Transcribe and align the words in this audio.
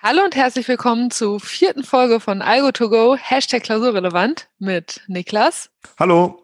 Hallo 0.00 0.22
und 0.22 0.36
herzlich 0.36 0.68
willkommen 0.68 1.10
zur 1.10 1.40
vierten 1.40 1.82
Folge 1.82 2.20
von 2.20 2.40
Algo2Go, 2.40 3.16
Hashtag 3.16 3.64
Klausurrelevant 3.64 4.48
mit 4.60 5.00
Niklas. 5.08 5.70
Hallo. 5.98 6.40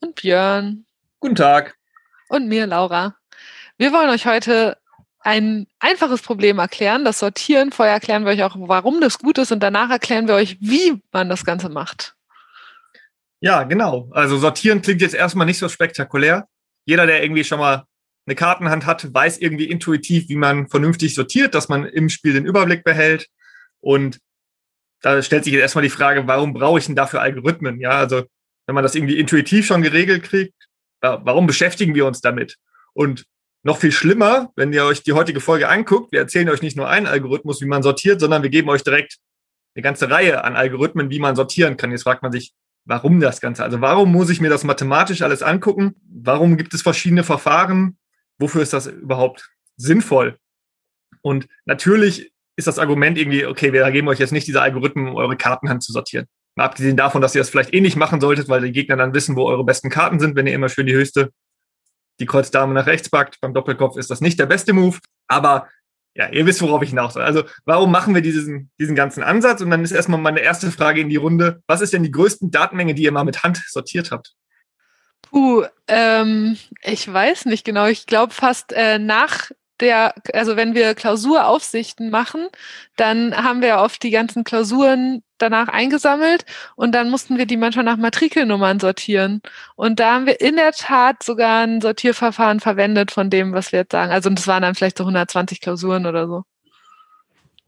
Und 0.00 0.16
Björn. 0.16 0.84
Guten 1.18 1.34
Tag. 1.34 1.78
Und 2.28 2.46
mir, 2.46 2.66
Laura. 2.66 3.16
Wir 3.78 3.94
wollen 3.94 4.10
euch 4.10 4.26
heute 4.26 4.76
ein 5.20 5.66
einfaches 5.78 6.20
Problem 6.20 6.58
erklären, 6.58 7.06
das 7.06 7.20
Sortieren. 7.20 7.72
Vorher 7.72 7.94
erklären 7.94 8.26
wir 8.26 8.32
euch 8.32 8.42
auch, 8.42 8.54
warum 8.58 9.00
das 9.00 9.18
gut 9.18 9.38
ist 9.38 9.50
und 9.50 9.62
danach 9.62 9.88
erklären 9.88 10.28
wir 10.28 10.34
euch, 10.34 10.58
wie 10.60 11.00
man 11.10 11.30
das 11.30 11.46
Ganze 11.46 11.70
macht. 11.70 12.14
Ja, 13.40 13.62
genau. 13.62 14.10
Also 14.12 14.36
sortieren 14.36 14.82
klingt 14.82 15.00
jetzt 15.00 15.14
erstmal 15.14 15.46
nicht 15.46 15.58
so 15.58 15.70
spektakulär. 15.70 16.48
Jeder, 16.84 17.06
der 17.06 17.22
irgendwie 17.22 17.44
schon 17.44 17.60
mal 17.60 17.86
eine 18.30 18.36
Kartenhand 18.36 18.86
hat, 18.86 19.12
weiß 19.12 19.38
irgendwie 19.38 19.64
intuitiv, 19.64 20.28
wie 20.28 20.36
man 20.36 20.68
vernünftig 20.68 21.16
sortiert, 21.16 21.54
dass 21.56 21.68
man 21.68 21.84
im 21.84 22.08
Spiel 22.08 22.32
den 22.32 22.46
Überblick 22.46 22.84
behält. 22.84 23.26
Und 23.80 24.20
da 25.00 25.20
stellt 25.20 25.42
sich 25.42 25.52
jetzt 25.52 25.62
erstmal 25.62 25.82
die 25.82 25.90
Frage, 25.90 26.28
warum 26.28 26.52
brauche 26.52 26.78
ich 26.78 26.86
denn 26.86 26.94
dafür 26.94 27.20
Algorithmen? 27.22 27.80
Ja, 27.80 27.90
also 27.90 28.22
wenn 28.66 28.74
man 28.76 28.84
das 28.84 28.94
irgendwie 28.94 29.18
intuitiv 29.18 29.66
schon 29.66 29.82
geregelt 29.82 30.22
kriegt, 30.22 30.54
warum 31.00 31.48
beschäftigen 31.48 31.94
wir 31.96 32.06
uns 32.06 32.20
damit? 32.20 32.56
Und 32.92 33.24
noch 33.64 33.78
viel 33.78 33.90
schlimmer, 33.90 34.52
wenn 34.54 34.72
ihr 34.72 34.84
euch 34.84 35.02
die 35.02 35.12
heutige 35.12 35.40
Folge 35.40 35.68
anguckt, 35.68 36.12
wir 36.12 36.20
erzählen 36.20 36.48
euch 36.50 36.62
nicht 36.62 36.76
nur 36.76 36.88
einen 36.88 37.06
Algorithmus, 37.06 37.60
wie 37.60 37.66
man 37.66 37.82
sortiert, 37.82 38.20
sondern 38.20 38.44
wir 38.44 38.50
geben 38.50 38.68
euch 38.68 38.84
direkt 38.84 39.16
eine 39.74 39.82
ganze 39.82 40.08
Reihe 40.08 40.44
an 40.44 40.54
Algorithmen, 40.54 41.10
wie 41.10 41.18
man 41.18 41.34
sortieren 41.34 41.76
kann. 41.76 41.90
Jetzt 41.90 42.04
fragt 42.04 42.22
man 42.22 42.32
sich, 42.32 42.52
warum 42.84 43.20
das 43.20 43.40
Ganze? 43.40 43.64
Also 43.64 43.80
warum 43.80 44.12
muss 44.12 44.30
ich 44.30 44.40
mir 44.40 44.50
das 44.50 44.64
mathematisch 44.64 45.22
alles 45.22 45.42
angucken? 45.42 45.96
Warum 46.08 46.56
gibt 46.56 46.74
es 46.74 46.82
verschiedene 46.82 47.24
Verfahren? 47.24 47.96
Wofür 48.40 48.62
ist 48.62 48.72
das 48.72 48.86
überhaupt 48.86 49.50
sinnvoll? 49.76 50.38
Und 51.22 51.46
natürlich 51.66 52.32
ist 52.56 52.66
das 52.66 52.78
Argument 52.78 53.18
irgendwie, 53.18 53.46
okay, 53.46 53.72
wir 53.72 53.88
geben 53.90 54.08
euch 54.08 54.18
jetzt 54.18 54.32
nicht 54.32 54.46
diese 54.46 54.62
Algorithmen, 54.62 55.08
um 55.08 55.16
eure 55.16 55.36
Kartenhand 55.36 55.82
zu 55.82 55.92
sortieren. 55.92 56.26
Mal 56.56 56.64
abgesehen 56.64 56.96
davon, 56.96 57.22
dass 57.22 57.34
ihr 57.34 57.40
das 57.40 57.50
vielleicht 57.50 57.72
eh 57.72 57.80
nicht 57.80 57.96
machen 57.96 58.20
solltet, 58.20 58.48
weil 58.48 58.62
die 58.62 58.72
Gegner 58.72 58.96
dann 58.96 59.14
wissen, 59.14 59.36
wo 59.36 59.46
eure 59.46 59.64
besten 59.64 59.88
Karten 59.88 60.18
sind, 60.18 60.36
wenn 60.36 60.46
ihr 60.46 60.54
immer 60.54 60.68
schön 60.68 60.86
die 60.86 60.94
höchste, 60.94 61.30
die 62.18 62.26
Kreuzdame 62.26 62.74
nach 62.74 62.86
rechts 62.86 63.08
packt. 63.08 63.40
Beim 63.40 63.54
Doppelkopf 63.54 63.96
ist 63.96 64.10
das 64.10 64.20
nicht 64.20 64.38
der 64.38 64.46
beste 64.46 64.72
Move. 64.72 64.98
Aber 65.28 65.68
ja, 66.14 66.28
ihr 66.28 66.44
wisst, 66.44 66.60
worauf 66.60 66.82
ich 66.82 66.90
hinaus 66.90 67.14
soll. 67.14 67.22
Also, 67.22 67.44
warum 67.64 67.92
machen 67.92 68.14
wir 68.14 68.20
diesen, 68.20 68.70
diesen 68.80 68.96
ganzen 68.96 69.22
Ansatz? 69.22 69.60
Und 69.60 69.70
dann 69.70 69.84
ist 69.84 69.92
erstmal 69.92 70.20
meine 70.20 70.40
erste 70.40 70.70
Frage 70.70 71.00
in 71.00 71.08
die 71.08 71.16
Runde. 71.16 71.62
Was 71.66 71.80
ist 71.80 71.92
denn 71.92 72.02
die 72.02 72.10
größten 72.10 72.50
Datenmenge, 72.50 72.94
die 72.94 73.04
ihr 73.04 73.12
mal 73.12 73.24
mit 73.24 73.44
Hand 73.44 73.62
sortiert 73.68 74.10
habt? 74.10 74.34
Puh, 75.30 75.64
ähm, 75.86 76.56
ich 76.82 77.12
weiß 77.12 77.46
nicht 77.46 77.64
genau. 77.64 77.86
Ich 77.86 78.06
glaube 78.06 78.32
fast 78.32 78.72
äh, 78.72 78.98
nach 78.98 79.50
der, 79.80 80.14
also 80.34 80.56
wenn 80.56 80.74
wir 80.74 80.94
Klausuraufsichten 80.94 82.10
machen, 82.10 82.48
dann 82.96 83.34
haben 83.34 83.62
wir 83.62 83.78
oft 83.78 84.02
die 84.02 84.10
ganzen 84.10 84.44
Klausuren 84.44 85.22
danach 85.38 85.68
eingesammelt 85.68 86.44
und 86.76 86.94
dann 86.94 87.10
mussten 87.10 87.38
wir 87.38 87.46
die 87.46 87.56
manchmal 87.56 87.84
nach 87.84 87.96
Matrikelnummern 87.96 88.78
sortieren. 88.78 89.40
Und 89.76 90.00
da 90.00 90.14
haben 90.14 90.26
wir 90.26 90.40
in 90.40 90.56
der 90.56 90.72
Tat 90.72 91.22
sogar 91.22 91.62
ein 91.62 91.80
Sortierverfahren 91.80 92.60
verwendet 92.60 93.10
von 93.10 93.30
dem, 93.30 93.52
was 93.52 93.72
wir 93.72 93.80
jetzt 93.80 93.92
sagen. 93.92 94.12
Also 94.12 94.28
das 94.30 94.46
waren 94.46 94.62
dann 94.62 94.74
vielleicht 94.74 94.98
so 94.98 95.04
120 95.04 95.60
Klausuren 95.60 96.06
oder 96.06 96.26
so. 96.26 96.44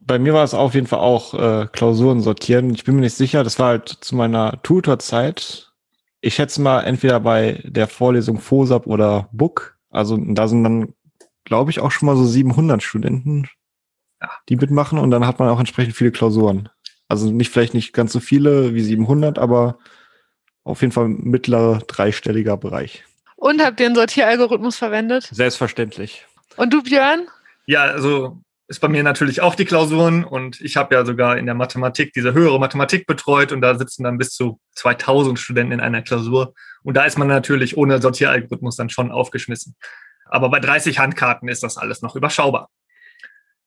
Bei 0.00 0.18
mir 0.18 0.34
war 0.34 0.44
es 0.44 0.52
auf 0.52 0.74
jeden 0.74 0.88
Fall 0.88 0.98
auch 0.98 1.32
äh, 1.34 1.68
Klausuren 1.72 2.20
sortieren. 2.20 2.74
Ich 2.74 2.84
bin 2.84 2.96
mir 2.96 3.02
nicht 3.02 3.14
sicher. 3.14 3.44
Das 3.44 3.58
war 3.58 3.68
halt 3.68 3.88
zu 3.88 4.16
meiner 4.16 4.60
Tutorzeit 4.62 5.71
ich 6.22 6.36
schätze 6.36 6.62
mal, 6.62 6.82
entweder 6.82 7.20
bei 7.20 7.60
der 7.64 7.88
Vorlesung 7.88 8.38
FOSAP 8.38 8.86
oder 8.86 9.28
Book. 9.32 9.76
Also 9.90 10.16
da 10.16 10.48
sind 10.48 10.64
dann, 10.64 10.94
glaube 11.44 11.70
ich, 11.70 11.80
auch 11.80 11.90
schon 11.90 12.06
mal 12.06 12.16
so 12.16 12.24
700 12.24 12.82
Studenten, 12.82 13.48
die 14.48 14.56
mitmachen 14.56 14.98
und 14.98 15.10
dann 15.10 15.26
hat 15.26 15.40
man 15.40 15.48
auch 15.48 15.58
entsprechend 15.58 15.96
viele 15.96 16.12
Klausuren. 16.12 16.68
Also 17.08 17.30
nicht 17.30 17.50
vielleicht 17.50 17.74
nicht 17.74 17.92
ganz 17.92 18.12
so 18.12 18.20
viele 18.20 18.72
wie 18.72 18.82
700, 18.82 19.38
aber 19.38 19.78
auf 20.62 20.80
jeden 20.80 20.92
Fall 20.92 21.08
mittlerer 21.08 21.80
dreistelliger 21.86 22.56
Bereich. 22.56 23.04
Und 23.34 23.60
habt 23.60 23.80
ihr 23.80 23.86
einen 23.86 23.96
Sortieralgorithmus 23.96 24.76
verwendet? 24.76 25.28
Selbstverständlich. 25.32 26.26
Und 26.56 26.72
du, 26.72 26.82
Björn? 26.84 27.26
Ja, 27.66 27.82
also 27.82 28.40
ist 28.72 28.80
bei 28.80 28.88
mir 28.88 29.02
natürlich 29.02 29.42
auch 29.42 29.54
die 29.54 29.66
Klausuren 29.66 30.24
und 30.24 30.58
ich 30.62 30.78
habe 30.78 30.94
ja 30.94 31.04
sogar 31.04 31.36
in 31.36 31.44
der 31.44 31.54
Mathematik 31.54 32.14
diese 32.14 32.32
höhere 32.32 32.58
Mathematik 32.58 33.06
betreut 33.06 33.52
und 33.52 33.60
da 33.60 33.76
sitzen 33.76 34.02
dann 34.02 34.16
bis 34.16 34.30
zu 34.30 34.60
2000 34.76 35.38
Studenten 35.38 35.72
in 35.72 35.80
einer 35.80 36.00
Klausur 36.00 36.54
und 36.82 36.96
da 36.96 37.04
ist 37.04 37.18
man 37.18 37.28
natürlich 37.28 37.76
ohne 37.76 38.00
Sortieralgorithmus 38.00 38.76
dann 38.76 38.88
schon 38.88 39.12
aufgeschmissen. 39.12 39.76
Aber 40.24 40.48
bei 40.48 40.58
30 40.58 40.98
Handkarten 40.98 41.50
ist 41.50 41.62
das 41.62 41.76
alles 41.76 42.00
noch 42.00 42.16
überschaubar. 42.16 42.70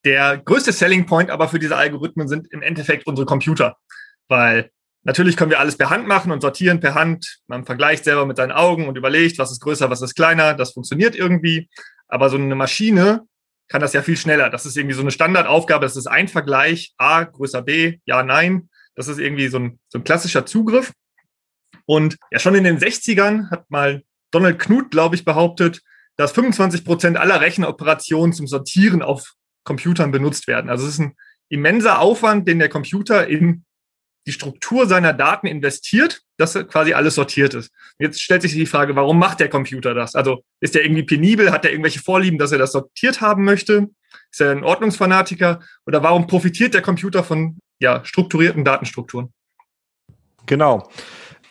Der 0.05 0.39
größte 0.39 0.71
Selling 0.71 1.05
Point 1.05 1.29
aber 1.29 1.49
für 1.49 1.59
diese 1.59 1.77
Algorithmen 1.77 2.27
sind 2.27 2.51
im 2.51 2.63
Endeffekt 2.63 3.05
unsere 3.05 3.27
Computer, 3.27 3.77
weil 4.27 4.71
natürlich 5.03 5.37
können 5.37 5.51
wir 5.51 5.59
alles 5.59 5.77
per 5.77 5.91
Hand 5.91 6.07
machen 6.07 6.31
und 6.31 6.41
sortieren 6.41 6.79
per 6.79 6.95
Hand. 6.95 7.41
Man 7.45 7.63
vergleicht 7.63 8.05
selber 8.05 8.25
mit 8.25 8.37
seinen 8.37 8.51
Augen 8.51 8.87
und 8.87 8.97
überlegt, 8.97 9.37
was 9.37 9.51
ist 9.51 9.61
größer, 9.61 9.91
was 9.91 10.01
ist 10.01 10.15
kleiner. 10.15 10.55
Das 10.55 10.73
funktioniert 10.73 11.15
irgendwie. 11.15 11.69
Aber 12.07 12.31
so 12.31 12.37
eine 12.37 12.55
Maschine 12.55 13.27
kann 13.67 13.81
das 13.81 13.93
ja 13.93 14.01
viel 14.01 14.17
schneller. 14.17 14.49
Das 14.49 14.65
ist 14.65 14.77
irgendwie 14.77 14.95
so 14.95 15.01
eine 15.01 15.11
Standardaufgabe. 15.11 15.85
Das 15.85 15.95
ist 15.95 16.07
ein 16.07 16.27
Vergleich. 16.27 16.93
A 16.97 17.23
größer 17.23 17.61
B, 17.61 17.99
ja, 18.05 18.23
nein. 18.23 18.69
Das 18.95 19.07
ist 19.07 19.19
irgendwie 19.19 19.47
so 19.47 19.59
ein, 19.59 19.79
so 19.89 19.99
ein 19.99 20.03
klassischer 20.03 20.45
Zugriff. 20.45 20.93
Und 21.85 22.17
ja, 22.31 22.39
schon 22.39 22.55
in 22.55 22.63
den 22.63 22.79
60ern 22.79 23.49
hat 23.49 23.69
mal 23.69 24.03
Donald 24.31 24.59
Knuth, 24.59 24.91
glaube 24.91 25.15
ich, 25.15 25.25
behauptet, 25.25 25.81
dass 26.17 26.31
25 26.31 26.85
Prozent 26.85 27.17
aller 27.17 27.41
Rechenoperationen 27.41 28.33
zum 28.33 28.47
Sortieren 28.47 29.01
auf 29.01 29.33
Computern 29.63 30.11
benutzt 30.11 30.47
werden. 30.47 30.69
Also 30.69 30.85
es 30.85 30.93
ist 30.93 30.99
ein 30.99 31.15
immenser 31.49 31.99
Aufwand, 31.99 32.47
den 32.47 32.59
der 32.59 32.69
Computer 32.69 33.27
in 33.27 33.65
die 34.25 34.31
Struktur 34.31 34.87
seiner 34.87 35.13
Daten 35.13 35.47
investiert, 35.47 36.21
dass 36.37 36.53
quasi 36.67 36.93
alles 36.93 37.15
sortiert 37.15 37.53
ist. 37.53 37.71
Jetzt 37.99 38.21
stellt 38.21 38.41
sich 38.41 38.53
die 38.53 38.65
Frage, 38.65 38.95
warum 38.95 39.19
macht 39.19 39.39
der 39.39 39.49
Computer 39.49 39.93
das? 39.93 40.15
Also 40.15 40.43
ist 40.59 40.75
er 40.75 40.83
irgendwie 40.83 41.03
penibel? 41.03 41.51
Hat 41.51 41.65
er 41.65 41.71
irgendwelche 41.71 41.99
Vorlieben, 41.99 42.39
dass 42.39 42.51
er 42.51 42.57
das 42.57 42.71
sortiert 42.71 43.21
haben 43.21 43.43
möchte? 43.43 43.89
Ist 44.31 44.41
er 44.41 44.51
ein 44.51 44.63
Ordnungsfanatiker? 44.63 45.59
Oder 45.85 46.03
warum 46.03 46.27
profitiert 46.27 46.73
der 46.73 46.81
Computer 46.81 47.23
von 47.23 47.57
ja, 47.79 48.03
strukturierten 48.03 48.65
Datenstrukturen? 48.65 49.31
Genau. 50.45 50.89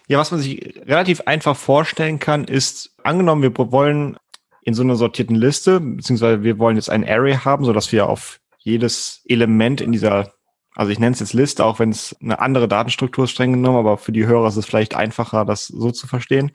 Ja, 0.06 0.18
was 0.18 0.30
man 0.30 0.40
sich 0.40 0.80
relativ 0.86 1.22
einfach 1.22 1.56
vorstellen 1.56 2.18
kann, 2.18 2.44
ist, 2.44 2.94
angenommen, 3.02 3.42
wir 3.42 3.72
wollen 3.72 4.16
in 4.62 4.74
so 4.74 4.82
einer 4.82 4.96
sortierten 4.96 5.36
Liste, 5.36 5.80
beziehungsweise 5.80 6.42
wir 6.42 6.58
wollen 6.58 6.76
jetzt 6.76 6.90
ein 6.90 7.08
Array 7.08 7.34
haben, 7.36 7.64
sodass 7.64 7.92
wir 7.92 8.08
auf 8.08 8.40
jedes 8.58 9.22
Element 9.28 9.80
in 9.80 9.92
dieser 9.92 10.33
also 10.74 10.90
ich 10.90 10.98
nenne 10.98 11.14
es 11.14 11.20
jetzt 11.20 11.32
Liste, 11.32 11.64
auch 11.64 11.78
wenn 11.78 11.90
es 11.90 12.16
eine 12.20 12.40
andere 12.40 12.68
Datenstruktur 12.68 13.24
ist 13.24 13.30
streng 13.30 13.52
genommen, 13.52 13.78
aber 13.78 13.96
für 13.96 14.12
die 14.12 14.26
Hörer 14.26 14.48
ist 14.48 14.56
es 14.56 14.66
vielleicht 14.66 14.94
einfacher, 14.94 15.44
das 15.44 15.66
so 15.66 15.90
zu 15.90 16.06
verstehen. 16.06 16.52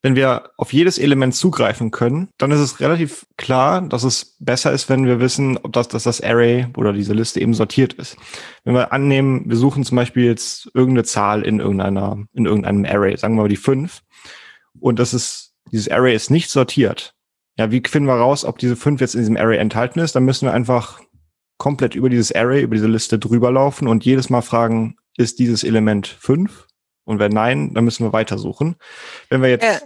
Wenn 0.00 0.14
wir 0.14 0.50
auf 0.56 0.72
jedes 0.72 0.96
Element 0.96 1.34
zugreifen 1.34 1.90
können, 1.90 2.28
dann 2.38 2.52
ist 2.52 2.60
es 2.60 2.78
relativ 2.78 3.26
klar, 3.36 3.82
dass 3.82 4.04
es 4.04 4.36
besser 4.38 4.70
ist, 4.70 4.88
wenn 4.88 5.06
wir 5.06 5.18
wissen, 5.18 5.58
ob 5.58 5.72
das, 5.72 5.88
dass 5.88 6.04
das 6.04 6.20
Array 6.20 6.68
oder 6.76 6.92
diese 6.92 7.14
Liste 7.14 7.40
eben 7.40 7.52
sortiert 7.52 7.94
ist. 7.94 8.16
Wenn 8.62 8.74
wir 8.74 8.92
annehmen, 8.92 9.42
wir 9.46 9.56
suchen 9.56 9.82
zum 9.82 9.96
Beispiel 9.96 10.24
jetzt 10.24 10.70
irgendeine 10.72 11.02
Zahl 11.02 11.42
in 11.42 11.58
irgendeiner, 11.58 12.16
in 12.32 12.46
irgendeinem 12.46 12.84
Array, 12.84 13.16
sagen 13.16 13.34
wir 13.34 13.42
mal 13.42 13.48
die 13.48 13.56
fünf, 13.56 14.02
und 14.78 15.00
das 15.00 15.14
ist, 15.14 15.54
dieses 15.72 15.88
Array 15.88 16.14
ist 16.14 16.30
nicht 16.30 16.48
sortiert. 16.48 17.14
Ja, 17.58 17.72
wie 17.72 17.82
finden 17.84 18.08
wir 18.08 18.14
raus, 18.14 18.44
ob 18.44 18.58
diese 18.58 18.76
fünf 18.76 19.00
jetzt 19.00 19.16
in 19.16 19.22
diesem 19.22 19.36
Array 19.36 19.58
enthalten 19.58 19.98
ist? 19.98 20.14
Dann 20.14 20.24
müssen 20.24 20.46
wir 20.46 20.52
einfach 20.52 21.00
komplett 21.58 21.94
über 21.94 22.08
dieses 22.08 22.34
Array, 22.34 22.62
über 22.62 22.74
diese 22.74 22.88
Liste 22.88 23.18
drüber 23.18 23.50
laufen 23.50 23.88
und 23.88 24.04
jedes 24.04 24.30
Mal 24.30 24.42
fragen, 24.42 24.96
ist 25.16 25.38
dieses 25.38 25.64
Element 25.64 26.06
5? 26.06 26.66
Und 27.04 27.18
wenn 27.18 27.32
nein, 27.32 27.74
dann 27.74 27.84
müssen 27.84 28.04
wir 28.04 28.12
weitersuchen. 28.12 28.76
Wenn 29.28 29.42
wir 29.42 29.48
jetzt. 29.50 29.64
Äh, 29.64 29.80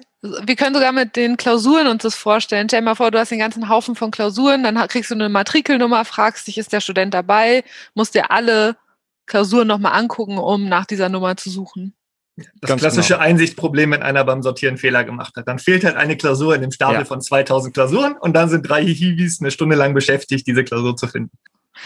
wir 0.44 0.54
können 0.54 0.74
sogar 0.74 0.92
mit 0.92 1.16
den 1.16 1.36
Klausuren 1.36 1.88
uns 1.88 2.02
das 2.02 2.14
vorstellen. 2.14 2.68
Stell 2.68 2.80
dir 2.80 2.84
mal 2.84 2.94
vor, 2.94 3.10
du 3.10 3.18
hast 3.18 3.30
den 3.30 3.40
ganzen 3.40 3.68
Haufen 3.68 3.96
von 3.96 4.12
Klausuren, 4.12 4.62
dann 4.62 4.76
kriegst 4.86 5.10
du 5.10 5.14
eine 5.14 5.28
Matrikelnummer, 5.28 6.04
fragst 6.04 6.46
dich, 6.46 6.58
ist 6.58 6.72
der 6.72 6.80
Student 6.80 7.12
dabei, 7.12 7.64
musst 7.94 8.14
dir 8.14 8.30
alle 8.30 8.76
Klausuren 9.26 9.66
nochmal 9.66 9.92
angucken, 9.94 10.38
um 10.38 10.68
nach 10.68 10.86
dieser 10.86 11.08
Nummer 11.08 11.36
zu 11.36 11.50
suchen. 11.50 11.94
Das 12.36 12.68
Ganz 12.68 12.80
klassische 12.80 13.14
genau. 13.14 13.24
Einsichtsproblem, 13.24 13.90
wenn 13.92 14.02
einer 14.02 14.24
beim 14.24 14.42
Sortieren 14.42 14.78
Fehler 14.78 15.04
gemacht 15.04 15.34
hat. 15.36 15.46
Dann 15.48 15.58
fehlt 15.58 15.84
halt 15.84 15.96
eine 15.96 16.16
Klausur 16.16 16.54
in 16.54 16.62
dem 16.62 16.70
Stapel 16.70 17.00
ja. 17.00 17.04
von 17.04 17.20
2000 17.20 17.74
Klausuren 17.74 18.16
und 18.18 18.34
dann 18.34 18.48
sind 18.48 18.62
drei 18.62 18.84
Hiwis 18.84 19.40
eine 19.40 19.50
Stunde 19.50 19.76
lang 19.76 19.92
beschäftigt, 19.92 20.46
diese 20.46 20.64
Klausur 20.64 20.96
zu 20.96 21.08
finden. 21.08 21.36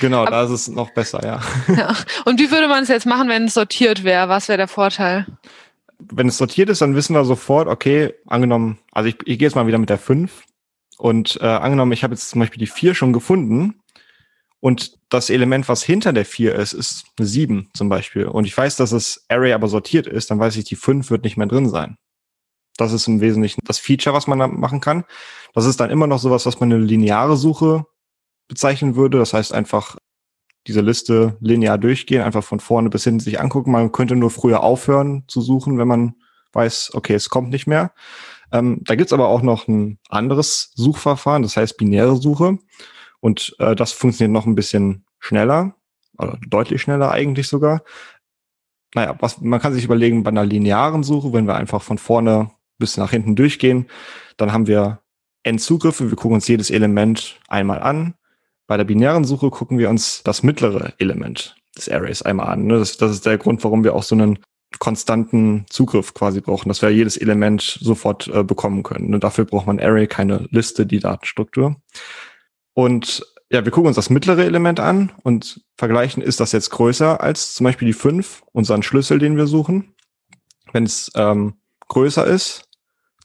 Genau, 0.00 0.26
da 0.26 0.44
ist 0.44 0.50
es 0.50 0.68
noch 0.68 0.90
besser, 0.90 1.24
ja. 1.24 1.40
ja. 1.74 1.94
Und 2.24 2.40
wie 2.40 2.50
würde 2.50 2.68
man 2.68 2.82
es 2.82 2.88
jetzt 2.88 3.06
machen, 3.06 3.28
wenn 3.28 3.44
es 3.44 3.54
sortiert 3.54 4.04
wäre? 4.04 4.28
Was 4.28 4.48
wäre 4.48 4.58
der 4.58 4.68
Vorteil? 4.68 5.26
Wenn 5.98 6.28
es 6.28 6.36
sortiert 6.36 6.68
ist, 6.68 6.82
dann 6.82 6.94
wissen 6.94 7.14
wir 7.14 7.24
sofort, 7.24 7.68
okay, 7.68 8.14
angenommen, 8.26 8.78
also 8.92 9.08
ich, 9.08 9.16
ich 9.24 9.38
gehe 9.38 9.46
jetzt 9.46 9.54
mal 9.54 9.66
wieder 9.66 9.78
mit 9.78 9.88
der 9.88 9.98
5 9.98 10.44
und 10.98 11.38
äh, 11.40 11.46
angenommen, 11.46 11.92
ich 11.92 12.04
habe 12.04 12.14
jetzt 12.14 12.28
zum 12.28 12.40
Beispiel 12.40 12.58
die 12.58 12.66
4 12.66 12.94
schon 12.94 13.12
gefunden 13.12 13.80
und 14.60 14.98
das 15.08 15.30
Element, 15.30 15.68
was 15.68 15.82
hinter 15.82 16.12
der 16.12 16.26
4 16.26 16.54
ist, 16.54 16.74
ist 16.74 17.06
eine 17.18 17.26
7 17.26 17.70
zum 17.74 17.88
Beispiel 17.88 18.26
und 18.26 18.44
ich 18.44 18.56
weiß, 18.56 18.76
dass 18.76 18.90
das 18.90 19.24
Array 19.28 19.52
aber 19.52 19.68
sortiert 19.68 20.06
ist, 20.06 20.30
dann 20.30 20.38
weiß 20.38 20.56
ich, 20.56 20.64
die 20.64 20.76
5 20.76 21.10
wird 21.10 21.24
nicht 21.24 21.38
mehr 21.38 21.46
drin 21.46 21.68
sein. 21.70 21.96
Das 22.76 22.92
ist 22.92 23.08
im 23.08 23.22
Wesentlichen 23.22 23.60
das 23.64 23.78
Feature, 23.78 24.14
was 24.14 24.26
man 24.26 24.38
da 24.38 24.48
machen 24.48 24.82
kann. 24.82 25.04
Das 25.54 25.64
ist 25.64 25.80
dann 25.80 25.88
immer 25.88 26.06
noch 26.06 26.18
sowas, 26.18 26.44
was 26.44 26.60
man 26.60 26.70
eine 26.70 26.82
lineare 26.82 27.38
Suche 27.38 27.86
bezeichnen 28.48 28.96
würde. 28.96 29.18
Das 29.18 29.32
heißt 29.32 29.52
einfach, 29.52 29.96
diese 30.66 30.80
Liste 30.80 31.36
linear 31.40 31.78
durchgehen, 31.78 32.22
einfach 32.22 32.44
von 32.44 32.60
vorne 32.60 32.90
bis 32.90 33.04
hinten 33.04 33.20
sich 33.20 33.40
angucken. 33.40 33.70
Man 33.70 33.92
könnte 33.92 34.16
nur 34.16 34.30
früher 34.30 34.62
aufhören 34.62 35.24
zu 35.28 35.40
suchen, 35.40 35.78
wenn 35.78 35.88
man 35.88 36.14
weiß, 36.52 36.92
okay, 36.94 37.14
es 37.14 37.28
kommt 37.28 37.50
nicht 37.50 37.66
mehr. 37.66 37.92
Ähm, 38.52 38.80
da 38.84 38.94
gibt's 38.94 39.12
aber 39.12 39.28
auch 39.28 39.42
noch 39.42 39.68
ein 39.68 39.98
anderes 40.08 40.72
Suchverfahren, 40.74 41.42
das 41.42 41.56
heißt 41.56 41.76
binäre 41.76 42.16
Suche. 42.16 42.58
Und 43.20 43.54
äh, 43.58 43.74
das 43.74 43.92
funktioniert 43.92 44.32
noch 44.32 44.46
ein 44.46 44.54
bisschen 44.54 45.04
schneller, 45.18 45.74
oder 46.18 46.38
deutlich 46.46 46.82
schneller 46.82 47.10
eigentlich 47.10 47.48
sogar. 47.48 47.82
Naja, 48.94 49.16
was, 49.20 49.40
man 49.40 49.60
kann 49.60 49.74
sich 49.74 49.84
überlegen, 49.84 50.22
bei 50.22 50.30
einer 50.30 50.44
linearen 50.44 51.02
Suche, 51.02 51.32
wenn 51.32 51.46
wir 51.46 51.56
einfach 51.56 51.82
von 51.82 51.98
vorne 51.98 52.50
bis 52.78 52.96
nach 52.96 53.10
hinten 53.10 53.36
durchgehen, 53.36 53.88
dann 54.36 54.52
haben 54.52 54.66
wir 54.66 55.00
n 55.42 55.58
Zugriffe. 55.58 56.08
Wir 56.10 56.16
gucken 56.16 56.36
uns 56.36 56.48
jedes 56.48 56.70
Element 56.70 57.38
einmal 57.48 57.80
an. 57.80 58.14
Bei 58.66 58.76
der 58.76 58.84
binären 58.84 59.24
Suche 59.24 59.50
gucken 59.50 59.78
wir 59.78 59.90
uns 59.90 60.22
das 60.24 60.42
mittlere 60.42 60.92
Element 60.98 61.56
des 61.76 61.88
Arrays 61.88 62.22
einmal 62.22 62.48
an. 62.48 62.66
Ne? 62.66 62.78
Das, 62.78 62.96
das 62.96 63.12
ist 63.12 63.26
der 63.26 63.38
Grund, 63.38 63.62
warum 63.64 63.84
wir 63.84 63.94
auch 63.94 64.02
so 64.02 64.14
einen 64.14 64.38
konstanten 64.78 65.64
Zugriff 65.70 66.14
quasi 66.14 66.40
brauchen, 66.40 66.68
dass 66.68 66.82
wir 66.82 66.90
jedes 66.90 67.16
Element 67.16 67.78
sofort 67.80 68.28
äh, 68.28 68.42
bekommen 68.42 68.82
können. 68.82 69.14
Und 69.14 69.24
dafür 69.24 69.44
braucht 69.44 69.66
man 69.66 69.80
Array, 69.80 70.06
keine 70.06 70.46
Liste, 70.50 70.86
die 70.86 70.98
Datenstruktur. 70.98 71.76
Und 72.74 73.24
ja, 73.50 73.64
wir 73.64 73.70
gucken 73.70 73.86
uns 73.86 73.96
das 73.96 74.10
mittlere 74.10 74.44
Element 74.44 74.80
an 74.80 75.12
und 75.22 75.64
vergleichen, 75.76 76.22
ist 76.22 76.40
das 76.40 76.52
jetzt 76.52 76.70
größer 76.70 77.20
als 77.20 77.54
zum 77.54 77.64
Beispiel 77.64 77.86
die 77.86 77.94
5, 77.94 78.42
unseren 78.52 78.82
Schlüssel, 78.82 79.18
den 79.18 79.36
wir 79.36 79.46
suchen. 79.46 79.94
Wenn 80.72 80.84
es 80.84 81.10
ähm, 81.14 81.54
größer 81.88 82.26
ist, 82.26 82.68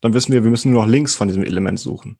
dann 0.01 0.13
wissen 0.13 0.31
wir, 0.31 0.43
wir 0.43 0.51
müssen 0.51 0.71
nur 0.71 0.83
noch 0.83 0.89
links 0.89 1.15
von 1.15 1.27
diesem 1.27 1.43
Element 1.43 1.79
suchen. 1.79 2.19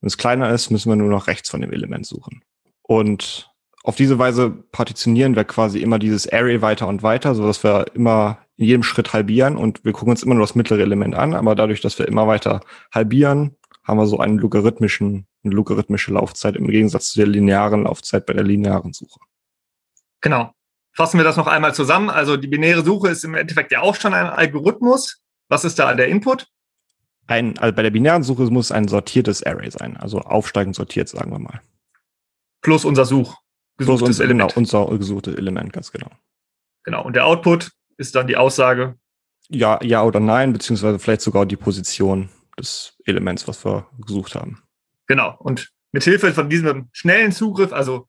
Wenn 0.00 0.08
es 0.08 0.18
kleiner 0.18 0.50
ist, 0.50 0.70
müssen 0.70 0.90
wir 0.90 0.96
nur 0.96 1.10
noch 1.10 1.26
rechts 1.26 1.50
von 1.50 1.60
dem 1.60 1.72
Element 1.72 2.06
suchen. 2.06 2.42
Und 2.82 3.50
auf 3.84 3.96
diese 3.96 4.18
Weise 4.18 4.50
partitionieren 4.50 5.34
wir 5.34 5.44
quasi 5.44 5.80
immer 5.80 5.98
dieses 5.98 6.28
Array 6.32 6.62
weiter 6.62 6.86
und 6.86 7.02
weiter, 7.02 7.34
so 7.34 7.46
dass 7.46 7.64
wir 7.64 7.86
immer 7.94 8.38
in 8.56 8.66
jedem 8.66 8.82
Schritt 8.82 9.12
halbieren 9.12 9.56
und 9.56 9.84
wir 9.84 9.92
gucken 9.92 10.10
uns 10.10 10.22
immer 10.22 10.34
nur 10.34 10.44
das 10.44 10.54
mittlere 10.54 10.82
Element 10.82 11.14
an, 11.14 11.34
aber 11.34 11.54
dadurch, 11.54 11.80
dass 11.80 11.98
wir 11.98 12.06
immer 12.06 12.26
weiter 12.26 12.60
halbieren, 12.92 13.56
haben 13.84 13.98
wir 13.98 14.06
so 14.06 14.18
einen 14.18 14.38
logarithmischen, 14.38 15.26
eine 15.42 15.54
logarithmische 15.54 16.12
Laufzeit 16.12 16.54
im 16.56 16.68
Gegensatz 16.68 17.10
zu 17.10 17.18
der 17.18 17.26
linearen 17.26 17.84
Laufzeit 17.84 18.26
bei 18.26 18.32
der 18.34 18.44
linearen 18.44 18.92
Suche. 18.92 19.20
Genau. 20.20 20.52
Fassen 20.94 21.18
wir 21.18 21.24
das 21.24 21.36
noch 21.36 21.46
einmal 21.46 21.74
zusammen. 21.74 22.10
Also 22.10 22.36
die 22.36 22.48
binäre 22.48 22.84
Suche 22.84 23.08
ist 23.08 23.24
im 23.24 23.34
Endeffekt 23.34 23.72
ja 23.72 23.80
auch 23.80 23.96
schon 23.96 24.14
ein 24.14 24.26
Algorithmus. 24.26 25.22
Was 25.48 25.64
ist 25.64 25.78
da 25.78 25.92
der 25.94 26.08
Input? 26.08 26.48
Ein, 27.26 27.58
also 27.58 27.74
bei 27.74 27.82
der 27.82 27.90
binären 27.90 28.22
Suche 28.22 28.44
muss 28.44 28.70
ein 28.70 28.88
sortiertes 28.88 29.42
Array 29.42 29.70
sein, 29.70 29.96
also 29.96 30.20
aufsteigend 30.20 30.76
sortiert, 30.76 31.08
sagen 31.08 31.30
wir 31.30 31.38
mal. 31.38 31.60
Plus 32.62 32.84
unser 32.84 33.04
Such. 33.04 33.36
Plus 33.76 34.00
unser, 34.00 34.24
Element. 34.24 34.54
Genau, 34.54 34.58
unser 34.86 34.98
gesuchtes 34.98 35.34
Element, 35.34 35.72
ganz 35.72 35.92
genau. 35.92 36.10
Genau. 36.84 37.04
Und 37.04 37.14
der 37.14 37.26
Output 37.26 37.70
ist 37.96 38.14
dann 38.14 38.26
die 38.26 38.36
Aussage. 38.36 38.96
Ja, 39.48 39.78
ja 39.82 40.02
oder 40.02 40.20
nein, 40.20 40.52
beziehungsweise 40.52 40.98
vielleicht 40.98 41.20
sogar 41.20 41.46
die 41.46 41.56
Position 41.56 42.28
des 42.58 42.96
Elements, 43.04 43.48
was 43.48 43.64
wir 43.64 43.86
gesucht 43.98 44.34
haben. 44.34 44.62
Genau. 45.06 45.36
Und 45.38 45.70
mit 45.90 46.04
Hilfe 46.04 46.32
von 46.32 46.48
diesem 46.48 46.88
schnellen 46.92 47.32
Zugriff, 47.32 47.72
also 47.72 48.08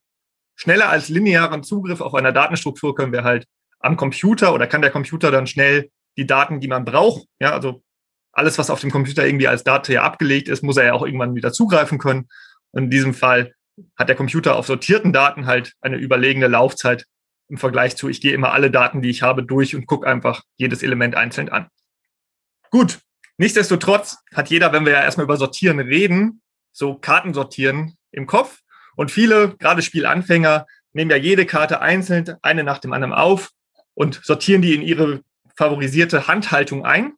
schneller 0.55 0.89
als 0.89 1.09
linearen 1.09 1.63
Zugriff 1.63 2.01
auf 2.01 2.13
einer 2.13 2.31
Datenstruktur, 2.31 2.95
können 2.95 3.11
wir 3.11 3.23
halt 3.23 3.47
am 3.79 3.97
Computer 3.97 4.53
oder 4.53 4.67
kann 4.67 4.81
der 4.81 4.91
Computer 4.91 5.31
dann 5.31 5.47
schnell 5.47 5.89
die 6.17 6.27
Daten, 6.27 6.59
die 6.59 6.67
man 6.67 6.85
braucht, 6.85 7.25
ja, 7.39 7.51
also 7.51 7.83
alles, 8.31 8.57
was 8.57 8.69
auf 8.69 8.81
dem 8.81 8.91
Computer 8.91 9.25
irgendwie 9.25 9.47
als 9.47 9.63
Datei 9.63 9.99
abgelegt 9.99 10.47
ist, 10.47 10.63
muss 10.63 10.77
er 10.77 10.85
ja 10.85 10.93
auch 10.93 11.05
irgendwann 11.05 11.35
wieder 11.35 11.53
zugreifen 11.53 11.99
können. 11.99 12.27
Und 12.71 12.85
in 12.85 12.89
diesem 12.89 13.13
Fall 13.13 13.53
hat 13.95 14.09
der 14.09 14.15
Computer 14.15 14.55
auf 14.55 14.67
sortierten 14.67 15.13
Daten 15.13 15.45
halt 15.45 15.73
eine 15.81 15.97
überlegene 15.97 16.47
Laufzeit 16.47 17.05
im 17.49 17.57
Vergleich 17.57 17.95
zu, 17.95 18.09
ich 18.09 18.21
gehe 18.21 18.33
immer 18.33 18.53
alle 18.53 18.71
Daten, 18.71 19.01
die 19.01 19.09
ich 19.09 19.21
habe, 19.21 19.43
durch 19.43 19.75
und 19.75 19.85
gucke 19.85 20.07
einfach 20.07 20.43
jedes 20.55 20.81
Element 20.81 21.15
einzeln 21.15 21.49
an. 21.49 21.67
Gut, 22.71 22.99
nichtsdestotrotz 23.37 24.17
hat 24.33 24.49
jeder, 24.49 24.71
wenn 24.73 24.85
wir 24.85 24.93
ja 24.93 25.01
erstmal 25.03 25.25
über 25.25 25.37
Sortieren 25.37 25.79
reden, 25.79 26.41
so 26.71 26.95
Kartensortieren 26.95 27.95
im 28.11 28.27
Kopf. 28.27 28.61
Und 28.95 29.11
viele, 29.11 29.55
gerade 29.57 29.81
Spielanfänger, 29.81 30.65
nehmen 30.93 31.11
ja 31.11 31.17
jede 31.17 31.45
Karte 31.45 31.81
einzeln, 31.81 32.37
eine 32.41 32.63
nach 32.63 32.79
dem 32.79 32.93
anderen 32.93 33.13
auf 33.13 33.51
und 33.93 34.21
sortieren 34.23 34.61
die 34.61 34.73
in 34.73 34.81
ihre 34.81 35.21
favorisierte 35.55 36.27
Handhaltung 36.27 36.85
ein. 36.85 37.13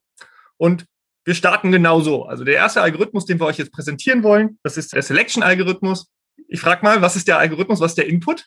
Und 0.58 0.86
wir 1.26 1.36
starten 1.36 1.72
genau 1.72 2.02
so. 2.02 2.26
Also 2.26 2.44
der 2.44 2.56
erste 2.56 2.82
Algorithmus, 2.82 3.26
den 3.26 3.40
wir 3.40 3.46
euch 3.46 3.58
jetzt 3.58 3.72
präsentieren 3.72 4.24
wollen, 4.24 4.60
das 4.64 4.78
ist 4.78 4.94
der 4.94 5.02
Selection-Algorithmus. 5.02 6.08
Ich 6.48 6.60
frage 6.60 6.84
mal, 6.84 7.02
was 7.02 7.16
ist 7.16 7.28
der 7.28 7.38
Algorithmus, 7.38 7.80
was 7.80 7.92
ist 7.92 7.98
der 7.98 8.08
Input? 8.08 8.46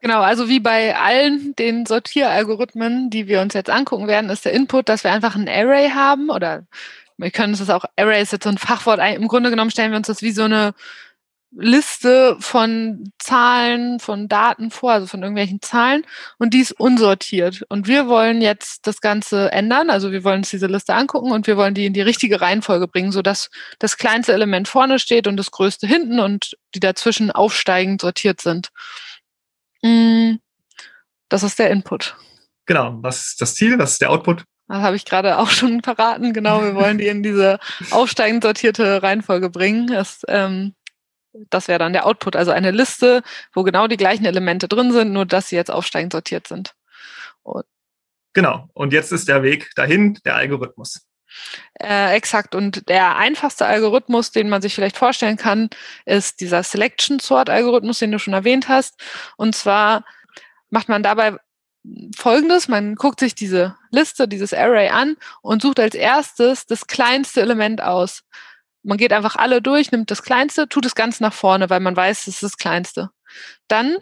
Genau, 0.00 0.20
also 0.20 0.48
wie 0.48 0.60
bei 0.60 0.96
allen 0.96 1.54
den 1.56 1.86
Sortieralgorithmen, 1.86 3.10
die 3.10 3.28
wir 3.28 3.40
uns 3.40 3.54
jetzt 3.54 3.70
angucken 3.70 4.06
werden, 4.06 4.30
ist 4.30 4.44
der 4.44 4.52
Input, 4.52 4.88
dass 4.88 5.04
wir 5.04 5.12
einfach 5.12 5.34
ein 5.34 5.48
Array 5.48 5.90
haben 5.90 6.30
oder 6.30 6.66
wir 7.16 7.30
können 7.30 7.54
es 7.54 7.70
auch, 7.70 7.86
Array 7.96 8.22
ist 8.22 8.32
jetzt 8.32 8.44
so 8.44 8.50
ein 8.50 8.58
Fachwort, 8.58 9.00
im 9.00 9.28
Grunde 9.28 9.50
genommen 9.50 9.70
stellen 9.70 9.90
wir 9.90 9.96
uns 9.96 10.06
das 10.06 10.22
wie 10.22 10.32
so 10.32 10.42
eine 10.42 10.74
Liste 11.52 12.36
von 12.40 13.12
Zahlen, 13.18 13.98
von 14.00 14.28
Daten 14.28 14.70
vor, 14.70 14.92
also 14.92 15.06
von 15.06 15.22
irgendwelchen 15.22 15.62
Zahlen 15.62 16.04
und 16.38 16.52
die 16.52 16.60
ist 16.60 16.72
unsortiert. 16.72 17.62
Und 17.68 17.86
wir 17.86 18.08
wollen 18.08 18.42
jetzt 18.42 18.86
das 18.86 19.00
Ganze 19.00 19.52
ändern, 19.52 19.88
also 19.88 20.12
wir 20.12 20.24
wollen 20.24 20.38
uns 20.38 20.50
diese 20.50 20.66
Liste 20.66 20.94
angucken 20.94 21.32
und 21.32 21.46
wir 21.46 21.56
wollen 21.56 21.74
die 21.74 21.86
in 21.86 21.92
die 21.92 22.02
richtige 22.02 22.40
Reihenfolge 22.40 22.88
bringen, 22.88 23.12
sodass 23.12 23.48
das 23.78 23.96
kleinste 23.96 24.32
Element 24.32 24.68
vorne 24.68 24.98
steht 24.98 25.26
und 25.26 25.36
das 25.36 25.50
größte 25.50 25.86
hinten 25.86 26.20
und 26.20 26.56
die 26.74 26.80
dazwischen 26.80 27.30
aufsteigend 27.30 28.00
sortiert 28.00 28.40
sind. 28.40 28.70
Mm, 29.82 30.34
das 31.28 31.42
ist 31.42 31.58
der 31.58 31.70
Input. 31.70 32.16
Genau, 32.66 32.98
was 33.00 33.28
ist 33.28 33.40
das 33.40 33.54
Ziel, 33.54 33.78
was 33.78 33.92
ist 33.92 34.00
der 34.02 34.10
Output? 34.10 34.44
Das 34.68 34.78
habe 34.78 34.96
ich 34.96 35.04
gerade 35.04 35.38
auch 35.38 35.50
schon 35.50 35.82
verraten. 35.82 36.32
Genau, 36.32 36.62
wir 36.62 36.74
wollen 36.74 36.98
die 36.98 37.06
in 37.06 37.22
diese 37.22 37.60
aufsteigend 37.90 38.42
sortierte 38.42 39.02
Reihenfolge 39.02 39.48
bringen. 39.48 39.86
Das 39.86 40.22
ähm, 40.26 40.74
das 41.50 41.68
wäre 41.68 41.78
dann 41.78 41.92
der 41.92 42.06
Output, 42.06 42.36
also 42.36 42.50
eine 42.50 42.70
Liste, 42.70 43.22
wo 43.52 43.62
genau 43.62 43.86
die 43.86 43.96
gleichen 43.96 44.24
Elemente 44.24 44.68
drin 44.68 44.92
sind, 44.92 45.12
nur 45.12 45.26
dass 45.26 45.48
sie 45.48 45.56
jetzt 45.56 45.70
aufsteigend 45.70 46.12
sortiert 46.12 46.46
sind. 46.46 46.74
Und 47.42 47.64
genau. 48.32 48.68
Und 48.74 48.92
jetzt 48.92 49.12
ist 49.12 49.28
der 49.28 49.42
Weg 49.42 49.70
dahin 49.74 50.18
der 50.24 50.36
Algorithmus. 50.36 51.06
Äh, 51.80 52.14
exakt. 52.14 52.54
Und 52.54 52.88
der 52.88 53.16
einfachste 53.16 53.66
Algorithmus, 53.66 54.30
den 54.30 54.48
man 54.48 54.62
sich 54.62 54.74
vielleicht 54.74 54.96
vorstellen 54.96 55.36
kann, 55.36 55.68
ist 56.04 56.40
dieser 56.40 56.62
Selection 56.62 57.18
Sort 57.18 57.50
Algorithmus, 57.50 57.98
den 57.98 58.12
du 58.12 58.18
schon 58.18 58.34
erwähnt 58.34 58.68
hast. 58.68 58.94
Und 59.36 59.54
zwar 59.54 60.04
macht 60.70 60.88
man 60.88 61.02
dabei 61.02 61.36
Folgendes, 62.16 62.66
man 62.66 62.96
guckt 62.96 63.20
sich 63.20 63.34
diese 63.34 63.76
Liste, 63.90 64.26
dieses 64.26 64.52
Array 64.52 64.88
an 64.88 65.16
und 65.40 65.62
sucht 65.62 65.78
als 65.78 65.94
erstes 65.94 66.66
das 66.66 66.88
kleinste 66.88 67.40
Element 67.40 67.80
aus. 67.80 68.24
Man 68.86 68.98
geht 68.98 69.12
einfach 69.12 69.36
alle 69.36 69.60
durch, 69.60 69.90
nimmt 69.90 70.10
das 70.10 70.22
Kleinste, 70.22 70.68
tut 70.68 70.86
es 70.86 70.94
ganz 70.94 71.20
nach 71.20 71.32
vorne, 71.32 71.68
weil 71.70 71.80
man 71.80 71.96
weiß, 71.96 72.22
es 72.22 72.34
ist 72.34 72.42
das 72.42 72.56
Kleinste. 72.56 73.10
Dann 73.68 73.96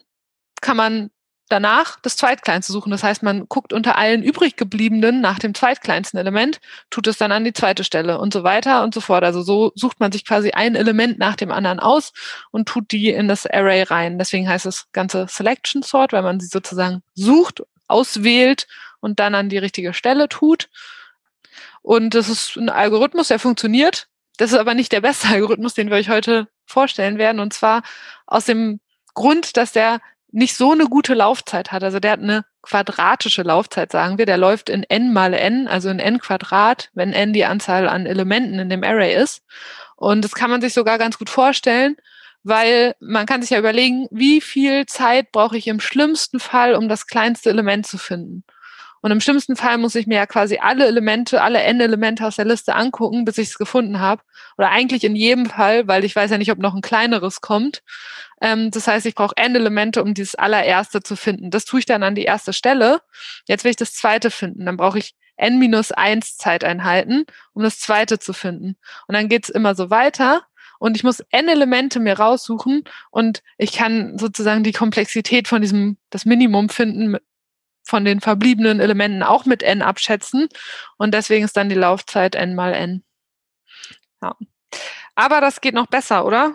kann 0.60 0.76
man 0.76 1.10
danach 1.48 1.98
das 2.00 2.16
Zweitkleinste 2.16 2.72
suchen. 2.72 2.90
Das 2.90 3.02
heißt, 3.02 3.22
man 3.22 3.48
guckt 3.48 3.72
unter 3.72 3.96
allen 3.96 4.22
übrig 4.22 4.56
gebliebenen 4.56 5.20
nach 5.20 5.38
dem 5.38 5.54
zweitkleinsten 5.54 6.18
Element, 6.18 6.60
tut 6.90 7.06
es 7.06 7.16
dann 7.16 7.32
an 7.32 7.44
die 7.44 7.52
zweite 7.52 7.84
Stelle 7.84 8.18
und 8.18 8.32
so 8.32 8.44
weiter 8.44 8.82
und 8.82 8.92
so 8.92 9.00
fort. 9.00 9.24
Also 9.24 9.42
so 9.42 9.72
sucht 9.74 10.00
man 10.00 10.12
sich 10.12 10.26
quasi 10.26 10.50
ein 10.50 10.74
Element 10.74 11.18
nach 11.18 11.36
dem 11.36 11.50
anderen 11.50 11.80
aus 11.80 12.12
und 12.50 12.68
tut 12.68 12.92
die 12.92 13.08
in 13.08 13.28
das 13.28 13.46
Array 13.46 13.82
rein. 13.82 14.18
Deswegen 14.18 14.48
heißt 14.48 14.66
das 14.66 14.86
Ganze 14.92 15.26
Selection 15.28 15.82
Sort, 15.82 16.12
weil 16.12 16.22
man 16.22 16.40
sie 16.40 16.48
sozusagen 16.48 17.02
sucht, 17.14 17.62
auswählt 17.88 18.66
und 19.00 19.18
dann 19.18 19.34
an 19.34 19.48
die 19.48 19.58
richtige 19.58 19.94
Stelle 19.94 20.28
tut. 20.28 20.68
Und 21.82 22.14
das 22.14 22.28
ist 22.28 22.56
ein 22.56 22.70
Algorithmus, 22.70 23.28
der 23.28 23.38
funktioniert. 23.38 24.08
Das 24.36 24.52
ist 24.52 24.58
aber 24.58 24.74
nicht 24.74 24.92
der 24.92 25.00
beste 25.00 25.28
Algorithmus, 25.34 25.74
den 25.74 25.90
wir 25.90 25.96
euch 25.96 26.08
heute 26.08 26.48
vorstellen 26.66 27.18
werden. 27.18 27.40
Und 27.40 27.52
zwar 27.52 27.82
aus 28.26 28.44
dem 28.44 28.80
Grund, 29.14 29.56
dass 29.56 29.72
der 29.72 30.00
nicht 30.32 30.56
so 30.56 30.72
eine 30.72 30.86
gute 30.86 31.14
Laufzeit 31.14 31.70
hat. 31.70 31.84
Also 31.84 32.00
der 32.00 32.12
hat 32.12 32.20
eine 32.20 32.44
quadratische 32.62 33.42
Laufzeit, 33.42 33.92
sagen 33.92 34.18
wir. 34.18 34.26
Der 34.26 34.36
läuft 34.36 34.68
in 34.68 34.82
n 34.82 35.12
mal 35.12 35.32
n, 35.32 35.68
also 35.68 35.90
in 35.90 36.00
n 36.00 36.18
Quadrat, 36.18 36.90
wenn 36.94 37.12
n 37.12 37.32
die 37.32 37.44
Anzahl 37.44 37.88
an 37.88 38.06
Elementen 38.06 38.58
in 38.58 38.68
dem 38.68 38.82
Array 38.82 39.14
ist. 39.14 39.42
Und 39.96 40.24
das 40.24 40.32
kann 40.32 40.50
man 40.50 40.60
sich 40.60 40.72
sogar 40.72 40.98
ganz 40.98 41.18
gut 41.18 41.30
vorstellen, 41.30 41.96
weil 42.42 42.96
man 42.98 43.26
kann 43.26 43.42
sich 43.42 43.50
ja 43.50 43.58
überlegen, 43.58 44.08
wie 44.10 44.40
viel 44.40 44.86
Zeit 44.86 45.30
brauche 45.30 45.56
ich 45.56 45.68
im 45.68 45.78
schlimmsten 45.78 46.40
Fall, 46.40 46.74
um 46.74 46.88
das 46.88 47.06
kleinste 47.06 47.50
Element 47.50 47.86
zu 47.86 47.96
finden. 47.96 48.44
Und 49.04 49.10
im 49.10 49.20
schlimmsten 49.20 49.54
Fall 49.54 49.76
muss 49.76 49.96
ich 49.96 50.06
mir 50.06 50.14
ja 50.14 50.24
quasi 50.24 50.60
alle 50.62 50.86
Elemente, 50.86 51.42
alle 51.42 51.60
N-Elemente 51.60 52.26
aus 52.26 52.36
der 52.36 52.46
Liste 52.46 52.74
angucken, 52.74 53.26
bis 53.26 53.36
ich 53.36 53.48
es 53.48 53.58
gefunden 53.58 54.00
habe. 54.00 54.22
Oder 54.56 54.70
eigentlich 54.70 55.04
in 55.04 55.14
jedem 55.14 55.44
Fall, 55.44 55.86
weil 55.86 56.06
ich 56.06 56.16
weiß 56.16 56.30
ja 56.30 56.38
nicht, 56.38 56.50
ob 56.50 56.56
noch 56.56 56.74
ein 56.74 56.80
kleineres 56.80 57.42
kommt. 57.42 57.82
Ähm, 58.40 58.70
das 58.70 58.86
heißt, 58.86 59.04
ich 59.04 59.14
brauche 59.14 59.36
N-Elemente, 59.36 60.02
um 60.02 60.14
dieses 60.14 60.36
allererste 60.36 61.02
zu 61.02 61.16
finden. 61.16 61.50
Das 61.50 61.66
tue 61.66 61.80
ich 61.80 61.84
dann 61.84 62.02
an 62.02 62.14
die 62.14 62.22
erste 62.22 62.54
Stelle. 62.54 63.02
Jetzt 63.46 63.64
will 63.64 63.72
ich 63.72 63.76
das 63.76 63.92
zweite 63.92 64.30
finden. 64.30 64.64
Dann 64.64 64.78
brauche 64.78 64.98
ich 64.98 65.14
N 65.36 65.58
minus 65.58 65.92
eins 65.92 66.38
Zeiteinheiten, 66.38 67.26
um 67.52 67.62
das 67.62 67.80
zweite 67.80 68.18
zu 68.18 68.32
finden. 68.32 68.76
Und 69.06 69.14
dann 69.14 69.28
geht's 69.28 69.50
immer 69.50 69.74
so 69.74 69.90
weiter. 69.90 70.44
und 70.78 70.96
ich 70.96 71.04
muss 71.04 71.20
n 71.30 71.48
Elemente 71.48 72.00
mir 72.00 72.18
raussuchen 72.18 72.84
und 73.10 73.42
ich 73.58 73.72
kann 73.72 74.18
sozusagen 74.18 74.64
die 74.64 74.72
Komplexität 74.72 75.46
von 75.46 75.60
diesem, 75.60 75.98
das 76.08 76.24
Minimum 76.24 76.70
finden 76.70 77.18
von 77.84 78.04
den 78.04 78.20
verbliebenen 78.20 78.80
Elementen 78.80 79.22
auch 79.22 79.44
mit 79.44 79.62
n 79.62 79.82
abschätzen 79.82 80.48
und 80.96 81.14
deswegen 81.14 81.44
ist 81.44 81.56
dann 81.56 81.68
die 81.68 81.74
Laufzeit 81.74 82.34
n 82.34 82.54
mal 82.54 82.72
n. 82.72 83.04
Ja. 84.22 84.36
Aber 85.14 85.40
das 85.40 85.60
geht 85.60 85.74
noch 85.74 85.86
besser, 85.86 86.26
oder? 86.26 86.54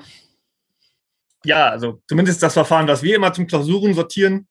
Ja, 1.46 1.70
also 1.70 2.02
zumindest 2.08 2.44
das 2.44 2.54
Verfahren, 2.54 2.88
was 2.88 3.04
wir 3.04 3.16
immer 3.16 3.32
zum 3.32 3.48
Klausuren 3.48 3.94
sortieren 3.94 4.48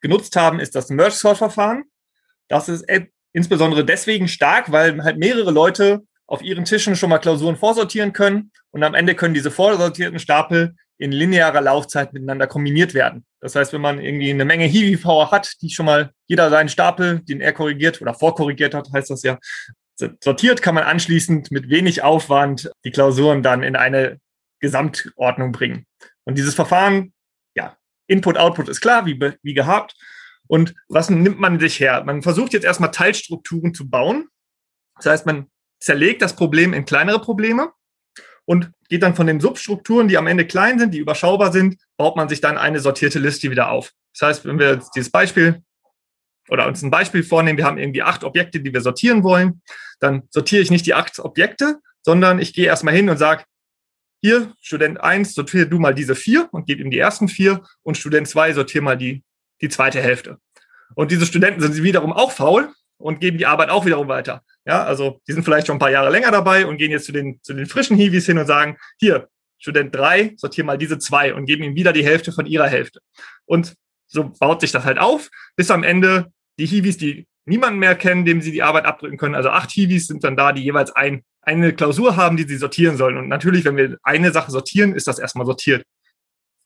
genutzt 0.00 0.34
haben, 0.34 0.58
ist 0.58 0.74
das 0.74 0.90
Merge-Sort-Verfahren. 0.90 1.84
Das 2.48 2.68
ist 2.68 2.84
insbesondere 3.32 3.84
deswegen 3.84 4.26
stark, 4.26 4.72
weil 4.72 5.02
halt 5.04 5.18
mehrere 5.18 5.52
Leute 5.52 6.02
auf 6.26 6.42
ihren 6.42 6.64
Tischen 6.64 6.96
schon 6.96 7.10
mal 7.10 7.18
Klausuren 7.18 7.56
vorsortieren 7.56 8.12
können 8.12 8.50
und 8.70 8.82
am 8.82 8.94
Ende 8.94 9.14
können 9.14 9.34
diese 9.34 9.50
vorsortierten 9.50 10.18
Stapel 10.18 10.74
in 11.02 11.10
linearer 11.10 11.60
Laufzeit 11.60 12.12
miteinander 12.12 12.46
kombiniert 12.46 12.94
werden. 12.94 13.26
Das 13.40 13.56
heißt, 13.56 13.72
wenn 13.72 13.80
man 13.80 13.98
irgendwie 13.98 14.30
eine 14.30 14.44
Menge 14.44 14.66
Hiwi-Power 14.66 15.32
hat, 15.32 15.60
die 15.60 15.68
schon 15.68 15.86
mal 15.86 16.12
jeder 16.28 16.48
seinen 16.48 16.68
Stapel, 16.68 17.18
den 17.22 17.40
er 17.40 17.52
korrigiert 17.52 18.00
oder 18.00 18.14
vorkorrigiert 18.14 18.72
hat, 18.72 18.88
heißt 18.92 19.10
das 19.10 19.24
ja, 19.24 19.36
sortiert, 20.22 20.62
kann 20.62 20.76
man 20.76 20.84
anschließend 20.84 21.50
mit 21.50 21.68
wenig 21.68 22.04
Aufwand 22.04 22.70
die 22.84 22.92
Klausuren 22.92 23.42
dann 23.42 23.64
in 23.64 23.74
eine 23.74 24.20
Gesamtordnung 24.60 25.50
bringen. 25.50 25.86
Und 26.22 26.38
dieses 26.38 26.54
Verfahren, 26.54 27.12
ja, 27.56 27.76
Input, 28.06 28.38
Output 28.38 28.68
ist 28.68 28.80
klar, 28.80 29.04
wie, 29.04 29.18
wie 29.42 29.54
gehabt. 29.54 29.96
Und 30.46 30.72
was 30.88 31.10
nimmt 31.10 31.40
man 31.40 31.58
sich 31.58 31.80
her? 31.80 32.04
Man 32.04 32.22
versucht 32.22 32.52
jetzt 32.52 32.64
erstmal 32.64 32.92
Teilstrukturen 32.92 33.74
zu 33.74 33.90
bauen. 33.90 34.28
Das 34.96 35.06
heißt, 35.06 35.26
man 35.26 35.48
zerlegt 35.80 36.22
das 36.22 36.36
Problem 36.36 36.72
in 36.72 36.84
kleinere 36.84 37.20
Probleme 37.20 37.72
und 38.44 38.70
geht 38.88 39.02
dann 39.02 39.14
von 39.14 39.26
den 39.26 39.40
Substrukturen, 39.40 40.08
die 40.08 40.18
am 40.18 40.26
Ende 40.26 40.46
klein 40.46 40.78
sind, 40.78 40.92
die 40.92 40.98
überschaubar 40.98 41.52
sind, 41.52 41.76
baut 41.96 42.16
man 42.16 42.28
sich 42.28 42.40
dann 42.40 42.58
eine 42.58 42.80
sortierte 42.80 43.18
Liste 43.18 43.50
wieder 43.50 43.70
auf. 43.70 43.92
Das 44.18 44.28
heißt, 44.28 44.44
wenn 44.44 44.58
wir 44.58 44.74
jetzt 44.74 44.90
dieses 44.94 45.10
Beispiel 45.10 45.62
oder 46.48 46.66
uns 46.66 46.82
ein 46.82 46.90
Beispiel 46.90 47.22
vornehmen, 47.22 47.58
wir 47.58 47.64
haben 47.64 47.78
irgendwie 47.78 48.02
acht 48.02 48.24
Objekte, 48.24 48.60
die 48.60 48.72
wir 48.72 48.80
sortieren 48.80 49.22
wollen, 49.22 49.62
dann 50.00 50.24
sortiere 50.30 50.62
ich 50.62 50.70
nicht 50.70 50.86
die 50.86 50.94
acht 50.94 51.18
Objekte, 51.20 51.78
sondern 52.02 52.40
ich 52.40 52.52
gehe 52.52 52.66
erstmal 52.66 52.94
hin 52.94 53.08
und 53.08 53.16
sage, 53.16 53.44
hier, 54.20 54.52
Student 54.60 55.00
1, 55.00 55.34
sortiere 55.34 55.66
du 55.66 55.78
mal 55.78 55.94
diese 55.94 56.14
vier 56.14 56.48
und 56.52 56.66
gebe 56.66 56.80
ihm 56.80 56.90
die 56.90 56.98
ersten 56.98 57.28
vier 57.28 57.62
und 57.82 57.96
Student 57.96 58.28
2, 58.28 58.52
sortiere 58.52 58.84
mal 58.84 58.96
die, 58.96 59.24
die 59.60 59.68
zweite 59.68 60.00
Hälfte. 60.00 60.38
Und 60.94 61.10
diese 61.10 61.26
Studenten 61.26 61.60
sind 61.60 61.82
wiederum 61.82 62.12
auch 62.12 62.32
faul 62.32 62.72
und 63.02 63.20
geben 63.20 63.38
die 63.38 63.46
Arbeit 63.46 63.70
auch 63.70 63.84
wiederum 63.84 64.08
weiter. 64.08 64.42
Ja, 64.64 64.84
also 64.84 65.20
die 65.26 65.32
sind 65.32 65.44
vielleicht 65.44 65.66
schon 65.66 65.76
ein 65.76 65.80
paar 65.80 65.90
Jahre 65.90 66.10
länger 66.10 66.30
dabei 66.30 66.66
und 66.66 66.76
gehen 66.76 66.90
jetzt 66.90 67.06
zu 67.06 67.12
den, 67.12 67.40
zu 67.42 67.52
den 67.52 67.66
frischen 67.66 67.96
Hiwis 67.96 68.26
hin 68.26 68.38
und 68.38 68.46
sagen, 68.46 68.76
hier, 68.98 69.28
Student 69.58 69.94
3, 69.94 70.34
sortiere 70.36 70.66
mal 70.66 70.78
diese 70.78 70.98
zwei 70.98 71.34
und 71.34 71.46
geben 71.46 71.62
ihm 71.64 71.74
wieder 71.74 71.92
die 71.92 72.04
Hälfte 72.04 72.32
von 72.32 72.46
ihrer 72.46 72.68
Hälfte. 72.68 73.00
Und 73.44 73.74
so 74.06 74.30
baut 74.38 74.60
sich 74.60 74.72
das 74.72 74.84
halt 74.84 74.98
auf, 74.98 75.30
bis 75.56 75.70
am 75.70 75.82
Ende 75.82 76.32
die 76.58 76.66
Hiwis, 76.66 76.96
die 76.96 77.26
niemanden 77.44 77.78
mehr 77.78 77.94
kennen, 77.94 78.24
dem 78.24 78.40
sie 78.40 78.52
die 78.52 78.62
Arbeit 78.62 78.84
abdrücken 78.84 79.18
können. 79.18 79.34
Also 79.34 79.50
acht 79.50 79.70
Hiwis 79.70 80.06
sind 80.06 80.22
dann 80.24 80.36
da, 80.36 80.52
die 80.52 80.62
jeweils 80.62 80.90
ein, 80.90 81.22
eine 81.40 81.72
Klausur 81.72 82.16
haben, 82.16 82.36
die 82.36 82.44
sie 82.44 82.56
sortieren 82.56 82.96
sollen. 82.96 83.16
Und 83.16 83.28
natürlich, 83.28 83.64
wenn 83.64 83.76
wir 83.76 83.98
eine 84.02 84.32
Sache 84.32 84.50
sortieren, 84.50 84.94
ist 84.94 85.08
das 85.08 85.18
erstmal 85.18 85.46
sortiert. 85.46 85.84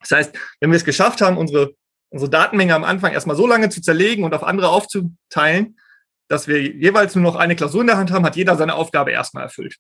Das 0.01 0.11
heißt, 0.11 0.39
wenn 0.61 0.71
wir 0.71 0.77
es 0.77 0.85
geschafft 0.85 1.21
haben, 1.21 1.39
unsere, 1.39 1.75
unsere 2.11 2.31
Datenmenge 2.31 2.75
am 2.75 2.85
Anfang 2.85 3.13
erstmal 3.13 3.37
so 3.37 3.47
lange 3.47 3.71
zu 3.71 3.81
zerlegen 3.81 4.25
und 4.25 4.35
auf 4.35 4.45
andere 4.45 4.69
aufzuteilen, 4.69 5.79
dass 6.29 6.49
wir 6.49 6.61
jeweils 6.61 7.15
nur 7.15 7.23
noch 7.23 7.37
eine 7.37 7.57
Klausur 7.57 7.81
in 7.83 7.87
der 7.87 7.97
Hand 7.97 8.11
haben, 8.11 8.25
hat 8.25 8.37
jeder 8.37 8.57
seine 8.57 8.75
Aufgabe 8.75 9.13
erstmal 9.13 9.45
erfüllt. 9.45 9.77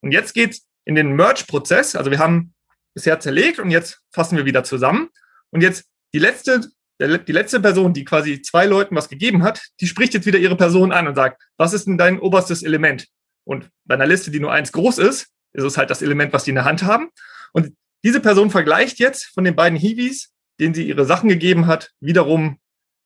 Und 0.00 0.12
jetzt 0.12 0.34
geht's 0.34 0.66
in 0.84 0.94
den 0.94 1.14
Merge-Prozess. 1.16 1.96
Also 1.96 2.10
wir 2.10 2.18
haben 2.18 2.54
bisher 2.94 3.20
zerlegt 3.20 3.58
und 3.58 3.70
jetzt 3.70 4.00
fassen 4.10 4.36
wir 4.36 4.44
wieder 4.44 4.64
zusammen. 4.64 5.08
Und 5.50 5.62
jetzt 5.62 5.84
die 6.14 6.18
letzte 6.18 6.70
die 6.98 7.32
letzte 7.32 7.60
Person, 7.60 7.92
die 7.92 8.04
quasi 8.04 8.40
zwei 8.40 8.64
Leuten 8.64 8.96
was 8.96 9.08
gegeben 9.08 9.42
hat, 9.42 9.60
die 9.80 9.86
spricht 9.86 10.14
jetzt 10.14 10.26
wieder 10.26 10.38
ihre 10.38 10.56
Person 10.56 10.92
an 10.92 11.06
und 11.06 11.14
sagt, 11.14 11.42
was 11.58 11.72
ist 11.72 11.86
denn 11.86 11.98
dein 11.98 12.18
oberstes 12.18 12.62
Element? 12.62 13.06
Und 13.44 13.68
bei 13.84 13.94
einer 13.94 14.06
Liste, 14.06 14.30
die 14.30 14.40
nur 14.40 14.52
eins 14.52 14.72
groß 14.72 14.98
ist, 14.98 15.28
ist 15.52 15.64
es 15.64 15.76
halt 15.76 15.90
das 15.90 16.02
Element, 16.02 16.32
was 16.32 16.44
die 16.44 16.50
in 16.50 16.56
der 16.56 16.64
Hand 16.64 16.82
haben. 16.82 17.10
Und 17.52 17.74
diese 18.02 18.20
Person 18.20 18.50
vergleicht 18.50 18.98
jetzt 18.98 19.26
von 19.26 19.44
den 19.44 19.54
beiden 19.54 19.78
Hiwis, 19.78 20.32
denen 20.58 20.74
sie 20.74 20.88
ihre 20.88 21.04
Sachen 21.04 21.28
gegeben 21.28 21.66
hat, 21.66 21.90
wiederum 22.00 22.58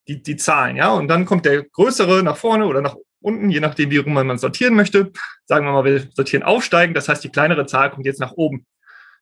die, 0.08 0.22
die 0.22 0.36
Zahlen, 0.36 0.76
ja. 0.76 0.92
Und 0.92 1.08
dann 1.08 1.24
kommt 1.24 1.44
der 1.44 1.64
größere 1.64 2.22
nach 2.22 2.36
vorne 2.36 2.66
oder 2.66 2.80
nach 2.80 2.96
unten, 3.20 3.50
je 3.50 3.60
nachdem, 3.60 3.90
wie 3.90 3.98
rum 3.98 4.14
man 4.14 4.38
sortieren 4.38 4.74
möchte. 4.74 5.12
Sagen 5.46 5.66
wir 5.66 5.72
mal, 5.72 5.84
wir 5.84 6.08
sortieren 6.14 6.42
aufsteigen. 6.42 6.94
Das 6.94 7.08
heißt, 7.08 7.22
die 7.22 7.30
kleinere 7.30 7.66
Zahl 7.66 7.90
kommt 7.90 8.06
jetzt 8.06 8.20
nach 8.20 8.32
oben. 8.32 8.66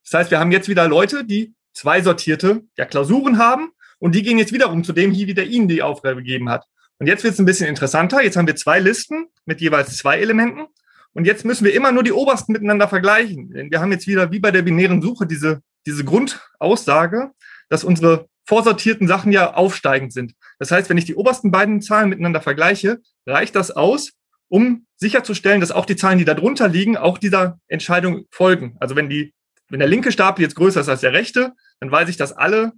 Das 0.05 0.15
heißt, 0.21 0.31
wir 0.31 0.39
haben 0.39 0.53
jetzt 0.53 0.69
wieder 0.69 0.89
Leute, 0.89 1.25
die 1.25 1.55
zwei 1.73 2.01
sortierte 2.01 2.63
ja, 2.77 2.85
Klausuren 2.85 3.39
haben 3.39 3.71
und 3.99 4.15
die 4.15 4.23
gehen 4.23 4.39
jetzt 4.39 4.53
wiederum 4.53 4.85
zu 4.85 4.93
dem 4.93 5.13
Hiwi, 5.13 5.35
der 5.35 5.47
ihnen 5.47 5.69
die 5.69 5.83
Aufgabe 5.83 6.23
gegeben 6.23 6.49
hat. 6.49 6.65
Und 6.99 7.07
jetzt 7.07 7.25
wird 7.25 7.35
es 7.35 7.41
ein 7.41 7.47
bisschen 7.47 7.69
interessanter. 7.69 8.23
Jetzt 8.23 8.37
haben 8.37 8.47
wir 8.47 8.57
zwei 8.57 8.81
Listen 8.81 9.27
mit 9.45 9.61
jeweils 9.61 9.97
zwei 9.97 10.19
Elementen. 10.19 10.67
Und 11.13 11.27
jetzt 11.27 11.45
müssen 11.45 11.65
wir 11.65 11.75
immer 11.75 11.93
nur 11.93 12.03
die 12.03 12.13
obersten 12.13 12.53
miteinander 12.53 12.89
vergleichen. 12.89 13.51
Denn 13.53 13.71
wir 13.71 13.81
haben 13.81 13.93
jetzt 13.93 14.07
wieder 14.07 14.31
wie 14.31 14.41
bei 14.41 14.51
der 14.51 14.63
binären 14.63 15.03
Suche 15.03 15.27
diese, 15.27 15.63
diese 15.87 16.05
Grundaussage, 16.05 17.31
dass 17.69 17.85
unsere 17.85 18.29
vorsortierten 18.49 19.07
Sachen 19.07 19.31
ja 19.31 19.53
aufsteigend 19.53 20.11
sind. 20.11 20.33
Das 20.59 20.71
heißt, 20.71 20.89
wenn 20.89 20.97
ich 20.97 21.05
die 21.05 21.15
obersten 21.15 21.51
beiden 21.51 21.83
Zahlen 21.83 22.09
miteinander 22.09 22.41
vergleiche, 22.41 23.03
reicht 23.27 23.55
das 23.55 23.71
aus, 23.71 24.13
um 24.49 24.87
sicherzustellen, 24.97 25.61
dass 25.61 25.71
auch 25.71 25.85
die 25.85 25.97
Zahlen, 25.97 26.17
die 26.17 26.25
da 26.25 26.33
drunter 26.33 26.67
liegen, 26.67 26.97
auch 26.97 27.19
dieser 27.19 27.61
Entscheidung 27.69 28.25
folgen. 28.31 28.75
Also 28.81 28.97
wenn 28.97 29.11
die, 29.11 29.35
wenn 29.69 29.81
der 29.81 29.89
linke 29.89 30.13
Stapel 30.13 30.43
jetzt 30.43 30.55
größer 30.55 30.81
ist 30.81 30.89
als 30.89 31.03
der 31.03 31.13
rechte, 31.13 31.53
dann 31.81 31.91
weiß 31.91 32.09
ich, 32.09 32.17
dass 32.17 32.33
alle 32.33 32.73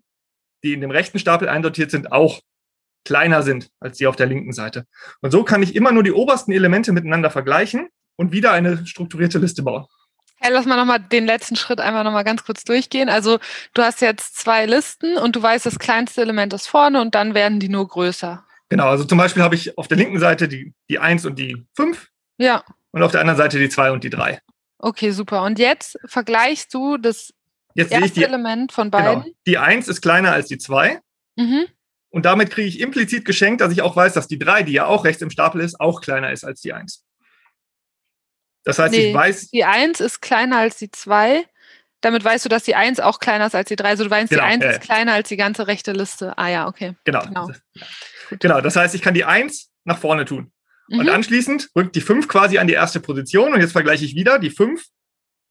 die 0.65 0.73
in 0.73 0.81
dem 0.81 0.91
rechten 0.91 1.21
Stapel 1.21 1.49
einsortiert 1.49 1.93
sind, 1.93 2.11
auch 2.11 2.41
kleiner 3.05 3.43
sind 3.43 3.71
als 3.79 3.97
die 3.97 4.09
auf 4.09 4.17
der 4.17 4.27
linken 4.27 4.53
Seite. 4.53 4.87
Und 5.21 5.31
so 5.31 5.45
kann 5.45 5.63
ich 5.63 5.77
immer 5.77 5.93
nur 5.93 6.03
die 6.03 6.13
obersten 6.13 6.51
Elemente 6.51 6.91
miteinander 6.91 7.31
vergleichen 7.31 7.89
und 8.17 8.33
wieder 8.33 8.51
eine 8.51 8.85
strukturierte 8.89 9.39
Liste 9.39 9.63
bauen. 9.63 9.87
Hey, 10.41 10.53
lass 10.53 10.65
mal 10.65 10.77
nochmal 10.77 11.01
den 11.01 11.27
letzten 11.27 11.55
Schritt 11.55 11.81
einfach 11.81 12.03
nochmal 12.03 12.25
ganz 12.25 12.45
kurz 12.45 12.65
durchgehen. 12.65 13.11
Also 13.11 13.39
du 13.75 13.83
hast 13.83 14.01
jetzt 14.01 14.37
zwei 14.37 14.65
Listen 14.65 15.19
und 15.19 15.37
du 15.37 15.43
weißt, 15.43 15.67
das 15.67 15.79
kleinste 15.79 16.23
Element 16.23 16.55
ist 16.55 16.67
vorne 16.67 17.01
und 17.01 17.15
dann 17.15 17.35
werden 17.35 17.61
die 17.61 17.69
nur 17.69 17.87
größer. 17.87 18.45
Genau, 18.71 18.89
also 18.89 19.05
zum 19.05 19.19
Beispiel 19.19 19.43
habe 19.43 19.55
ich 19.55 19.77
auf 19.77 19.89
der 19.89 19.99
linken 19.99 20.19
Seite 20.19 20.49
die, 20.49 20.73
die 20.89 20.99
1 20.99 21.27
und 21.27 21.39
die 21.39 21.67
5. 21.77 22.09
Ja. 22.39 22.65
Und 22.93 23.03
auf 23.03 23.13
der 23.13 23.21
anderen 23.21 23.37
Seite 23.37 23.59
die 23.59 23.69
2 23.69 23.91
und 23.91 24.03
die 24.03 24.11
3. 24.11 24.41
Okay, 24.79 25.11
super. 25.11 25.43
Und 25.43 25.59
jetzt 25.59 25.99
vergleichst 26.07 26.73
du 26.73 26.97
das 26.97 27.35
Jetzt 27.75 27.93
ich 27.93 28.13
die, 28.13 28.25
Element 28.25 28.73
von 28.73 28.91
genau. 28.91 29.05
beiden. 29.05 29.23
Genau, 29.23 29.37
die 29.47 29.59
1 29.59 29.89
ist 29.89 30.01
kleiner 30.01 30.33
als 30.33 30.49
die 30.49 30.59
2. 30.59 31.01
Mhm. 31.37 31.67
Und 32.11 32.25
damit 32.25 32.51
kriege 32.51 32.67
ich 32.67 32.81
implizit 32.81 33.25
geschenkt, 33.25 33.61
dass 33.61 33.73
ich 33.73 33.83
auch 33.83 33.95
weiß, 33.95 34.15
dass 34.15 34.27
die 34.27 34.39
3, 34.39 34.65
die 34.65 34.73
ja 34.73 34.87
auch 34.87 35.05
rechts 35.05 35.23
im 35.23 35.31
Stapel 35.31 35.61
ist, 35.61 35.81
auch 35.81 36.01
kleiner 36.01 36.33
ist 36.33 36.45
als 36.45 36.61
die 36.61 36.73
1. 36.73 37.05
Das 38.65 38.79
heißt, 38.79 38.93
nee, 38.93 39.09
ich 39.09 39.15
weiß. 39.15 39.51
Die 39.51 39.65
1 39.65 40.01
ist 40.01 40.21
kleiner 40.21 40.59
als 40.59 40.77
die 40.77 40.91
2. 40.91 41.45
Damit 42.03 42.25
weißt 42.25 42.45
du, 42.45 42.49
dass 42.49 42.63
die 42.63 42.75
1 42.75 43.01
auch 43.01 43.19
kleiner 43.21 43.47
ist 43.47 43.55
als 43.55 43.69
die 43.69 43.77
3. 43.77 43.89
Also 43.89 44.05
du 44.05 44.11
weißt, 44.11 44.31
genau, 44.31 44.43
die 44.43 44.49
1 44.49 44.65
äh, 44.65 44.71
ist 44.73 44.81
kleiner 44.81 45.13
als 45.13 45.29
die 45.29 45.37
ganze 45.37 45.67
rechte 45.67 45.93
Liste. 45.93 46.37
Ah 46.39 46.49
ja, 46.49 46.67
okay. 46.69 46.95
Genau. 47.05 47.23
Genau, 47.25 47.49
genau 48.39 48.61
das 48.61 48.77
heißt, 48.77 48.95
ich 48.95 49.03
kann 49.03 49.15
die 49.15 49.25
1 49.25 49.71
nach 49.85 49.99
vorne 49.99 50.25
tun. 50.25 50.53
Mhm. 50.89 51.01
Und 51.01 51.09
anschließend 51.09 51.71
rückt 51.77 51.95
die 51.95 52.01
5 52.01 52.29
quasi 52.29 52.59
an 52.59 52.67
die 52.67 52.75
erste 52.75 53.01
Position. 53.01 53.53
Und 53.53 53.61
jetzt 53.61 53.73
vergleiche 53.73 54.05
ich 54.05 54.15
wieder 54.15 54.39
die 54.39 54.51
5 54.51 54.83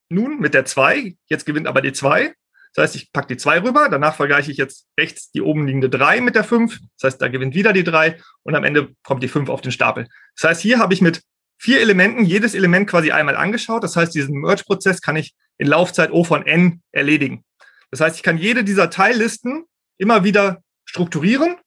nun 0.09 0.39
mit 0.39 0.53
der 0.53 0.65
2. 0.65 1.15
Jetzt 1.27 1.45
gewinnt 1.45 1.67
aber 1.67 1.81
die 1.81 1.93
2. 1.93 2.33
Das 2.73 2.83
heißt, 2.83 2.95
ich 2.95 3.11
packe 3.11 3.27
die 3.27 3.37
2 3.37 3.63
rüber, 3.63 3.89
danach 3.89 4.15
vergleiche 4.15 4.51
ich 4.51 4.57
jetzt 4.57 4.85
rechts 4.99 5.31
die 5.31 5.41
oben 5.41 5.65
liegende 5.65 5.89
3 5.89 6.21
mit 6.21 6.35
der 6.35 6.43
5. 6.43 6.79
Das 6.99 7.13
heißt, 7.13 7.21
da 7.21 7.27
gewinnt 7.27 7.55
wieder 7.55 7.73
die 7.73 7.83
3 7.83 8.19
und 8.43 8.55
am 8.55 8.63
Ende 8.63 8.89
kommt 9.03 9.23
die 9.23 9.27
5 9.27 9.49
auf 9.49 9.61
den 9.61 9.71
Stapel. 9.71 10.07
Das 10.35 10.49
heißt, 10.49 10.61
hier 10.61 10.79
habe 10.79 10.93
ich 10.93 11.01
mit 11.01 11.21
vier 11.59 11.81
Elementen 11.81 12.25
jedes 12.25 12.55
Element 12.55 12.89
quasi 12.89 13.11
einmal 13.11 13.35
angeschaut. 13.35 13.83
Das 13.83 13.95
heißt, 13.95 14.15
diesen 14.15 14.39
Merge-Prozess 14.39 15.01
kann 15.01 15.17
ich 15.17 15.35
in 15.57 15.67
Laufzeit 15.67 16.11
O 16.11 16.23
von 16.23 16.47
n 16.47 16.81
erledigen. 16.91 17.43
Das 17.91 17.99
heißt, 17.99 18.15
ich 18.15 18.23
kann 18.23 18.37
jede 18.37 18.63
dieser 18.63 18.89
Teillisten 18.89 19.65
immer 19.97 20.23
wieder 20.23 20.63
strukturieren, 20.85 21.57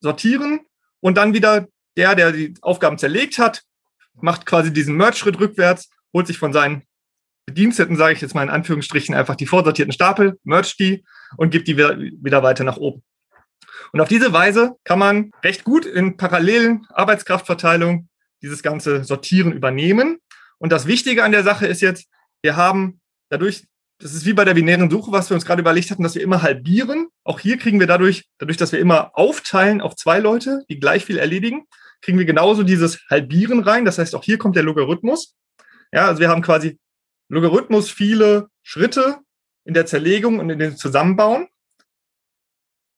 sortieren 0.00 0.60
und 1.00 1.16
dann 1.16 1.34
wieder 1.34 1.68
der, 1.96 2.14
der 2.14 2.32
die 2.32 2.54
Aufgaben 2.62 2.98
zerlegt 2.98 3.38
hat, 3.38 3.62
macht 4.14 4.46
quasi 4.46 4.72
diesen 4.72 4.96
Merge-Schritt 4.96 5.38
rückwärts, 5.38 5.90
holt 6.12 6.26
sich 6.26 6.38
von 6.38 6.52
seinen 6.52 6.82
Bediensteten, 7.46 7.96
sage 7.96 8.14
ich 8.14 8.20
jetzt 8.20 8.34
mal 8.34 8.44
in 8.44 8.50
Anführungsstrichen, 8.50 9.14
einfach 9.14 9.36
die 9.36 9.46
vorsortierten 9.46 9.92
Stapel, 9.92 10.38
merge 10.44 10.72
die 10.78 11.04
und 11.36 11.50
gibt 11.50 11.68
die 11.68 11.76
wieder 11.76 12.42
weiter 12.42 12.64
nach 12.64 12.76
oben. 12.76 13.02
Und 13.92 14.00
auf 14.00 14.08
diese 14.08 14.32
Weise 14.32 14.76
kann 14.84 14.98
man 14.98 15.32
recht 15.42 15.64
gut 15.64 15.84
in 15.84 16.16
parallelen 16.16 16.86
Arbeitskraftverteilung 16.90 18.08
dieses 18.42 18.62
ganze 18.62 19.04
Sortieren 19.04 19.52
übernehmen. 19.52 20.18
Und 20.58 20.72
das 20.72 20.86
Wichtige 20.86 21.24
an 21.24 21.32
der 21.32 21.42
Sache 21.42 21.66
ist 21.66 21.80
jetzt, 21.80 22.08
wir 22.42 22.56
haben 22.56 23.00
dadurch, 23.28 23.64
das 23.98 24.14
ist 24.14 24.26
wie 24.26 24.32
bei 24.32 24.44
der 24.44 24.54
binären 24.54 24.90
Suche, 24.90 25.12
was 25.12 25.30
wir 25.30 25.34
uns 25.34 25.44
gerade 25.44 25.60
überlegt 25.60 25.90
hatten, 25.90 26.02
dass 26.02 26.14
wir 26.14 26.22
immer 26.22 26.42
halbieren. 26.42 27.08
Auch 27.24 27.40
hier 27.40 27.56
kriegen 27.56 27.80
wir 27.80 27.86
dadurch, 27.86 28.28
dadurch, 28.38 28.56
dass 28.56 28.72
wir 28.72 28.80
immer 28.80 29.16
aufteilen 29.16 29.80
auf 29.80 29.96
zwei 29.96 30.18
Leute, 30.18 30.64
die 30.68 30.80
gleich 30.80 31.04
viel 31.04 31.18
erledigen, 31.18 31.66
kriegen 32.00 32.18
wir 32.18 32.24
genauso 32.24 32.64
dieses 32.64 33.00
Halbieren 33.08 33.60
rein. 33.60 33.84
Das 33.84 33.98
heißt, 33.98 34.14
auch 34.14 34.24
hier 34.24 34.38
kommt 34.38 34.56
der 34.56 34.64
Logarithmus. 34.64 35.36
Ja, 35.92 36.06
also 36.06 36.20
wir 36.20 36.28
haben 36.28 36.42
quasi 36.42 36.78
Logarithmus 37.28 37.90
viele 37.90 38.48
Schritte 38.62 39.18
in 39.64 39.74
der 39.74 39.86
Zerlegung 39.86 40.40
und 40.40 40.50
in 40.50 40.58
dem 40.58 40.76
Zusammenbauen. 40.76 41.48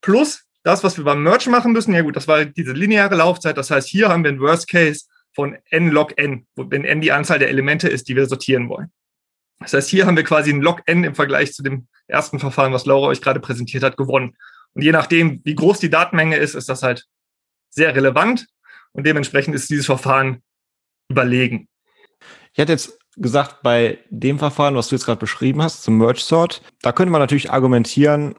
Plus 0.00 0.44
das, 0.62 0.82
was 0.82 0.96
wir 0.96 1.04
beim 1.04 1.22
Merge 1.22 1.50
machen 1.50 1.72
müssen. 1.72 1.92
Ja 1.92 2.02
gut, 2.02 2.16
das 2.16 2.26
war 2.26 2.44
diese 2.44 2.72
lineare 2.72 3.14
Laufzeit. 3.14 3.58
Das 3.58 3.70
heißt, 3.70 3.88
hier 3.88 4.08
haben 4.08 4.24
wir 4.24 4.30
ein 4.30 4.40
Worst 4.40 4.68
Case 4.68 5.04
von 5.34 5.56
n 5.70 5.90
log 5.90 6.16
n, 6.16 6.46
wenn 6.56 6.84
n 6.84 7.00
die 7.00 7.12
Anzahl 7.12 7.38
der 7.38 7.48
Elemente 7.48 7.88
ist, 7.88 8.08
die 8.08 8.16
wir 8.16 8.26
sortieren 8.26 8.68
wollen. 8.68 8.92
Das 9.60 9.72
heißt, 9.72 9.88
hier 9.88 10.06
haben 10.06 10.16
wir 10.16 10.24
quasi 10.24 10.50
ein 10.50 10.60
log 10.60 10.82
n 10.86 11.04
im 11.04 11.14
Vergleich 11.14 11.52
zu 11.52 11.62
dem 11.62 11.88
ersten 12.06 12.38
Verfahren, 12.38 12.72
was 12.72 12.86
Laura 12.86 13.08
euch 13.08 13.20
gerade 13.20 13.40
präsentiert 13.40 13.82
hat, 13.82 13.96
gewonnen. 13.96 14.36
Und 14.74 14.82
je 14.82 14.92
nachdem, 14.92 15.40
wie 15.44 15.54
groß 15.54 15.78
die 15.78 15.90
Datenmenge 15.90 16.36
ist, 16.36 16.54
ist 16.54 16.68
das 16.68 16.82
halt 16.82 17.06
sehr 17.70 17.94
relevant 17.94 18.46
und 18.92 19.06
dementsprechend 19.06 19.54
ist 19.54 19.70
dieses 19.70 19.86
Verfahren 19.86 20.42
überlegen. 21.08 21.68
Ich 22.52 22.58
hätte 22.58 22.72
jetzt 22.72 22.98
gesagt, 23.16 23.62
bei 23.62 23.98
dem 24.10 24.38
Verfahren, 24.38 24.74
was 24.74 24.88
du 24.88 24.96
jetzt 24.96 25.04
gerade 25.04 25.20
beschrieben 25.20 25.62
hast, 25.62 25.82
zum 25.82 25.98
Merge 25.98 26.20
Sort, 26.20 26.62
da 26.82 26.92
könnte 26.92 27.12
man 27.12 27.20
natürlich 27.20 27.50
argumentieren, 27.50 28.34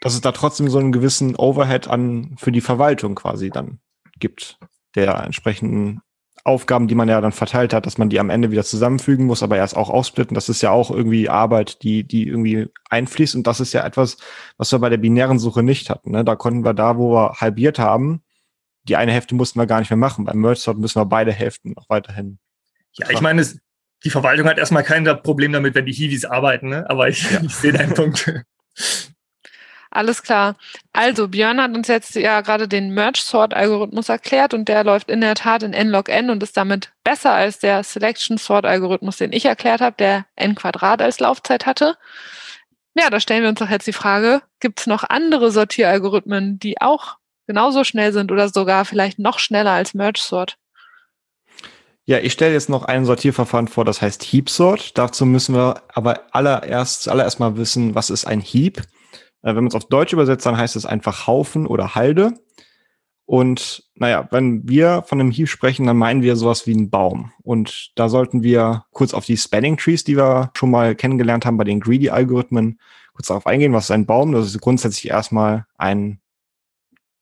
dass 0.00 0.14
es 0.14 0.20
da 0.20 0.32
trotzdem 0.32 0.68
so 0.68 0.78
einen 0.78 0.92
gewissen 0.92 1.36
Overhead 1.36 1.88
an 1.88 2.36
für 2.38 2.52
die 2.52 2.60
Verwaltung 2.60 3.14
quasi 3.14 3.50
dann 3.50 3.80
gibt, 4.18 4.58
der 4.94 5.24
entsprechenden 5.24 6.00
Aufgaben, 6.44 6.88
die 6.88 6.94
man 6.94 7.08
ja 7.08 7.20
dann 7.22 7.32
verteilt 7.32 7.72
hat, 7.72 7.86
dass 7.86 7.96
man 7.96 8.10
die 8.10 8.20
am 8.20 8.28
Ende 8.28 8.50
wieder 8.50 8.64
zusammenfügen 8.64 9.24
muss, 9.24 9.42
aber 9.42 9.56
erst 9.56 9.76
auch 9.76 9.88
aufsplitten. 9.88 10.34
Das 10.34 10.50
ist 10.50 10.60
ja 10.60 10.70
auch 10.70 10.90
irgendwie 10.90 11.30
Arbeit, 11.30 11.82
die, 11.82 12.04
die 12.04 12.28
irgendwie 12.28 12.68
einfließt. 12.90 13.34
Und 13.34 13.46
das 13.46 13.60
ist 13.60 13.72
ja 13.72 13.84
etwas, 13.84 14.18
was 14.58 14.70
wir 14.70 14.78
bei 14.78 14.90
der 14.90 14.98
binären 14.98 15.38
Suche 15.38 15.62
nicht 15.62 15.88
hatten. 15.88 16.10
Ne? 16.10 16.22
Da 16.22 16.36
konnten 16.36 16.62
wir 16.62 16.74
da, 16.74 16.98
wo 16.98 17.14
wir 17.14 17.32
halbiert 17.40 17.78
haben, 17.78 18.22
die 18.82 18.96
eine 18.96 19.12
Hälfte 19.12 19.34
mussten 19.34 19.58
wir 19.58 19.66
gar 19.66 19.80
nicht 19.80 19.90
mehr 19.90 19.96
machen. 19.96 20.26
Beim 20.26 20.38
Merge 20.38 20.60
Sort 20.60 20.78
müssen 20.78 21.00
wir 21.00 21.06
beide 21.06 21.32
Hälften 21.32 21.72
noch 21.72 21.88
weiterhin. 21.88 22.38
Ja, 22.92 23.08
ich 23.08 23.22
meine, 23.22 23.40
es, 23.40 23.58
die 24.04 24.10
Verwaltung 24.10 24.46
hat 24.46 24.58
erstmal 24.58 24.84
kein 24.84 25.04
Problem 25.22 25.52
damit, 25.52 25.74
wenn 25.74 25.86
die 25.86 25.92
Hiwis 25.92 26.26
arbeiten, 26.26 26.68
ne? 26.68 26.88
aber 26.90 27.08
ich, 27.08 27.30
ja. 27.30 27.40
ich 27.42 27.54
sehe 27.54 27.72
deinen 27.72 27.94
Punkt. 27.94 28.30
Alles 29.94 30.24
klar. 30.24 30.56
Also 30.92 31.28
Björn 31.28 31.60
hat 31.60 31.72
uns 31.72 31.86
jetzt 31.86 32.16
ja 32.16 32.40
gerade 32.40 32.66
den 32.66 32.90
Merge-Sort-Algorithmus 32.90 34.08
erklärt 34.08 34.52
und 34.52 34.68
der 34.68 34.82
läuft 34.82 35.08
in 35.08 35.20
der 35.20 35.36
Tat 35.36 35.62
in 35.62 35.72
n-log 35.72 36.08
n 36.08 36.30
und 36.30 36.42
ist 36.42 36.56
damit 36.56 36.92
besser 37.04 37.32
als 37.32 37.60
der 37.60 37.84
Selection-Sort-Algorithmus, 37.84 39.18
den 39.18 39.32
ich 39.32 39.44
erklärt 39.44 39.80
habe, 39.80 39.94
der 39.96 40.26
n 40.34 40.56
Quadrat 40.56 41.00
als 41.00 41.20
Laufzeit 41.20 41.64
hatte. 41.64 41.96
Ja, 42.94 43.08
da 43.08 43.20
stellen 43.20 43.42
wir 43.42 43.50
uns 43.50 43.60
doch 43.60 43.70
jetzt 43.70 43.86
die 43.86 43.92
Frage, 43.92 44.42
gibt 44.58 44.80
es 44.80 44.88
noch 44.88 45.04
andere 45.08 45.52
Sortieralgorithmen, 45.52 46.58
die 46.58 46.80
auch 46.80 47.16
genauso 47.46 47.84
schnell 47.84 48.12
sind 48.12 48.32
oder 48.32 48.48
sogar 48.48 48.84
vielleicht 48.84 49.20
noch 49.20 49.38
schneller 49.38 49.72
als 49.72 49.94
Merge-Sort? 49.94 50.56
Ja, 52.04 52.18
ich 52.18 52.32
stelle 52.32 52.52
jetzt 52.52 52.68
noch 52.68 52.84
ein 52.84 53.04
Sortierverfahren 53.04 53.68
vor, 53.68 53.84
das 53.84 54.02
heißt 54.02 54.24
Heap 54.24 54.50
Sort. 54.50 54.98
Dazu 54.98 55.24
müssen 55.24 55.54
wir 55.54 55.82
aber 55.88 56.22
allererst, 56.32 57.08
allererst 57.08 57.38
mal 57.38 57.56
wissen, 57.56 57.94
was 57.94 58.10
ist 58.10 58.26
ein 58.26 58.40
Heap? 58.40 58.82
Äh, 59.44 59.54
wenn 59.54 59.64
man 59.64 59.68
es 59.68 59.74
auf 59.74 59.88
Deutsch 59.88 60.12
übersetzt, 60.12 60.46
dann 60.46 60.56
heißt 60.56 60.74
es 60.74 60.86
einfach 60.86 61.26
Haufen 61.26 61.66
oder 61.66 61.94
Halde. 61.94 62.34
Und 63.26 63.84
naja, 63.94 64.28
wenn 64.32 64.68
wir 64.68 65.02
von 65.06 65.20
einem 65.20 65.30
Heap 65.30 65.48
sprechen, 65.48 65.86
dann 65.86 65.96
meinen 65.96 66.22
wir 66.22 66.36
sowas 66.36 66.66
wie 66.66 66.74
einen 66.74 66.90
Baum. 66.90 67.32
Und 67.42 67.92
da 67.94 68.08
sollten 68.08 68.42
wir 68.42 68.84
kurz 68.90 69.14
auf 69.14 69.24
die 69.24 69.36
Spanning 69.36 69.76
Trees, 69.76 70.04
die 70.04 70.16
wir 70.16 70.50
schon 70.54 70.70
mal 70.70 70.94
kennengelernt 70.94 71.46
haben 71.46 71.56
bei 71.56 71.64
den 71.64 71.80
Greedy-Algorithmen, 71.80 72.80
kurz 73.14 73.28
darauf 73.28 73.46
eingehen. 73.46 73.72
Was 73.72 73.84
ist 73.84 73.90
ein 73.92 74.06
Baum? 74.06 74.32
Das 74.32 74.46
ist 74.46 74.60
grundsätzlich 74.60 75.08
erstmal 75.08 75.66
ein 75.78 76.20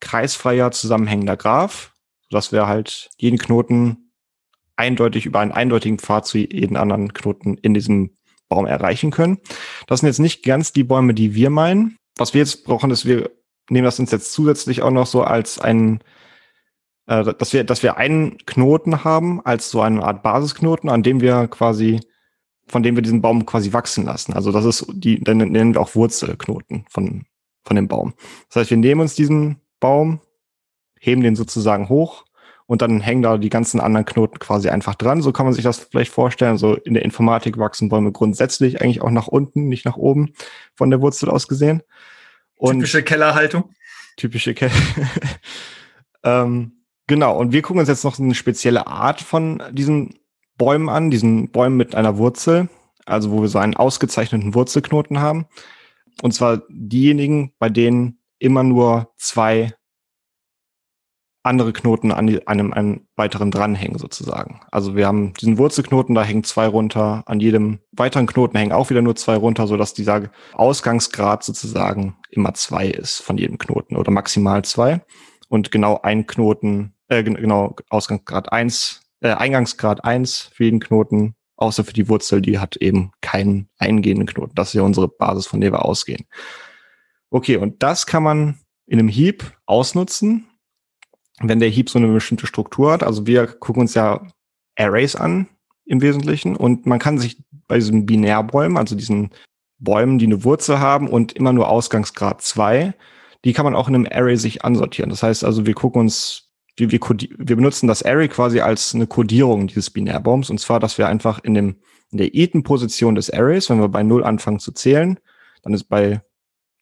kreisfreier, 0.01 0.73
zusammenhängender 0.73 1.37
Graph, 1.37 1.93
sodass 2.29 2.51
wir 2.51 2.67
halt 2.67 3.11
jeden 3.19 3.39
Knoten 3.39 4.11
eindeutig 4.75 5.27
über 5.27 5.39
einen 5.39 5.53
eindeutigen 5.53 6.01
Pfad 6.01 6.27
zu 6.27 6.39
jedem 6.39 6.77
anderen 6.77 7.13
Knoten 7.13 7.59
in 7.59 7.75
diesem 7.75 8.17
Baum 8.49 8.67
erreichen 8.67 9.13
können. 9.13 9.39
Das 9.87 10.01
sind 10.01 10.09
jetzt 10.09 10.19
nicht 10.19 10.43
ganz 10.43 10.73
die 10.73 10.83
Bäume, 10.83 11.15
die 11.15 11.37
wir 11.37 11.51
meinen 11.51 11.97
was 12.17 12.35
wir 12.35 12.41
jetzt 12.41 12.65
brauchen, 12.65 12.91
ist, 12.91 13.07
wir 13.07 13.31
nehmen 13.71 13.85
das 13.85 13.99
uns 13.99 14.11
jetzt 14.11 14.33
zusätzlich 14.33 14.83
auch 14.83 14.91
noch 14.91 15.07
so 15.07 15.23
als 15.23 15.59
ein, 15.59 16.01
äh, 17.07 17.33
dass 17.35 17.53
wir, 17.53 17.65
dass 17.65 17.83
wir 17.83 17.97
einen 17.97 18.39
Knoten 18.39 19.05
haben, 19.05 19.45
als 19.45 19.71
so 19.71 19.81
eine 19.81 20.03
Art 20.03 20.23
Basisknoten, 20.23 20.91
an 20.91 21.03
dem 21.03 21.21
wir 21.21 21.49
quasi, 21.49 22.01
von 22.67 22.83
dem 22.83 22.97
wir 22.97 23.03
diesen 23.03 23.23
Baum 23.23 23.47
quasi 23.47 23.73
wachsen 23.73 24.05
lassen. 24.05 24.33
Also 24.35 24.53
das 24.53 24.65
ist 24.65 24.87
die, 24.93 25.21
dann 25.21 25.39
nennen 25.39 25.75
wir 25.75 25.81
auch 25.81 25.95
Wurzelknoten 25.95 26.85
von, 26.89 27.25
von 27.65 27.77
dem 27.77 27.89
Baum. 27.89 28.15
Das 28.49 28.57
heißt, 28.57 28.71
wir 28.71 28.77
nehmen 28.77 29.01
uns 29.01 29.15
diesen 29.15 29.61
Baum, 29.81 30.21
heben 31.01 31.23
den 31.23 31.37
sozusagen 31.37 31.89
hoch 31.89 32.25
und 32.67 32.83
dann 32.83 33.01
hängen 33.01 33.23
da 33.23 33.39
die 33.39 33.49
ganzen 33.49 33.81
anderen 33.81 34.07
Knoten 34.07 34.39
quasi 34.39 34.69
einfach 34.69 34.95
dran. 34.95 35.23
So 35.23 35.33
kann 35.33 35.47
man 35.47 35.55
sich 35.55 35.65
das 35.65 35.79
vielleicht 35.79 36.13
vorstellen. 36.13 36.59
So 36.59 36.75
in 36.75 36.95
der 36.95 37.05
Informatik 37.05 37.59
wachsen 37.59 37.89
Bäume 37.89 38.13
grundsätzlich 38.13 38.81
eigentlich 38.81 39.03
auch 39.03 39.11
nach 39.11 39.29
unten, 39.29 39.69
nicht 39.69 39.85
nach 39.85 39.97
oben 39.97 40.33
von 40.75 40.91
der 40.91 41.01
Wurzel 41.01 41.29
aus 41.29 41.49
gesehen. 41.49 41.83
Und 42.57 42.77
typische 42.77 43.03
Kellerhaltung. 43.03 43.71
Typische 44.17 44.55
Keller. 44.55 44.73
ähm, 46.23 46.85
genau. 47.07 47.39
Und 47.39 47.53
wir 47.53 47.63
gucken 47.63 47.81
uns 47.81 47.89
jetzt 47.89 48.05
noch 48.05 48.19
eine 48.19 48.35
spezielle 48.35 48.87
Art 48.87 49.21
von 49.21 49.63
diesen 49.73 50.19
Bäumen 50.57 50.89
an, 50.89 51.11
diesen 51.11 51.51
Bäumen 51.51 51.77
mit 51.77 51.95
einer 51.95 52.19
Wurzel, 52.19 52.69
also 53.05 53.33
wo 53.33 53.43
wir 53.43 53.49
so 53.49 53.59
einen 53.59 53.75
ausgezeichneten 53.75 54.55
Wurzelknoten 54.55 55.21
haben. 55.21 55.47
Und 56.23 56.33
zwar 56.33 56.63
diejenigen, 56.69 57.53
bei 57.59 57.69
denen 57.69 58.19
immer 58.39 58.63
nur 58.63 59.13
zwei 59.17 59.75
andere 61.43 61.73
Knoten 61.73 62.13
an, 62.13 62.29
einem, 62.47 62.73
einem 62.73 63.07
weiteren 63.17 63.51
dranhängen 63.51 63.99
sozusagen. 63.99 64.61
Also 64.71 64.95
wir 64.95 65.07
haben 65.07 65.35
diesen 65.35 65.59
Wurzelknoten, 65.59 66.15
da 66.15 66.23
hängen 66.23 66.45
zwei 66.45 66.67
runter, 66.67 67.25
an 67.27 67.41
jedem 67.41 67.81
weiteren 67.91 68.27
Knoten 68.27 68.57
hängen 68.57 68.73
auch 68.73 68.91
wieder 68.91 69.03
nur 69.03 69.17
zwei 69.17 69.37
runter, 69.37 69.67
so 69.67 69.77
dass 69.77 69.95
dieser 69.95 70.31
Ausgangsgrad 70.53 71.43
sozusagen 71.43 72.17
immer 72.31 72.55
zwei 72.55 72.87
ist 72.87 73.21
von 73.21 73.39
jedem 73.39 73.59
Knoten 73.59 73.97
oder 73.97 74.13
maximal 74.13 74.65
zwei. 74.65 75.03
Und 75.49 75.71
genau 75.71 76.01
ein 76.03 76.27
Knoten, 76.27 76.95
äh, 77.09 77.23
genau, 77.23 77.77
Ausgangsgrad 77.91 78.53
eins, 78.53 79.03
äh, 79.21 79.33
Eingangsgrad 79.33 80.05
eins 80.05 80.51
für 80.55 80.65
jeden 80.65 80.81
Knoten, 80.81 81.35
außer 81.57 81.85
für 81.85 81.93
die 81.93 82.09
Wurzel, 82.09 82.41
die 82.41 82.59
hat 82.59 82.77
eben 82.77 83.13
keinen 83.21 83.69
eingehenden 83.79 84.27
Knoten. 84.27 84.55
Das 84.55 84.69
ist 84.69 84.75
ja 84.75 84.83
unsere 84.83 85.09
Basis, 85.09 85.47
von 85.47 85.61
der 85.61 85.73
wir 85.73 85.85
ausgehen. 85.85 86.27
Okay, 87.31 87.57
und 87.57 87.83
das 87.83 88.07
kann 88.07 88.23
man 88.23 88.61
in 88.87 88.99
einem 88.99 89.09
Heap 89.09 89.57
ausnutzen 89.67 90.47
wenn 91.43 91.61
der 91.61 91.71
Heap 91.71 91.91
so 91.91 91.99
eine 91.99 92.09
bestimmte 92.09 92.47
Struktur 92.47 92.93
hat. 92.93 93.03
Also 93.03 93.27
wir 93.27 93.47
gucken 93.47 93.83
uns 93.83 93.95
ja 93.95 94.27
Arrays 94.77 95.17
an 95.17 95.49
im 95.85 96.01
Wesentlichen 96.01 96.57
und 96.57 96.87
man 96.87 96.99
kann 96.99 97.19
sich 97.19 97.43
bei 97.69 97.77
diesen 97.77 98.07
Binärbäumen, 98.07 98.77
also 98.77 98.95
diesen 98.95 99.31
Bäumen, 99.79 100.19
die 100.19 100.27
eine 100.27 100.45
Wurzel 100.45 100.79
haben 100.79 101.09
und 101.09 101.33
immer 101.33 101.53
nur 101.53 101.69
Ausgangsgrad 101.69 102.43
zwei, 102.43 102.95
die 103.45 103.53
kann 103.53 103.65
man 103.65 103.75
auch 103.75 103.89
in 103.89 103.95
einem 103.95 104.09
Array 104.11 104.37
sich 104.37 104.65
ansortieren. 104.65 105.11
Das 105.11 105.23
heißt 105.23 105.45
also, 105.45 105.67
wir 105.67 105.75
gucken 105.75 106.01
uns, 106.01 106.51
wir, 106.77 106.91
wir, 106.93 107.01
wir 107.01 107.57
benutzen 107.57 107.89
das 107.89 108.03
Array 108.03 108.29
quasi 108.29 108.61
als 108.61 108.95
eine 108.95 109.07
Codierung 109.07 109.67
dieses 109.67 109.91
Binärbaums 109.91 110.51
und 110.51 110.59
zwar, 110.59 110.81
dass 110.81 110.99
wir 110.99 111.09
einfach 111.09 111.41
in 111.43 111.55
dem 111.55 111.77
in 112.13 112.19
der 112.19 112.35
Iten-Position 112.35 113.15
des 113.15 113.31
Arrays, 113.31 113.71
wenn 113.71 113.81
wir 113.81 113.89
bei 113.89 114.03
Null 114.03 114.23
anfangen 114.23 114.59
zu 114.59 114.73
zählen, 114.73 115.19
dann 115.63 115.73
ist 115.73 115.85
bei 115.85 116.21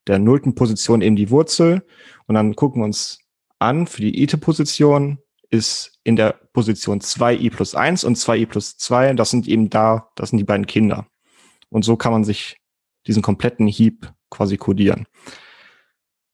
der 0.07 0.19
nullten 0.19 0.55
Position 0.55 1.01
eben 1.01 1.15
die 1.15 1.29
Wurzel 1.29 1.85
und 2.27 2.35
dann 2.35 2.55
gucken 2.55 2.81
wir 2.81 2.85
uns 2.85 3.19
an 3.61 3.87
für 3.87 4.01
die 4.01 4.21
ite-Position 4.23 5.19
ist 5.49 5.99
in 6.03 6.15
der 6.15 6.33
Position 6.53 6.99
2i 7.01 7.51
plus 7.51 7.75
1 7.75 8.03
und 8.03 8.17
2i 8.17 8.45
plus 8.47 8.77
2. 8.77 9.13
Das 9.13 9.29
sind 9.29 9.47
eben 9.47 9.69
da, 9.69 10.09
das 10.15 10.29
sind 10.29 10.39
die 10.39 10.45
beiden 10.45 10.65
Kinder. 10.65 11.07
Und 11.69 11.83
so 11.83 11.95
kann 11.95 12.11
man 12.11 12.23
sich 12.23 12.57
diesen 13.07 13.21
kompletten 13.21 13.67
Heap 13.67 14.11
quasi 14.29 14.57
codieren. 14.57 15.05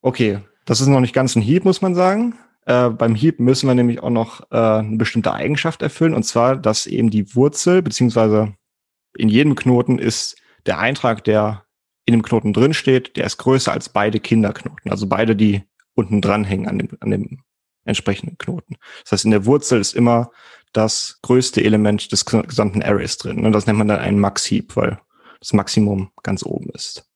Okay, 0.02 0.40
das 0.66 0.82
ist 0.82 0.88
noch 0.88 1.00
nicht 1.00 1.14
ganz 1.14 1.36
ein 1.36 1.42
Heap, 1.42 1.66
muss 1.66 1.82
man 1.82 1.96
sagen. 1.96 2.36
Äh, 2.66 2.90
beim 2.90 3.16
Heap 3.16 3.40
müssen 3.40 3.68
wir 3.68 3.76
nämlich 3.76 4.02
auch 4.02 4.10
noch 4.10 4.52
äh, 4.52 4.58
eine 4.58 4.98
bestimmte 4.98 5.34
Eigenschaft 5.34 5.82
erfüllen, 5.82 6.14
und 6.14 6.24
zwar, 6.24 6.56
dass 6.56 6.86
eben 6.86 7.10
die 7.10 7.36
Wurzel, 7.36 7.82
beziehungsweise 7.82 8.54
in 9.18 9.30
jedem 9.30 9.56
Knoten 9.56 10.00
ist 10.00 10.36
der 10.66 10.80
Eintrag, 10.80 11.24
der 11.24 11.64
in 12.06 12.14
dem 12.14 12.22
Knoten 12.22 12.54
drin 12.54 12.74
steht, 12.74 13.18
der 13.18 13.26
ist 13.26 13.38
größer 13.38 13.72
als 13.72 13.90
beide 13.90 14.20
Kinderknoten. 14.20 14.92
Also 14.92 15.08
beide, 15.08 15.36
die 15.36 15.64
unten 15.98 16.22
dranhängen 16.22 16.68
an 16.68 16.80
dem, 16.80 16.90
an 17.00 17.12
dem 17.12 17.44
entsprechenden 17.86 18.38
Knoten. 18.38 18.76
Das 19.04 19.14
heißt, 19.14 19.26
in 19.26 19.32
der 19.32 19.46
Wurzel 19.46 19.80
ist 19.80 19.96
immer 19.96 20.32
das 20.74 21.20
größte 21.24 21.64
Element 21.64 22.12
des 22.12 22.26
gesamten 22.26 22.84
Arrays 22.84 23.18
drin. 23.18 23.46
Und 23.46 23.54
das 23.54 23.66
nennt 23.66 23.80
man 23.80 23.88
dann 23.88 24.00
einen 24.00 24.20
Max-Heap, 24.20 24.76
weil 24.76 25.00
das 25.40 25.54
Maximum 25.54 26.12
ganz 26.24 26.44
oben 26.44 26.70
ist. 26.72 27.10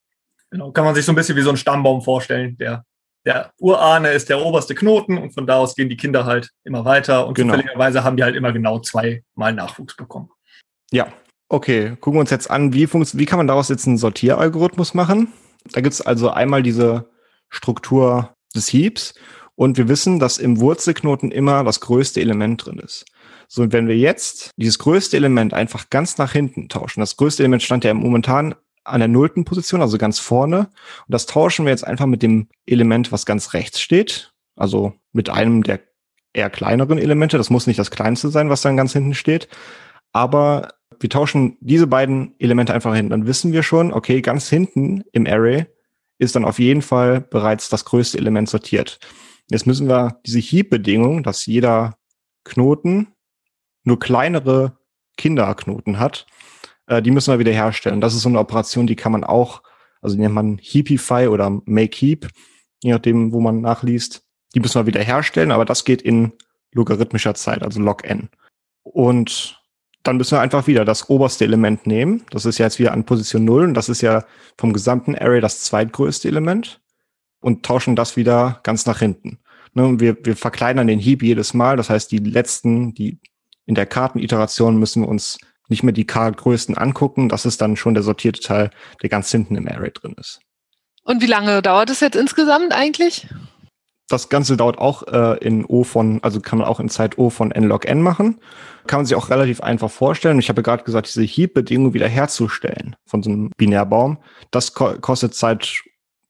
Genau, 0.49 0.71
kann 0.71 0.85
man 0.85 0.95
sich 0.95 1.05
so 1.05 1.11
ein 1.11 1.15
bisschen 1.15 1.35
wie 1.35 1.41
so 1.41 1.49
ein 1.49 1.57
Stammbaum 1.57 2.01
vorstellen. 2.01 2.57
Der, 2.57 2.85
der 3.25 3.51
Urahne 3.59 4.11
ist 4.11 4.29
der 4.29 4.43
oberste 4.43 4.75
Knoten 4.75 5.17
und 5.17 5.33
von 5.33 5.45
da 5.45 5.57
aus 5.57 5.75
gehen 5.75 5.89
die 5.89 5.97
Kinder 5.97 6.25
halt 6.25 6.49
immer 6.63 6.85
weiter 6.85 7.27
und 7.27 7.35
genau. 7.35 7.53
zufälligerweise 7.53 8.03
haben 8.03 8.17
die 8.17 8.23
halt 8.23 8.35
immer 8.35 8.51
genau 8.51 8.79
zweimal 8.79 9.53
Nachwuchs 9.53 9.95
bekommen. 9.95 10.29
Ja, 10.91 11.07
okay. 11.47 11.95
Gucken 11.99 12.17
wir 12.17 12.21
uns 12.21 12.31
jetzt 12.31 12.49
an, 12.49 12.73
wie, 12.73 12.91
wie 12.91 13.25
kann 13.25 13.37
man 13.37 13.47
daraus 13.47 13.69
jetzt 13.69 13.87
einen 13.87 13.97
Sortieralgorithmus 13.97 14.93
machen? 14.93 15.31
Da 15.71 15.81
gibt 15.81 15.93
es 15.93 16.01
also 16.01 16.31
einmal 16.31 16.63
diese 16.63 17.09
Struktur 17.49 18.35
des 18.55 18.71
Heaps 18.71 19.13
und 19.55 19.77
wir 19.77 19.87
wissen, 19.87 20.19
dass 20.19 20.37
im 20.37 20.59
Wurzelknoten 20.59 21.31
immer 21.31 21.63
das 21.63 21.81
größte 21.81 22.21
Element 22.21 22.65
drin 22.65 22.79
ist. 22.79 23.05
So, 23.47 23.63
und 23.63 23.73
wenn 23.73 23.87
wir 23.87 23.97
jetzt 23.97 24.51
dieses 24.55 24.79
größte 24.79 25.17
Element 25.17 25.53
einfach 25.53 25.89
ganz 25.89 26.17
nach 26.17 26.31
hinten 26.31 26.69
tauschen, 26.69 27.01
das 27.01 27.17
größte 27.17 27.43
Element 27.43 27.63
stand 27.63 27.83
ja 27.83 27.93
momentan 27.93 28.55
an 28.83 28.99
der 28.99 29.07
nullten 29.07 29.45
Position, 29.45 29.81
also 29.81 29.97
ganz 29.97 30.19
vorne. 30.19 30.59
Und 30.59 31.09
das 31.09 31.25
tauschen 31.25 31.65
wir 31.65 31.71
jetzt 31.71 31.85
einfach 31.85 32.05
mit 32.05 32.23
dem 32.23 32.47
Element, 32.65 33.11
was 33.11 33.25
ganz 33.25 33.53
rechts 33.53 33.79
steht. 33.79 34.33
Also 34.55 34.93
mit 35.11 35.29
einem 35.29 35.63
der 35.63 35.81
eher 36.33 36.49
kleineren 36.49 36.97
Elemente. 36.97 37.37
Das 37.37 37.49
muss 37.49 37.67
nicht 37.67 37.79
das 37.79 37.91
kleinste 37.91 38.29
sein, 38.29 38.49
was 38.49 38.61
dann 38.61 38.77
ganz 38.77 38.93
hinten 38.93 39.13
steht. 39.13 39.47
Aber 40.13 40.69
wir 40.99 41.09
tauschen 41.09 41.57
diese 41.59 41.87
beiden 41.87 42.35
Elemente 42.39 42.73
einfach 42.73 42.95
hin. 42.95 43.09
Dann 43.09 43.27
wissen 43.27 43.53
wir 43.53 43.63
schon, 43.63 43.93
okay, 43.93 44.21
ganz 44.21 44.49
hinten 44.49 45.03
im 45.11 45.27
Array 45.27 45.65
ist 46.21 46.35
dann 46.35 46.45
auf 46.45 46.59
jeden 46.59 46.83
Fall 46.83 47.19
bereits 47.19 47.69
das 47.69 47.83
größte 47.83 48.19
Element 48.19 48.47
sortiert. 48.47 48.99
Jetzt 49.49 49.65
müssen 49.65 49.89
wir 49.89 50.19
diese 50.25 50.39
Heap-Bedingung, 50.39 51.23
dass 51.23 51.47
jeder 51.47 51.97
Knoten 52.43 53.07
nur 53.83 53.99
kleinere 53.99 54.77
Kinderknoten 55.17 55.99
hat, 55.99 56.27
äh, 56.85 57.01
die 57.01 57.09
müssen 57.09 57.33
wir 57.33 57.39
wieder 57.39 57.51
herstellen. 57.51 58.01
Das 58.01 58.13
ist 58.13 58.21
so 58.21 58.29
eine 58.29 58.39
Operation, 58.39 58.85
die 58.85 58.95
kann 58.95 59.11
man 59.11 59.23
auch, 59.23 59.63
also 60.01 60.15
nennt 60.15 60.35
man 60.35 60.59
Heapify 60.61 61.27
oder 61.27 61.49
Make 61.65 61.97
Heap, 61.97 62.27
je 62.83 62.91
nachdem, 62.91 63.33
wo 63.33 63.39
man 63.39 63.61
nachliest. 63.61 64.23
Die 64.53 64.59
müssen 64.59 64.79
wir 64.79 64.85
wieder 64.85 65.01
herstellen, 65.01 65.51
aber 65.51 65.65
das 65.65 65.85
geht 65.85 66.03
in 66.03 66.33
logarithmischer 66.71 67.33
Zeit, 67.33 67.63
also 67.63 67.81
log 67.81 68.03
n. 68.03 68.29
Und 68.83 69.60
dann 70.03 70.17
müssen 70.17 70.35
wir 70.37 70.41
einfach 70.41 70.67
wieder 70.67 70.85
das 70.85 71.09
oberste 71.09 71.45
Element 71.45 71.85
nehmen. 71.85 72.23
Das 72.31 72.45
ist 72.45 72.57
ja 72.57 72.65
jetzt 72.65 72.79
wieder 72.79 72.93
an 72.93 73.05
Position 73.05 73.45
0 73.45 73.63
und 73.65 73.73
das 73.73 73.89
ist 73.89 74.01
ja 74.01 74.25
vom 74.57 74.73
gesamten 74.73 75.15
Array 75.15 75.41
das 75.41 75.61
zweitgrößte 75.61 76.27
Element 76.27 76.81
und 77.39 77.63
tauschen 77.63 77.95
das 77.95 78.15
wieder 78.17 78.59
ganz 78.63 78.85
nach 78.85 78.99
hinten. 78.99 79.39
Ne, 79.73 79.99
wir, 79.99 80.17
wir 80.25 80.35
verkleinern 80.35 80.87
den 80.87 80.99
Heap 80.99 81.23
jedes 81.23 81.53
Mal. 81.53 81.77
Das 81.77 81.89
heißt, 81.89 82.11
die 82.11 82.17
letzten, 82.17 82.93
die 82.93 83.19
in 83.65 83.75
der 83.75 83.85
Karteniteration 83.85 84.77
müssen 84.77 85.03
wir 85.03 85.09
uns 85.09 85.37
nicht 85.69 85.83
mehr 85.83 85.93
die 85.93 86.05
K-Größten 86.05 86.77
angucken. 86.77 87.29
Das 87.29 87.45
ist 87.45 87.61
dann 87.61 87.77
schon 87.77 87.93
der 87.93 88.03
sortierte 88.03 88.41
Teil, 88.41 88.71
der 89.01 89.09
ganz 89.09 89.31
hinten 89.31 89.55
im 89.55 89.67
Array 89.67 89.91
drin 89.91 90.15
ist. 90.19 90.41
Und 91.03 91.21
wie 91.21 91.27
lange 91.27 91.61
dauert 91.61 91.89
es 91.89 92.01
jetzt 92.01 92.15
insgesamt 92.15 92.73
eigentlich? 92.73 93.27
Das 94.11 94.27
Ganze 94.27 94.57
dauert 94.57 94.77
auch 94.77 95.03
äh, 95.07 95.37
in 95.37 95.63
O 95.63 95.85
von, 95.85 96.19
also 96.21 96.41
kann 96.41 96.59
man 96.59 96.67
auch 96.67 96.81
in 96.81 96.89
Zeit 96.89 97.17
O 97.17 97.29
von 97.29 97.51
n 97.51 97.63
log 97.63 97.85
n 97.85 98.01
machen. 98.01 98.41
Kann 98.85 98.99
man 98.99 99.05
sich 99.05 99.15
auch 99.15 99.29
relativ 99.29 99.61
einfach 99.61 99.89
vorstellen. 99.89 100.37
Ich 100.39 100.49
habe 100.49 100.63
gerade 100.63 100.83
gesagt, 100.83 101.07
diese 101.07 101.23
Heap-Bedingung 101.23 101.93
wieder 101.93 102.09
herzustellen 102.09 102.97
von 103.05 103.23
so 103.23 103.29
einem 103.29 103.51
Binärbaum, 103.55 104.17
das 104.51 104.73
ko 104.73 104.95
kostet 104.99 105.33
Zeit 105.33 105.83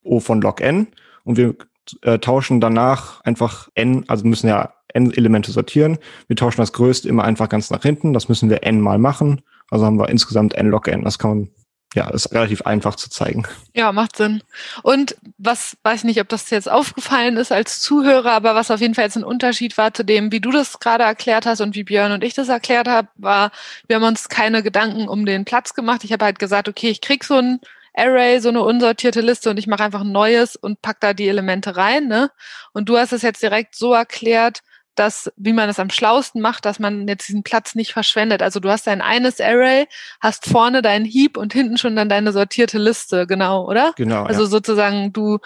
O 0.04 0.20
von 0.20 0.42
log 0.42 0.62
n. 0.62 0.88
Und 1.24 1.38
wir 1.38 1.56
äh, 2.04 2.20
tauschen 2.20 2.62
danach 2.62 3.22
einfach 3.22 3.70
n, 3.74 4.06
also 4.08 4.28
müssen 4.28 4.48
ja 4.48 4.74
n 4.94 5.12
Elemente 5.12 5.52
sortieren. 5.52 5.98
Wir 6.28 6.36
tauschen 6.36 6.62
das 6.62 6.74
größte 6.74 7.10
immer 7.10 7.24
einfach 7.24 7.50
ganz 7.50 7.72
nach 7.72 7.82
hinten. 7.82 8.14
Das 8.14 8.30
müssen 8.30 8.52
wir 8.52 8.64
n 8.64 8.80
mal 8.80 9.00
machen. 9.00 9.42
Also 9.72 9.88
haben 9.88 9.98
wir 9.98 10.10
insgesamt 10.10 10.54
n 10.54 10.68
log 10.68 10.88
n. 10.88 11.04
Das 11.04 11.18
kann 11.18 11.30
man 11.32 11.50
ja, 11.94 12.10
ist 12.10 12.32
relativ 12.32 12.62
einfach 12.62 12.96
zu 12.96 13.10
zeigen. 13.10 13.46
Ja, 13.74 13.92
macht 13.92 14.16
Sinn. 14.16 14.42
Und 14.82 15.18
was, 15.38 15.76
weiß 15.84 16.00
ich 16.00 16.04
nicht, 16.06 16.22
ob 16.22 16.30
das 16.30 16.50
jetzt 16.50 16.70
aufgefallen 16.70 17.36
ist 17.38 17.52
als 17.52 17.82
Zuhörer, 17.82 18.32
aber 18.32 18.56
was 18.56 18.72
auf 18.72 18.80
jeden 18.80 18.96
Fall 18.96 19.06
jetzt 19.06 19.18
ein 19.18 19.24
Unterschied 19.24 19.78
war 19.78 19.94
zu 19.94 20.06
dem, 20.06 20.32
wie 20.32 20.40
du 20.40 20.52
das 20.52 20.80
gerade 20.80 21.04
erklärt 21.04 21.46
hast 21.46 21.60
und 21.60 21.76
wie 21.76 21.84
Björn 21.84 22.14
und 22.14 22.24
ich 22.24 22.34
das 22.34 22.48
erklärt 22.48 22.88
haben, 22.88 23.10
war, 23.16 23.52
wir 23.88 23.98
haben 23.98 24.04
uns 24.04 24.30
keine 24.30 24.64
Gedanken 24.64 25.10
um 25.10 25.26
den 25.26 25.44
Platz 25.44 25.74
gemacht. 25.74 26.04
Ich 26.04 26.14
habe 26.14 26.26
halt 26.26 26.40
gesagt, 26.40 26.70
okay, 26.70 26.90
ich 26.90 27.02
krieg 27.02 27.24
so 27.26 27.36
ein 27.36 27.60
Array, 27.94 28.40
so 28.40 28.50
eine 28.50 28.64
unsortierte 28.64 29.20
Liste 29.20 29.50
und 29.50 29.58
ich 29.58 29.68
mache 29.68 29.84
einfach 29.84 30.02
ein 30.02 30.14
neues 30.14 30.56
und 30.56 30.82
pack 30.82 31.02
da 31.02 31.14
die 31.14 31.28
Elemente 31.28 31.76
rein. 31.76 32.08
Ne? 32.08 32.32
Und 32.72 32.88
du 32.88 32.98
hast 32.98 33.12
es 33.12 33.22
jetzt 33.22 33.44
direkt 33.44 33.76
so 33.76 33.94
erklärt, 33.94 34.62
dass, 34.96 35.32
wie 35.38 35.54
man 35.54 35.70
es 35.70 35.80
am 35.80 35.90
schlausten 35.90 36.42
macht, 36.42 36.66
dass 36.66 36.80
man 36.80 37.08
jetzt 37.08 37.28
diesen 37.28 37.44
Platz 37.44 37.76
nicht 37.76 37.94
verschwendet. 37.94 38.42
Also 38.42 38.60
du 38.60 38.70
hast 38.70 38.88
dein 38.88 39.02
eines 39.02 39.40
Array, 39.40 39.88
hast 40.20 40.46
vorne 40.46 40.82
deinen 40.82 41.06
Heap 41.06 41.38
und 41.38 41.54
hinten 41.54 41.78
schon 41.78 41.96
dann 41.96 42.10
deine 42.10 42.32
sortierte 42.32 42.78
Liste, 42.78 43.26
genau, 43.28 43.68
oder? 43.68 43.94
Genau. 43.96 44.24
Also 44.24 44.44
ja. 44.44 44.48
sozusagen, 44.48 45.14
du, 45.14 45.40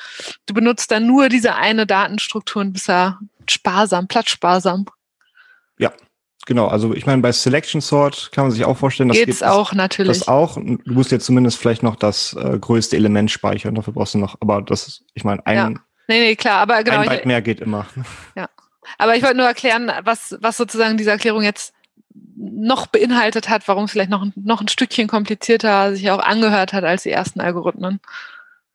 du 0.45 0.53
benutzt 0.53 0.91
dann 0.91 1.05
nur 1.05 1.29
diese 1.29 1.55
eine 1.55 1.86
Datenstruktur 1.86 2.62
und 2.62 2.73
bist 2.73 2.88
ja 2.88 3.19
sparsam, 3.47 4.08
platzsparsam. 4.08 4.86
Ja, 5.77 5.93
genau. 6.45 6.67
Also 6.67 6.93
ich 6.93 7.05
meine, 7.05 7.21
bei 7.21 7.31
Selection 7.31 7.81
Sort 7.81 8.31
kann 8.31 8.45
man 8.45 8.51
sich 8.51 8.65
auch 8.65 8.77
vorstellen, 8.77 9.10
das 9.10 9.17
geht's 9.17 9.43
auch 9.43 9.73
natürlich. 9.73 10.19
Das 10.19 10.27
auch. 10.27 10.55
Du 10.55 10.79
musst 10.86 11.12
jetzt 11.12 11.25
zumindest 11.25 11.58
vielleicht 11.60 11.84
noch 11.84 11.95
das 11.95 12.34
äh, 12.34 12.58
größte 12.60 12.95
Element 12.95 13.29
speichern. 13.29 13.75
Dafür 13.75 13.93
brauchst 13.93 14.15
du 14.15 14.17
noch. 14.17 14.36
Aber 14.39 14.62
das, 14.62 15.03
ich 15.13 15.23
meine, 15.23 15.45
ein, 15.45 15.55
ja. 15.55 15.69
nee, 16.08 16.19
nee, 16.19 16.36
klar. 16.36 16.62
Aber 16.62 16.84
genau. 16.84 16.99
Ein 16.99 17.10
Byte 17.10 17.25
mehr 17.25 17.41
geht 17.41 17.60
immer. 17.60 17.86
Ja. 18.36 18.49
Aber 18.98 19.15
ich 19.15 19.24
wollte 19.24 19.38
nur 19.38 19.48
erklären, 19.48 19.91
was, 20.04 20.38
was 20.39 20.58
sozusagen 20.58 20.98
diese 20.98 21.12
Erklärung 21.12 21.43
jetzt 21.43 21.74
noch 22.36 22.88
beinhaltet 22.88 23.50
hat, 23.50 23.67
warum 23.67 23.86
es 23.86 23.91
vielleicht 23.91 24.10
noch, 24.10 24.26
noch 24.36 24.62
ein 24.62 24.67
Stückchen 24.67 25.08
komplizierter 25.08 25.95
sich 25.95 26.10
auch 26.12 26.19
angehört 26.19 26.74
hat 26.74 26.84
als 26.84 27.04
die 27.04 27.12
ersten 27.12 27.39
Algorithmen. 27.39 28.00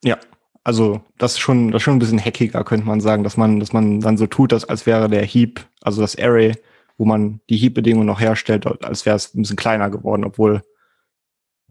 Ja, 0.02 0.18
also 0.64 1.02
das 1.18 1.32
ist 1.32 1.38
schon, 1.40 1.70
das 1.70 1.80
ist 1.80 1.84
schon 1.84 1.96
ein 1.96 2.00
bisschen 2.00 2.24
hackiger, 2.24 2.64
könnte 2.64 2.86
man 2.86 3.00
sagen, 3.00 3.24
dass 3.24 3.36
man, 3.36 3.60
dass 3.60 3.72
man 3.72 4.00
dann 4.00 4.16
so 4.16 4.26
tut, 4.26 4.52
dass, 4.52 4.64
als 4.64 4.86
wäre 4.86 5.08
der 5.08 5.24
Heap, 5.24 5.60
also 5.82 6.00
das 6.00 6.18
Array, 6.18 6.54
wo 6.98 7.04
man 7.04 7.40
die 7.48 7.56
Heap-Bedingungen 7.56 8.06
noch 8.06 8.20
herstellt, 8.20 8.66
als 8.84 9.06
wäre 9.06 9.16
es 9.16 9.34
ein 9.34 9.42
bisschen 9.42 9.56
kleiner 9.56 9.88
geworden, 9.90 10.24
obwohl 10.24 10.62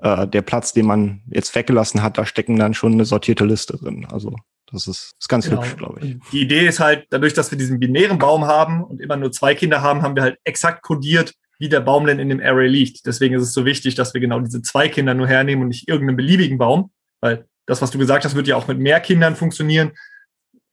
äh, 0.02 0.28
der 0.28 0.42
Platz, 0.42 0.74
den 0.74 0.88
man 0.88 1.22
jetzt 1.30 1.54
weggelassen 1.54 2.02
hat, 2.02 2.18
da 2.18 2.26
stecken 2.26 2.58
dann 2.58 2.74
schon 2.74 2.94
eine 2.94 3.06
sortierte 3.06 3.46
Liste 3.46 3.78
drin. 3.78 4.08
Also 4.12 4.36
das 4.72 4.88
ist, 4.88 5.14
ist 5.20 5.28
ganz 5.28 5.50
genau. 5.50 5.62
hübsch, 5.62 5.78
glaube 5.78 6.00
ich. 6.02 6.18
Die 6.32 6.42
Idee 6.42 6.68
ist 6.68 6.80
halt, 6.80 7.08
dadurch, 7.10 7.34
dass 7.34 7.52
wir 7.52 7.58
diesen 7.58 7.80
binären 7.80 8.20
Baum 8.20 8.46
haben 8.46 8.84
und 8.84 9.02
immer 9.02 9.18
nur 9.18 9.32
zwei 9.32 9.56
Kinder 9.56 9.82
haben, 9.82 10.02
haben 10.02 10.16
wir 10.16 10.24
halt 10.24 10.38
exakt 10.44 10.84
kodiert, 10.84 11.34
wie 11.60 11.70
der 11.70 11.82
Baum 11.82 12.06
denn 12.06 12.20
in 12.20 12.30
dem 12.30 12.42
Array 12.42 12.68
liegt. 12.68 13.06
Deswegen 13.06 13.36
ist 13.36 13.44
es 13.44 13.54
so 13.54 13.66
wichtig, 13.66 13.96
dass 13.96 14.14
wir 14.14 14.22
genau 14.22 14.40
diese 14.40 14.62
zwei 14.62 14.88
Kinder 14.88 15.14
nur 15.14 15.28
hernehmen 15.28 15.64
und 15.64 15.70
nicht 15.70 15.88
irgendeinen 15.88 16.18
beliebigen 16.18 16.58
Baum, 16.58 16.92
weil 17.22 17.46
das, 17.66 17.82
was 17.82 17.92
du 17.92 17.98
gesagt 17.98 18.26
hast, 18.26 18.36
wird 18.36 18.48
ja 18.48 18.56
auch 18.56 18.68
mit 18.68 18.80
mehr 18.80 19.00
Kindern 19.00 19.36
funktionieren. 19.36 19.92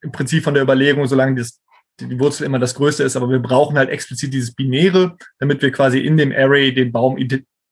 Im 0.01 0.13
Prinzip 0.13 0.45
von 0.45 0.55
der 0.55 0.63
Überlegung, 0.63 1.07
solange 1.07 1.37
das, 1.37 1.61
die 2.01 2.19
Wurzel 2.21 2.45
immer 2.45 2.59
das 2.59 2.75
Größte 2.75 3.03
ist, 3.03 3.17
aber 3.17 3.29
wir 3.29 3.41
brauchen 3.41 3.77
halt 3.77 3.91
explizit 3.91 4.33
dieses 4.33 4.55
Binäre, 4.55 5.17
damit 5.39 5.61
wir 5.63 5.73
quasi 5.73 5.99
in 5.99 6.17
dem 6.17 6.33
Array 6.33 6.73
den 6.73 6.93
Baum 6.93 7.19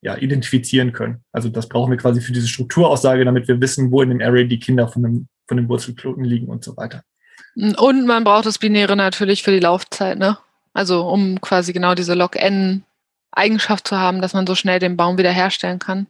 ja, 0.03 0.17
identifizieren 0.17 0.93
können. 0.93 1.25
Also 1.33 1.49
das 1.49 1.69
brauchen 1.69 1.91
wir 1.91 1.99
quasi 1.99 2.21
für 2.21 2.33
diese 2.33 2.49
Strukturaussage, 2.49 3.25
damit 3.25 3.49
wir 3.49 3.61
wissen, 3.61 3.91
wo 3.91 4.03
in 4.03 4.11
dem 4.11 4.21
Array 4.21 4.47
die 4.47 4.59
Kinder 4.59 4.89
von 4.89 5.03
dem 5.03 5.29
von 5.47 5.57
den 5.57 5.69
Wurzelknoten 5.69 6.25
liegen 6.25 6.49
und 6.49 6.65
so 6.65 6.77
weiter. 6.77 7.03
Und 7.57 8.07
man 8.07 8.25
braucht 8.25 8.47
das 8.47 8.59
Binäre 8.59 8.97
natürlich 8.97 9.43
für 9.43 9.53
die 9.53 9.61
Laufzeit, 9.61 10.19
ne? 10.19 10.39
Also 10.73 11.09
um 11.09 11.41
quasi 11.41 11.73
genau 11.73 11.95
diese 11.95 12.15
Log-N-Eigenschaft 12.15 13.87
zu 13.87 13.97
haben, 13.97 14.21
dass 14.21 14.35
man 14.35 14.47
so 14.47 14.57
schnell 14.57 14.81
den 14.81 14.97
Baum 14.97 15.19
wiederherstellen 15.19 15.79
kann. 15.79 16.09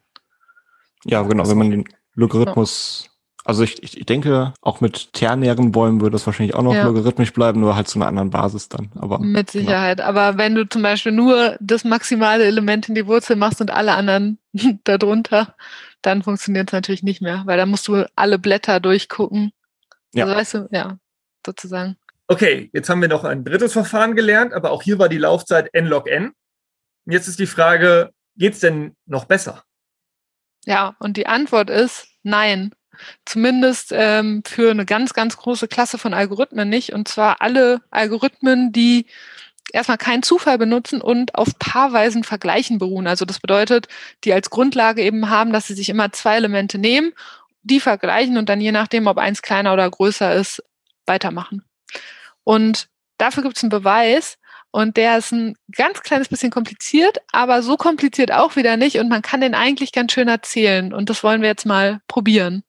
Ja, 1.04 1.20
genau, 1.22 1.46
wenn 1.48 1.58
man 1.58 1.70
den 1.70 1.84
Logarithmus, 2.14 3.10
also 3.44 3.62
ich, 3.62 3.82
ich 3.82 4.06
denke, 4.06 4.54
auch 4.62 4.80
mit 4.80 5.12
ternären 5.12 5.70
Bäumen 5.70 6.00
würde 6.00 6.12
das 6.12 6.24
wahrscheinlich 6.24 6.54
auch 6.54 6.62
noch 6.62 6.74
ja. 6.74 6.84
logarithmisch 6.84 7.34
bleiben, 7.34 7.60
nur 7.60 7.76
halt 7.76 7.88
zu 7.88 7.98
einer 7.98 8.06
anderen 8.06 8.30
Basis 8.30 8.70
dann. 8.70 8.90
Aber 8.94 9.18
mit 9.18 9.52
genau. 9.52 9.66
Sicherheit. 9.66 9.98
Genau. 9.98 10.08
Aber 10.08 10.38
wenn 10.38 10.54
du 10.54 10.66
zum 10.66 10.80
Beispiel 10.80 11.12
nur 11.12 11.58
das 11.60 11.84
maximale 11.84 12.44
Element 12.44 12.88
in 12.88 12.94
die 12.94 13.06
Wurzel 13.06 13.36
machst 13.36 13.60
und 13.60 13.70
alle 13.70 13.94
anderen 13.94 14.38
darunter, 14.84 15.54
dann 16.06 16.22
funktioniert 16.22 16.68
es 16.68 16.72
natürlich 16.72 17.02
nicht 17.02 17.22
mehr, 17.22 17.42
weil 17.46 17.56
da 17.56 17.66
musst 17.66 17.88
du 17.88 18.06
alle 18.14 18.38
Blätter 18.38 18.80
durchgucken. 18.80 19.52
Ja. 20.12 20.24
Also 20.24 20.36
weißt 20.36 20.54
du, 20.54 20.68
ja, 20.70 20.98
sozusagen. 21.44 21.96
Okay, 22.26 22.70
jetzt 22.72 22.88
haben 22.88 23.00
wir 23.00 23.08
noch 23.08 23.24
ein 23.24 23.44
drittes 23.44 23.72
Verfahren 23.72 24.14
gelernt, 24.16 24.52
aber 24.52 24.70
auch 24.70 24.82
hier 24.82 24.98
war 24.98 25.08
die 25.08 25.18
Laufzeit 25.18 25.68
n 25.72 25.86
log 25.86 26.08
n. 26.08 26.32
Und 27.06 27.12
jetzt 27.12 27.28
ist 27.28 27.38
die 27.38 27.46
Frage, 27.46 28.12
geht 28.36 28.54
es 28.54 28.60
denn 28.60 28.96
noch 29.06 29.26
besser? 29.26 29.64
Ja, 30.64 30.96
und 30.98 31.16
die 31.16 31.26
Antwort 31.26 31.68
ist 31.68 32.08
nein. 32.22 32.74
Zumindest 33.24 33.90
ähm, 33.92 34.42
für 34.46 34.70
eine 34.70 34.86
ganz, 34.86 35.14
ganz 35.14 35.36
große 35.36 35.68
Klasse 35.68 35.98
von 35.98 36.14
Algorithmen 36.14 36.68
nicht. 36.68 36.92
Und 36.92 37.08
zwar 37.08 37.42
alle 37.42 37.80
Algorithmen, 37.90 38.72
die 38.72 39.06
erstmal 39.72 39.98
keinen 39.98 40.22
Zufall 40.22 40.58
benutzen 40.58 41.00
und 41.00 41.34
auf 41.34 41.58
paarweisen 41.58 42.24
Vergleichen 42.24 42.78
beruhen. 42.78 43.06
Also 43.06 43.24
das 43.24 43.40
bedeutet, 43.40 43.88
die 44.24 44.32
als 44.32 44.50
Grundlage 44.50 45.02
eben 45.02 45.30
haben, 45.30 45.52
dass 45.52 45.66
sie 45.66 45.74
sich 45.74 45.88
immer 45.88 46.12
zwei 46.12 46.36
Elemente 46.36 46.78
nehmen, 46.78 47.12
die 47.62 47.80
vergleichen 47.80 48.36
und 48.36 48.48
dann 48.48 48.60
je 48.60 48.72
nachdem, 48.72 49.06
ob 49.06 49.18
eins 49.18 49.42
kleiner 49.42 49.72
oder 49.72 49.90
größer 49.90 50.34
ist, 50.34 50.62
weitermachen. 51.06 51.64
Und 52.44 52.88
dafür 53.18 53.42
gibt 53.42 53.56
es 53.56 53.62
einen 53.62 53.70
Beweis 53.70 54.38
und 54.70 54.96
der 54.96 55.18
ist 55.18 55.32
ein 55.32 55.56
ganz 55.72 56.02
kleines 56.02 56.28
bisschen 56.28 56.50
kompliziert, 56.50 57.18
aber 57.32 57.62
so 57.62 57.76
kompliziert 57.76 58.32
auch 58.32 58.56
wieder 58.56 58.76
nicht 58.76 58.98
und 58.98 59.08
man 59.08 59.22
kann 59.22 59.40
den 59.40 59.54
eigentlich 59.54 59.92
ganz 59.92 60.12
schön 60.12 60.28
erzählen 60.28 60.92
und 60.92 61.10
das 61.10 61.22
wollen 61.22 61.40
wir 61.42 61.48
jetzt 61.48 61.66
mal 61.66 62.00
probieren. 62.06 62.64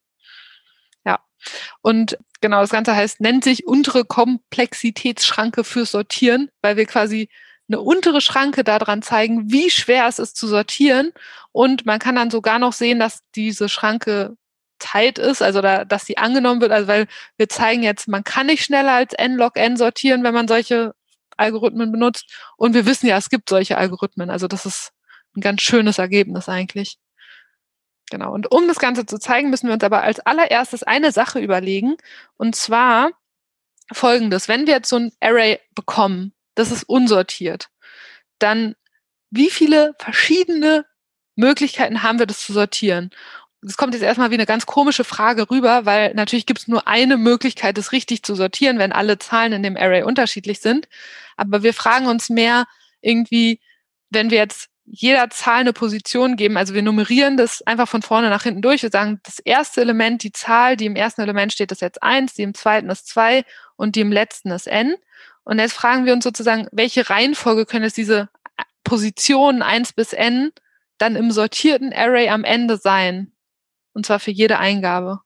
Und 1.81 2.17
Genau, 2.45 2.61
das 2.61 2.69
Ganze 2.69 2.95
heißt, 2.95 3.21
nennt 3.21 3.43
sich 3.43 3.65
untere 3.65 4.05
Komplexitätsschranke 4.05 5.63
fürs 5.63 5.89
Sortieren, 5.89 6.51
weil 6.61 6.77
wir 6.77 6.85
quasi 6.85 7.27
eine 7.67 7.81
untere 7.81 8.21
Schranke 8.21 8.63
daran 8.63 9.01
zeigen, 9.01 9.51
wie 9.51 9.71
schwer 9.71 10.07
es 10.07 10.19
ist 10.19 10.37
zu 10.37 10.45
sortieren. 10.45 11.11
Und 11.51 11.87
man 11.87 11.97
kann 11.97 12.13
dann 12.15 12.29
sogar 12.29 12.59
noch 12.59 12.73
sehen, 12.73 12.99
dass 12.99 13.21
diese 13.33 13.67
Schranke 13.67 14.37
tight 14.77 15.17
ist, 15.17 15.41
also 15.41 15.61
da, 15.61 15.85
dass 15.85 16.05
sie 16.05 16.17
angenommen 16.19 16.61
wird, 16.61 16.71
also 16.71 16.87
weil 16.87 17.07
wir 17.37 17.49
zeigen 17.49 17.81
jetzt, 17.81 18.07
man 18.07 18.23
kann 18.23 18.45
nicht 18.45 18.63
schneller 18.63 18.91
als 18.93 19.13
n 19.13 19.37
log 19.37 19.57
n 19.57 19.75
sortieren, 19.75 20.23
wenn 20.23 20.35
man 20.35 20.47
solche 20.47 20.93
Algorithmen 21.37 21.91
benutzt. 21.91 22.25
Und 22.57 22.75
wir 22.75 22.85
wissen 22.85 23.07
ja, 23.07 23.17
es 23.17 23.29
gibt 23.29 23.49
solche 23.49 23.75
Algorithmen. 23.79 24.29
Also 24.29 24.47
das 24.47 24.67
ist 24.67 24.91
ein 25.35 25.41
ganz 25.41 25.63
schönes 25.63 25.97
Ergebnis 25.97 26.47
eigentlich. 26.47 26.99
Genau. 28.11 28.33
Und 28.33 28.51
um 28.51 28.67
das 28.67 28.79
Ganze 28.79 29.05
zu 29.05 29.17
zeigen, 29.17 29.49
müssen 29.49 29.67
wir 29.67 29.73
uns 29.73 29.83
aber 29.83 30.03
als 30.03 30.19
allererstes 30.19 30.83
eine 30.83 31.11
Sache 31.11 31.39
überlegen. 31.39 31.97
Und 32.37 32.55
zwar 32.55 33.11
folgendes. 33.91 34.47
Wenn 34.47 34.67
wir 34.67 34.75
jetzt 34.75 34.89
so 34.89 34.97
ein 34.97 35.11
Array 35.19 35.59
bekommen, 35.73 36.33
das 36.55 36.71
ist 36.71 36.83
unsortiert, 36.83 37.69
dann 38.39 38.75
wie 39.31 39.49
viele 39.49 39.95
verschiedene 39.99 40.85
Möglichkeiten 41.35 42.03
haben 42.03 42.19
wir, 42.19 42.25
das 42.25 42.45
zu 42.45 42.53
sortieren? 42.53 43.09
Das 43.61 43.77
kommt 43.77 43.95
jetzt 43.95 44.03
erstmal 44.03 44.29
wie 44.29 44.35
eine 44.35 44.45
ganz 44.45 44.67
komische 44.67 45.03
Frage 45.03 45.49
rüber, 45.49 45.85
weil 45.85 46.13
natürlich 46.13 46.45
gibt 46.45 46.59
es 46.59 46.67
nur 46.67 46.87
eine 46.87 47.17
Möglichkeit, 47.17 47.77
das 47.77 47.91
richtig 47.91 48.21
zu 48.23 48.35
sortieren, 48.35 48.77
wenn 48.77 48.91
alle 48.91 49.17
Zahlen 49.17 49.53
in 49.53 49.63
dem 49.63 49.75
Array 49.75 50.03
unterschiedlich 50.03 50.59
sind. 50.61 50.87
Aber 51.35 51.63
wir 51.63 51.73
fragen 51.73 52.05
uns 52.05 52.29
mehr 52.29 52.65
irgendwie, 53.01 53.59
wenn 54.11 54.29
wir 54.29 54.37
jetzt 54.37 54.69
jeder 54.85 55.29
Zahl 55.29 55.61
eine 55.61 55.73
Position 55.73 56.35
geben. 56.35 56.57
Also 56.57 56.73
wir 56.73 56.83
nummerieren 56.83 57.37
das 57.37 57.61
einfach 57.63 57.87
von 57.87 58.01
vorne 58.01 58.29
nach 58.29 58.43
hinten 58.43 58.61
durch. 58.61 58.83
Wir 58.83 58.91
sagen, 58.91 59.19
das 59.23 59.39
erste 59.39 59.81
Element, 59.81 60.23
die 60.23 60.31
Zahl, 60.31 60.77
die 60.77 60.85
im 60.85 60.95
ersten 60.95 61.21
Element 61.21 61.51
steht, 61.51 61.71
ist 61.71 61.81
jetzt 61.81 62.03
eins, 62.03 62.35
die 62.35 62.43
im 62.43 62.53
zweiten 62.53 62.89
ist 62.89 63.07
zwei 63.07 63.43
und 63.75 63.95
die 63.95 64.01
im 64.01 64.11
letzten 64.11 64.51
ist 64.51 64.67
n. 64.67 64.95
Und 65.43 65.59
jetzt 65.59 65.73
fragen 65.73 66.05
wir 66.05 66.13
uns 66.13 66.23
sozusagen, 66.23 66.67
welche 66.71 67.09
Reihenfolge 67.09 67.65
können 67.65 67.83
jetzt 67.83 67.97
diese 67.97 68.29
Positionen 68.83 69.61
eins 69.61 69.93
bis 69.93 70.13
n 70.13 70.51
dann 70.97 71.15
im 71.15 71.31
sortierten 71.31 71.91
Array 71.91 72.29
am 72.29 72.43
Ende 72.43 72.77
sein? 72.77 73.31
Und 73.93 74.05
zwar 74.05 74.19
für 74.19 74.31
jede 74.31 74.59
Eingabe. 74.59 75.21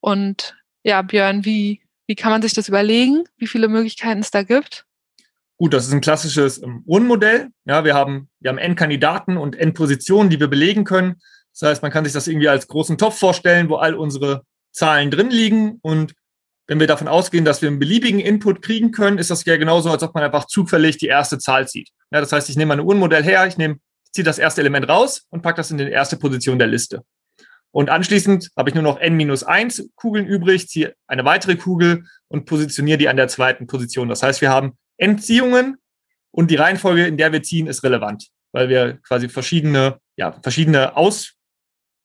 Und 0.00 0.56
ja, 0.82 1.02
Björn, 1.02 1.44
wie, 1.44 1.82
wie 2.06 2.14
kann 2.14 2.32
man 2.32 2.42
sich 2.42 2.54
das 2.54 2.68
überlegen, 2.68 3.24
wie 3.36 3.46
viele 3.46 3.68
Möglichkeiten 3.68 4.20
es 4.20 4.30
da 4.30 4.42
gibt? 4.42 4.86
Gut, 5.62 5.74
das 5.74 5.86
ist 5.86 5.92
ein 5.92 6.00
klassisches 6.00 6.60
ähm, 6.60 6.82
Urnenmodell. 6.86 7.50
Ja, 7.66 7.84
wir 7.84 7.94
haben, 7.94 8.28
wir 8.40 8.48
haben 8.48 8.58
n 8.58 8.74
Kandidaten 8.74 9.36
und 9.36 9.54
n 9.54 9.74
Positionen, 9.74 10.28
die 10.28 10.40
wir 10.40 10.48
belegen 10.48 10.82
können. 10.82 11.20
Das 11.52 11.68
heißt, 11.68 11.82
man 11.82 11.92
kann 11.92 12.02
sich 12.02 12.12
das 12.12 12.26
irgendwie 12.26 12.48
als 12.48 12.66
großen 12.66 12.98
Topf 12.98 13.16
vorstellen, 13.20 13.68
wo 13.68 13.76
all 13.76 13.94
unsere 13.94 14.42
Zahlen 14.72 15.12
drin 15.12 15.30
liegen. 15.30 15.78
Und 15.80 16.14
wenn 16.66 16.80
wir 16.80 16.88
davon 16.88 17.06
ausgehen, 17.06 17.44
dass 17.44 17.62
wir 17.62 17.68
einen 17.68 17.78
beliebigen 17.78 18.18
Input 18.18 18.60
kriegen 18.60 18.90
können, 18.90 19.18
ist 19.18 19.30
das 19.30 19.44
ja 19.44 19.56
genauso, 19.56 19.88
als 19.88 20.02
ob 20.02 20.16
man 20.16 20.24
einfach 20.24 20.46
zufällig 20.48 20.98
die 20.98 21.06
erste 21.06 21.38
Zahl 21.38 21.68
zieht. 21.68 21.90
Ja, 22.10 22.20
das 22.20 22.32
heißt, 22.32 22.50
ich 22.50 22.56
nehme 22.56 22.72
ein 22.72 22.80
Urnenmodell 22.80 23.22
her, 23.22 23.46
ich 23.46 23.56
nehme, 23.56 23.76
ziehe 24.10 24.24
das 24.24 24.40
erste 24.40 24.62
Element 24.62 24.88
raus 24.88 25.28
und 25.30 25.42
packe 25.42 25.58
das 25.58 25.70
in 25.70 25.78
die 25.78 25.84
erste 25.84 26.16
Position 26.16 26.58
der 26.58 26.66
Liste. 26.66 27.04
Und 27.70 27.88
anschließend 27.88 28.50
habe 28.56 28.68
ich 28.68 28.74
nur 28.74 28.82
noch 28.82 28.98
n-1 28.98 29.90
Kugeln 29.94 30.26
übrig, 30.26 30.68
ziehe 30.68 30.96
eine 31.06 31.24
weitere 31.24 31.54
Kugel 31.54 32.02
und 32.26 32.46
positioniere 32.46 32.98
die 32.98 33.08
an 33.08 33.16
der 33.16 33.28
zweiten 33.28 33.68
Position. 33.68 34.08
Das 34.08 34.24
heißt, 34.24 34.40
wir 34.40 34.50
haben 34.50 34.76
Entziehungen 35.02 35.78
und 36.30 36.50
die 36.50 36.56
Reihenfolge, 36.56 37.06
in 37.06 37.16
der 37.16 37.32
wir 37.32 37.42
ziehen, 37.42 37.66
ist 37.66 37.82
relevant, 37.82 38.28
weil 38.52 38.68
wir 38.68 38.98
quasi 39.02 39.28
verschiedene, 39.28 39.98
ja, 40.16 40.32
verschiedene 40.42 40.96
Aus, 40.96 41.34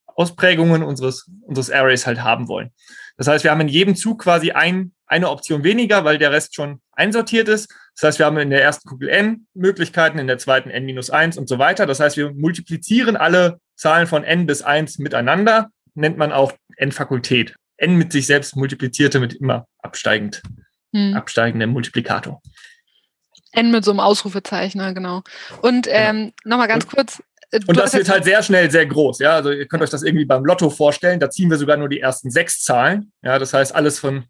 Ausprägungen 0.08 0.84
unseres, 0.84 1.30
unseres 1.42 1.70
Arrays 1.70 2.08
halt 2.08 2.22
haben 2.22 2.48
wollen. 2.48 2.72
Das 3.18 3.28
heißt, 3.28 3.44
wir 3.44 3.52
haben 3.52 3.62
in 3.62 3.68
jedem 3.68 3.96
Zug 3.96 4.24
quasi 4.24 4.52
ein, 4.52 4.94
eine 5.06 5.30
Option 5.30 5.64
weniger, 5.64 6.06
weil 6.06 6.18
der 6.18 6.32
Rest 6.32 6.56
schon 6.56 6.82
einsortiert 6.92 7.48
ist. 7.48 7.74
Das 7.96 8.08
heißt, 8.08 8.20
wir 8.20 8.26
haben 8.26 8.38
in 8.38 8.50
der 8.50 8.64
ersten 8.64 8.90
Kugel 8.90 9.10
n 9.10 9.48
Möglichkeiten, 9.54 10.20
in 10.20 10.28
der 10.28 10.40
zweiten 10.40 10.70
n 10.70 10.86
minus 10.86 11.10
1 11.10 11.38
und 11.38 11.48
so 11.48 11.60
weiter. 11.60 11.86
Das 11.86 12.00
heißt, 12.00 12.18
wir 12.18 12.34
multiplizieren 12.34 13.16
alle 13.16 13.60
Zahlen 13.76 14.08
von 14.08 14.24
n 14.24 14.48
bis 14.48 14.64
1 14.64 14.98
miteinander, 14.98 15.70
nennt 15.94 16.18
man 16.18 16.32
auch 16.32 16.54
n-Fakultät. 16.78 17.56
n 17.78 17.96
mit 17.96 18.12
sich 18.12 18.26
selbst 18.26 18.56
multiplizierte 18.56 19.20
mit 19.20 19.34
immer 19.36 19.68
absteigend, 19.84 20.42
hm. 20.94 21.14
absteigendem 21.14 21.70
Multiplikator. 21.70 22.42
N 23.52 23.72
mit 23.72 23.84
so 23.84 23.92
einem 23.92 24.00
Ausrufezeichen, 24.00 24.82
genau. 24.94 25.24
Und 25.62 25.86
genau. 25.86 25.98
ähm, 25.98 26.34
nochmal 26.44 26.68
ganz 26.68 26.88
kurz. 26.88 27.22
Äh, 27.52 27.60
und 27.68 27.78
das 27.78 27.94
wird 27.94 28.10
halt 28.10 28.24
sehr 28.24 28.44
schnell 28.44 28.70
sehr 28.72 28.86
groß, 28.86 29.20
ja. 29.20 29.32
Also 29.36 29.52
ihr 29.52 29.68
könnt 29.68 29.84
euch 29.84 29.90
das 29.90 30.04
irgendwie 30.04 30.26
beim 30.26 30.46
Lotto 30.46 30.70
vorstellen. 30.70 31.20
Da 31.20 31.30
ziehen 31.30 31.50
wir 31.50 31.58
sogar 31.58 31.78
nur 31.78 31.90
die 31.90 32.00
ersten 32.00 32.30
sechs 32.30 32.64
Zahlen. 32.64 33.12
Ja, 33.22 33.40
das 33.40 33.54
heißt 33.54 33.74
alles 33.74 34.00
von, 34.00 34.26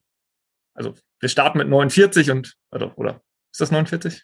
also 0.73 0.93
wir 1.19 1.29
starten 1.29 1.57
mit 1.57 1.67
49 1.67 2.31
und, 2.31 2.55
oder, 2.71 2.97
oder 2.97 3.21
ist 3.51 3.61
das 3.61 3.71
49? 3.71 4.23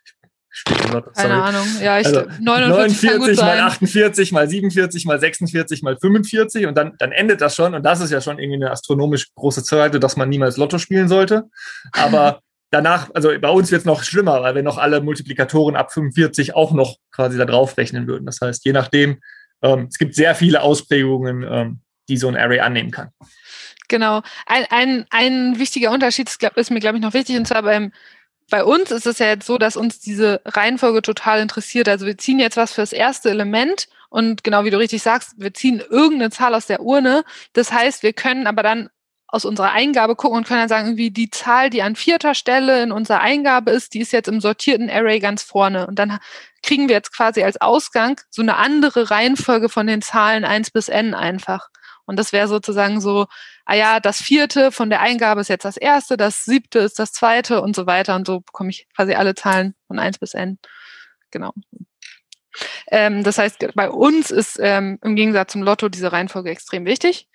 Lotto, 0.92 1.10
Keine 1.12 1.42
Ahnung. 1.42 1.66
Ja, 1.82 2.00
ich 2.00 2.06
also 2.06 2.26
49, 2.40 3.10
49 3.10 3.42
mal 3.42 3.60
48 3.62 4.32
mal 4.32 4.48
47 4.48 5.06
mal 5.06 5.20
46 5.20 5.82
mal 5.82 5.98
45 5.98 6.68
und 6.68 6.78
dann, 6.78 6.94
dann 7.00 7.12
endet 7.12 7.42
das 7.42 7.56
schon. 7.56 7.74
Und 7.74 7.84
das 7.84 8.02
ist 8.02 8.12
ja 8.12 8.22
schon 8.22 8.38
irgendwie 8.38 8.64
eine 8.64 8.72
astronomisch 8.72 9.34
große 9.34 9.64
Zeit, 9.64 10.02
dass 10.02 10.16
man 10.16 10.30
niemals 10.30 10.58
Lotto 10.58 10.78
spielen 10.78 11.08
sollte. 11.08 11.50
Aber 11.92 12.42
danach, 12.74 13.10
also 13.14 13.32
bei 13.40 13.50
uns 13.50 13.72
wird 13.72 13.82
es 13.82 13.86
noch 13.86 14.04
schlimmer, 14.04 14.42
weil 14.42 14.56
wir 14.56 14.64
noch 14.64 14.78
alle 14.78 15.02
Multiplikatoren 15.02 15.76
ab 15.76 15.94
45 15.94 16.56
auch 16.56 16.72
noch 16.72 16.98
quasi 17.12 17.38
da 17.38 17.46
drauf 17.46 17.78
rechnen 17.78 18.08
würden. 18.08 18.26
Das 18.26 18.40
heißt, 18.42 18.66
je 18.66 18.74
nachdem, 18.74 19.20
ähm, 19.62 19.88
es 19.90 19.98
gibt 19.98 20.16
sehr 20.16 20.36
viele 20.36 20.62
Ausprägungen, 20.62 21.44
ähm, 21.44 21.82
die 22.10 22.18
so 22.18 22.28
ein 22.28 22.36
Array 22.36 22.60
annehmen 22.60 22.92
kann. 22.92 23.10
Genau. 23.88 24.22
Ein, 24.46 24.66
ein, 24.70 25.06
ein 25.12 25.60
wichtiger 25.60 25.92
Unterschied 25.92 26.30
ist, 26.30 26.42
ist 26.56 26.72
mir, 26.72 26.80
glaube 26.80 26.98
ich, 26.98 27.04
noch 27.04 27.14
wichtig, 27.14 27.38
und 27.38 27.48
zwar 27.48 27.64
beim 27.64 27.92
bei 28.50 28.64
uns 28.64 28.92
ist 28.92 29.08
es 29.08 29.20
ja 29.20 29.28
jetzt 29.28 29.48
so, 29.48 29.58
dass 29.58 29.78
uns 29.78 30.00
diese 30.00 30.42
Reihenfolge 30.46 31.02
total 31.02 31.40
interessiert. 31.40 31.88
Also 31.88 32.06
wir 32.06 32.18
ziehen 32.18 32.40
jetzt 32.40 32.58
was 32.58 32.74
fürs 32.74 32.94
erste 32.94 33.30
Element 33.30 33.88
und 34.10 34.44
genau 34.44 34.64
wie 34.64 34.70
du 34.70 34.78
richtig 34.78 35.02
sagst, 35.02 35.36
wir 35.38 35.54
ziehen 35.54 35.82
irgendeine 35.90 36.30
Zahl 36.30 36.54
aus 36.54 36.68
der 36.68 36.82
Urne. 36.82 37.24
Das 37.54 37.72
heißt, 37.72 38.04
wir 38.04 38.14
können 38.14 38.46
aber 38.46 38.62
dann 38.62 38.90
aus 39.34 39.46
unserer 39.46 39.72
Eingabe 39.72 40.16
gucken 40.16 40.38
und 40.38 40.48
können 40.48 40.60
dann 40.60 40.70
sagen, 40.70 40.90
irgendwie 40.90 41.10
die 41.10 41.32
Zahl, 41.32 41.72
die 41.72 41.82
an 41.82 41.96
vierter 41.96 42.36
Stelle 42.36 42.84
in 42.84 42.92
unserer 42.92 43.22
Eingabe 43.22 43.72
ist, 43.72 43.96
die 43.96 44.00
ist 44.00 44.14
jetzt 44.14 44.28
im 44.28 44.40
sortierten 44.40 44.92
Array 44.92 45.20
ganz 45.20 45.42
vorne. 45.42 45.88
Und 45.88 45.98
dann 45.98 46.20
kriegen 46.62 46.88
wir 46.88 46.96
jetzt 46.96 47.12
quasi 47.12 47.42
als 47.42 47.60
Ausgang 47.60 48.22
so 48.30 48.44
eine 48.44 48.58
andere 48.58 49.10
Reihenfolge 49.10 49.70
von 49.70 49.88
den 49.88 50.04
Zahlen 50.04 50.46
eins 50.46 50.70
bis 50.70 50.88
n 50.88 51.16
einfach. 51.16 51.70
Und 52.06 52.20
das 52.20 52.32
wäre 52.32 52.48
sozusagen 52.48 53.02
so, 53.02 53.26
ah 53.66 53.74
ja, 53.74 54.00
das 54.00 54.22
vierte 54.22 54.72
von 54.72 54.92
der 54.92 55.02
Eingabe 55.02 55.42
ist 55.42 55.48
jetzt 55.48 55.66
das 55.66 55.78
erste, 55.78 56.16
das 56.16 56.46
siebte 56.46 56.78
ist 56.78 57.00
das 57.00 57.12
zweite 57.12 57.64
und 57.64 57.76
so 57.76 57.88
weiter. 57.88 58.16
Und 58.16 58.28
so 58.28 58.42
bekomme 58.42 58.70
ich 58.70 58.88
quasi 58.96 59.16
alle 59.16 59.34
Zahlen 59.34 59.74
von 59.88 59.98
eins 59.98 60.20
bis 60.20 60.36
n. 60.36 60.60
Genau. 61.32 61.54
Ähm, 62.92 63.24
das 63.24 63.40
heißt, 63.40 63.66
bei 63.74 63.90
uns 63.90 64.30
ist 64.30 64.60
ähm, 64.62 65.00
im 65.02 65.16
Gegensatz 65.16 65.54
zum 65.54 65.64
Lotto 65.64 65.90
diese 65.90 66.12
Reihenfolge 66.12 66.52
extrem 66.52 66.86
wichtig. 66.86 67.28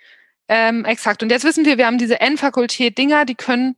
Ähm, 0.48 0.84
exakt. 0.84 1.22
Und 1.22 1.30
jetzt 1.30 1.44
wissen 1.44 1.64
wir, 1.64 1.78
wir 1.78 1.86
haben 1.86 1.98
diese 1.98 2.20
N-Fakultät-Dinger, 2.20 3.24
die 3.24 3.34
können 3.34 3.76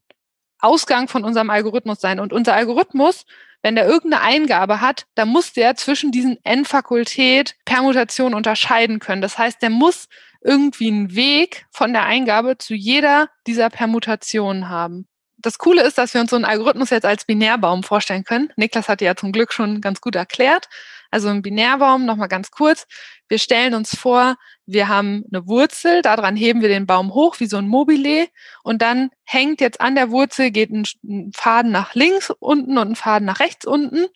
Ausgang 0.60 1.08
von 1.08 1.24
unserem 1.24 1.50
Algorithmus 1.50 2.00
sein. 2.00 2.20
Und 2.20 2.32
unser 2.32 2.54
Algorithmus, 2.54 3.24
wenn 3.62 3.74
der 3.74 3.86
irgendeine 3.86 4.22
Eingabe 4.22 4.80
hat, 4.80 5.06
dann 5.14 5.28
muss 5.28 5.52
der 5.52 5.74
zwischen 5.76 6.12
diesen 6.12 6.38
N-Fakultät 6.44 7.56
Permutationen 7.64 8.34
unterscheiden 8.34 8.98
können. 8.98 9.22
Das 9.22 9.38
heißt, 9.38 9.60
der 9.62 9.70
muss 9.70 10.06
irgendwie 10.42 10.88
einen 10.88 11.14
Weg 11.14 11.66
von 11.70 11.92
der 11.92 12.04
Eingabe 12.04 12.56
zu 12.58 12.74
jeder 12.74 13.28
dieser 13.46 13.68
Permutationen 13.68 14.68
haben. 14.68 15.06
Das 15.38 15.58
Coole 15.58 15.82
ist, 15.82 15.98
dass 15.98 16.12
wir 16.14 16.20
uns 16.20 16.30
so 16.30 16.36
einen 16.36 16.44
Algorithmus 16.44 16.90
jetzt 16.90 17.06
als 17.06 17.24
Binärbaum 17.24 17.82
vorstellen 17.82 18.24
können. 18.24 18.52
Niklas 18.56 18.88
hat 18.88 19.00
ja 19.00 19.16
zum 19.16 19.32
Glück 19.32 19.52
schon 19.52 19.80
ganz 19.80 20.00
gut 20.00 20.14
erklärt. 20.14 20.68
Also 21.10 21.28
ein 21.28 21.42
Binärbaum, 21.42 22.04
nochmal 22.04 22.28
ganz 22.28 22.50
kurz. 22.50 22.86
Wir 23.28 23.38
stellen 23.38 23.74
uns 23.74 23.96
vor, 23.96 24.36
wir 24.66 24.88
haben 24.88 25.24
eine 25.32 25.46
Wurzel, 25.46 26.02
daran 26.02 26.36
heben 26.36 26.62
wir 26.62 26.68
den 26.68 26.86
Baum 26.86 27.14
hoch 27.14 27.40
wie 27.40 27.46
so 27.46 27.56
ein 27.56 27.68
Mobile 27.68 28.28
und 28.62 28.82
dann 28.82 29.10
hängt 29.24 29.60
jetzt 29.60 29.80
an 29.80 29.94
der 29.94 30.10
Wurzel, 30.10 30.50
geht 30.50 30.70
ein 30.70 31.32
Faden 31.34 31.72
nach 31.72 31.94
links 31.94 32.30
unten 32.38 32.78
und 32.78 32.90
ein 32.92 32.96
Faden 32.96 33.26
nach 33.26 33.40
rechts 33.40 33.66
unten. 33.66 34.06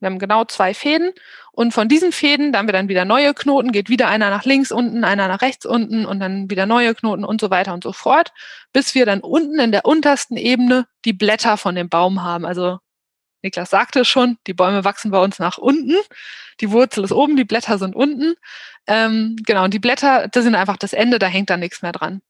Wir 0.00 0.06
haben 0.06 0.18
genau 0.18 0.44
zwei 0.44 0.74
Fäden 0.74 1.12
und 1.52 1.72
von 1.72 1.88
diesen 1.88 2.12
Fäden, 2.12 2.52
da 2.52 2.58
haben 2.58 2.66
wir 2.66 2.72
dann 2.72 2.88
wieder 2.88 3.04
neue 3.04 3.34
Knoten, 3.34 3.72
geht 3.72 3.88
wieder 3.88 4.08
einer 4.08 4.30
nach 4.30 4.44
links 4.44 4.72
unten, 4.72 5.04
einer 5.04 5.28
nach 5.28 5.42
rechts 5.42 5.64
unten 5.64 6.06
und 6.06 6.18
dann 6.18 6.50
wieder 6.50 6.66
neue 6.66 6.94
Knoten 6.94 7.24
und 7.24 7.40
so 7.40 7.50
weiter 7.50 7.72
und 7.72 7.84
so 7.84 7.92
fort, 7.92 8.32
bis 8.72 8.94
wir 8.94 9.06
dann 9.06 9.20
unten 9.20 9.60
in 9.60 9.70
der 9.70 9.84
untersten 9.84 10.36
Ebene 10.36 10.86
die 11.04 11.12
Blätter 11.12 11.56
von 11.56 11.74
dem 11.74 11.88
Baum 11.88 12.22
haben. 12.24 12.44
Also 12.44 12.78
Niklas 13.42 13.70
sagte 13.70 14.00
es 14.00 14.08
schon, 14.08 14.38
die 14.46 14.54
Bäume 14.54 14.84
wachsen 14.84 15.10
bei 15.10 15.18
uns 15.18 15.38
nach 15.38 15.58
unten. 15.58 15.96
Die 16.60 16.70
Wurzel 16.70 17.04
ist 17.04 17.12
oben, 17.12 17.36
die 17.36 17.44
Blätter 17.44 17.78
sind 17.78 17.94
unten. 17.94 18.34
Ähm, 18.86 19.36
genau, 19.46 19.64
und 19.64 19.74
die 19.74 19.78
Blätter, 19.78 20.28
das 20.28 20.44
sind 20.44 20.54
einfach 20.54 20.76
das 20.76 20.92
Ende, 20.92 21.18
da 21.18 21.26
hängt 21.26 21.50
da 21.50 21.56
nichts 21.56 21.82
mehr 21.82 21.92
dran. 21.92 22.22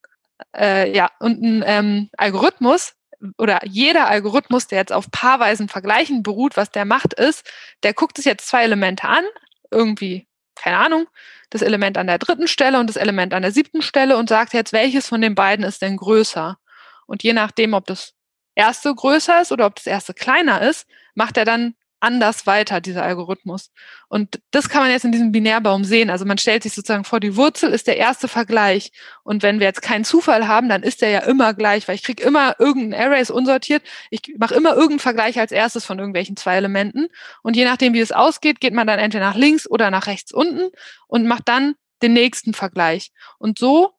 Äh, 0.57 0.95
ja, 0.95 1.11
und 1.21 1.43
ein 1.43 1.65
ähm, 1.67 2.11
Algorithmus 2.17 2.95
oder 3.39 3.61
jeder 3.65 4.09
Algorithmus, 4.09 4.67
der 4.67 4.79
jetzt 4.79 4.93
auf 4.93 5.11
paarweisen 5.11 5.69
Vergleichen 5.69 6.23
beruht, 6.23 6.57
was 6.57 6.71
der 6.71 6.85
macht, 6.85 7.15
ist, 7.15 7.49
der 7.83 7.95
guckt 7.95 8.17
sich 8.17 8.27
jetzt 8.27 8.49
zwei 8.49 8.65
Elemente 8.65 9.07
an, 9.07 9.25
irgendwie, 9.71 10.27
keine 10.55 10.79
Ahnung, 10.79 11.07
das 11.51 11.63
Element 11.63 11.99
an 11.99 12.07
der 12.07 12.19
dritten 12.19 12.49
Stelle 12.49 12.81
und 12.81 12.89
das 12.89 12.97
Element 12.97 13.35
an 13.35 13.43
der 13.43 13.53
siebten 13.53 13.83
Stelle 13.83 14.17
und 14.17 14.29
sagt 14.29 14.55
jetzt, 14.55 14.73
welches 14.73 15.09
von 15.09 15.21
den 15.21 15.35
beiden 15.35 15.65
ist 15.65 15.83
denn 15.83 15.97
größer? 15.97 16.59
Und 17.07 17.23
je 17.23 17.33
nachdem, 17.33 17.75
ob 17.75 17.87
das 17.87 18.15
erste 18.55 18.95
größer 18.95 19.43
ist 19.43 19.53
oder 19.53 19.67
ob 19.67 19.77
das 19.77 19.87
erste 19.87 20.15
kleiner 20.15 20.63
ist, 20.63 20.87
macht 21.15 21.37
er 21.37 21.45
dann 21.45 21.75
anders 22.03 22.47
weiter, 22.47 22.81
dieser 22.81 23.05
Algorithmus. 23.05 23.71
Und 24.09 24.41
das 24.51 24.69
kann 24.69 24.83
man 24.83 24.91
jetzt 24.91 25.05
in 25.05 25.13
diesem 25.13 25.31
Binärbaum 25.31 25.85
sehen. 25.85 26.11
Also 26.11 26.25
man 26.25 26.37
stellt 26.37 26.65
sich 26.65 26.75
sozusagen 26.75 27.05
vor, 27.05 27.21
die 27.21 27.37
Wurzel 27.37 27.73
ist 27.73 27.87
der 27.87 27.97
erste 27.97 28.27
Vergleich. 28.27 28.91
Und 29.23 29.45
wenn 29.45 29.61
wir 29.61 29.69
jetzt 29.69 29.83
keinen 29.83 30.05
Zufall 30.05 30.49
haben, 30.49 30.69
dann 30.69 30.83
ist 30.83 31.01
der 31.01 31.11
ja 31.11 31.21
immer 31.21 31.55
gleich, 31.55 31.87
weil 31.87 31.95
ich 31.95 32.03
kriege 32.03 32.23
immer 32.23 32.57
irgendein 32.59 33.01
Array 33.01 33.23
ist 33.23 33.31
unsortiert. 33.31 33.83
Ich 34.11 34.35
mache 34.37 34.55
immer 34.55 34.71
irgendeinen 34.71 34.99
Vergleich 34.99 35.39
als 35.39 35.53
erstes 35.53 35.85
von 35.85 35.99
irgendwelchen 35.99 36.37
zwei 36.37 36.57
Elementen. 36.57 37.07
Und 37.43 37.57
je 37.57 37.65
nachdem, 37.65 37.95
wie 37.95 38.01
es 38.01 38.11
ausgeht, 38.11 38.61
geht 38.61 38.75
man 38.75 38.89
dann 38.89 38.99
entweder 38.99 39.27
nach 39.27 39.37
links 39.37 39.71
oder 39.71 39.91
nach 39.93 40.09
rechts 40.09 40.33
unten 40.33 40.71
und 41.07 41.27
macht 41.27 41.49
dann 41.49 41.77
den 42.03 42.15
nächsten 42.15 42.53
Vergleich. 42.53 43.13
Und 43.39 43.61
so 43.61 43.93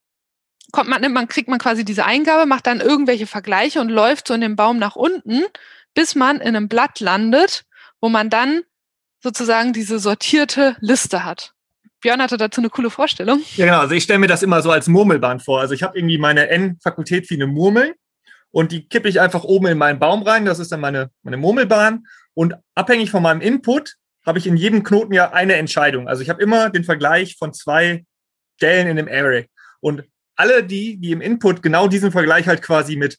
kommt 0.74 0.90
man, 0.90 1.10
man 1.14 1.30
kriegt 1.30 1.48
man 1.48 1.60
quasi 1.60 1.86
diese 1.86 2.04
Eingabe, 2.04 2.46
macht 2.48 2.68
dann 2.68 2.82
irgendwelche 2.82 3.28
Vergleiche 3.28 3.80
und 3.80 3.88
läuft 3.90 4.28
so 4.28 4.34
in 4.34 4.42
dem 4.42 4.58
Baum 4.58 4.78
nach 4.78 4.98
unten, 4.98 5.44
bis 5.94 6.16
man 6.16 6.38
in 6.38 6.56
einem 6.56 6.68
Blatt 6.68 7.00
landet, 7.00 7.66
wo 8.02 8.10
man 8.10 8.30
dann 8.30 8.62
sozusagen 9.22 9.74
diese 9.74 10.00
sortierte 10.00 10.76
Liste 10.80 11.24
hat. 11.24 11.54
Björn 12.02 12.22
hatte 12.22 12.38
dazu 12.38 12.60
eine 12.60 12.70
coole 12.70 12.90
Vorstellung. 12.90 13.42
Ja, 13.56 13.66
genau. 13.66 13.80
Also 13.80 13.96
ich 13.96 14.04
stelle 14.04 14.20
mir 14.20 14.28
das 14.28 14.44
immer 14.44 14.62
so 14.62 14.72
als 14.72 14.88
Murmelbahn 14.88 15.40
vor. 15.40 15.62
Also 15.62 15.74
ich 15.74 15.84
habe 15.84 15.98
irgendwie 15.98 16.18
meine 16.18 16.50
N-Fakultät 16.50 17.30
wie 17.30 17.36
eine 17.36 17.48
Murmel 17.48 17.96
und 18.52 18.74
die 18.74 18.88
kippe 18.88 19.08
ich 19.08 19.22
einfach 19.22 19.46
oben 19.46 19.68
in 19.68 19.78
meinen 19.78 20.00
Baum 20.00 20.24
rein. 20.24 20.46
Das 20.46 20.60
ist 20.60 20.72
dann 20.72 20.82
meine, 20.82 21.10
meine 21.24 21.38
Murmelbahn. 21.38 22.06
Und 22.34 22.56
abhängig 22.76 23.10
von 23.10 23.24
meinem 23.24 23.40
Input 23.40 23.96
habe 24.26 24.38
ich 24.38 24.48
in 24.48 24.58
jedem 24.58 24.84
Knoten 24.84 25.14
ja 25.14 25.32
eine 25.32 25.56
Entscheidung. 25.56 26.08
Also 26.10 26.22
ich 26.22 26.30
habe 26.30 26.42
immer 26.42 26.70
den 26.70 26.84
Vergleich 26.84 27.38
von 27.38 27.54
zwei 27.54 28.06
Stellen 28.58 28.88
in 28.88 28.98
dem 28.98 29.08
Array. 29.08 29.48
Und 29.80 30.04
alle 30.36 30.64
die, 30.64 30.98
die 30.98 31.12
im 31.12 31.22
Input 31.22 31.62
genau 31.62 31.88
diesen 31.88 32.12
Vergleich 32.12 32.48
halt 32.48 32.62
quasi 32.62 32.96
mit 32.96 33.18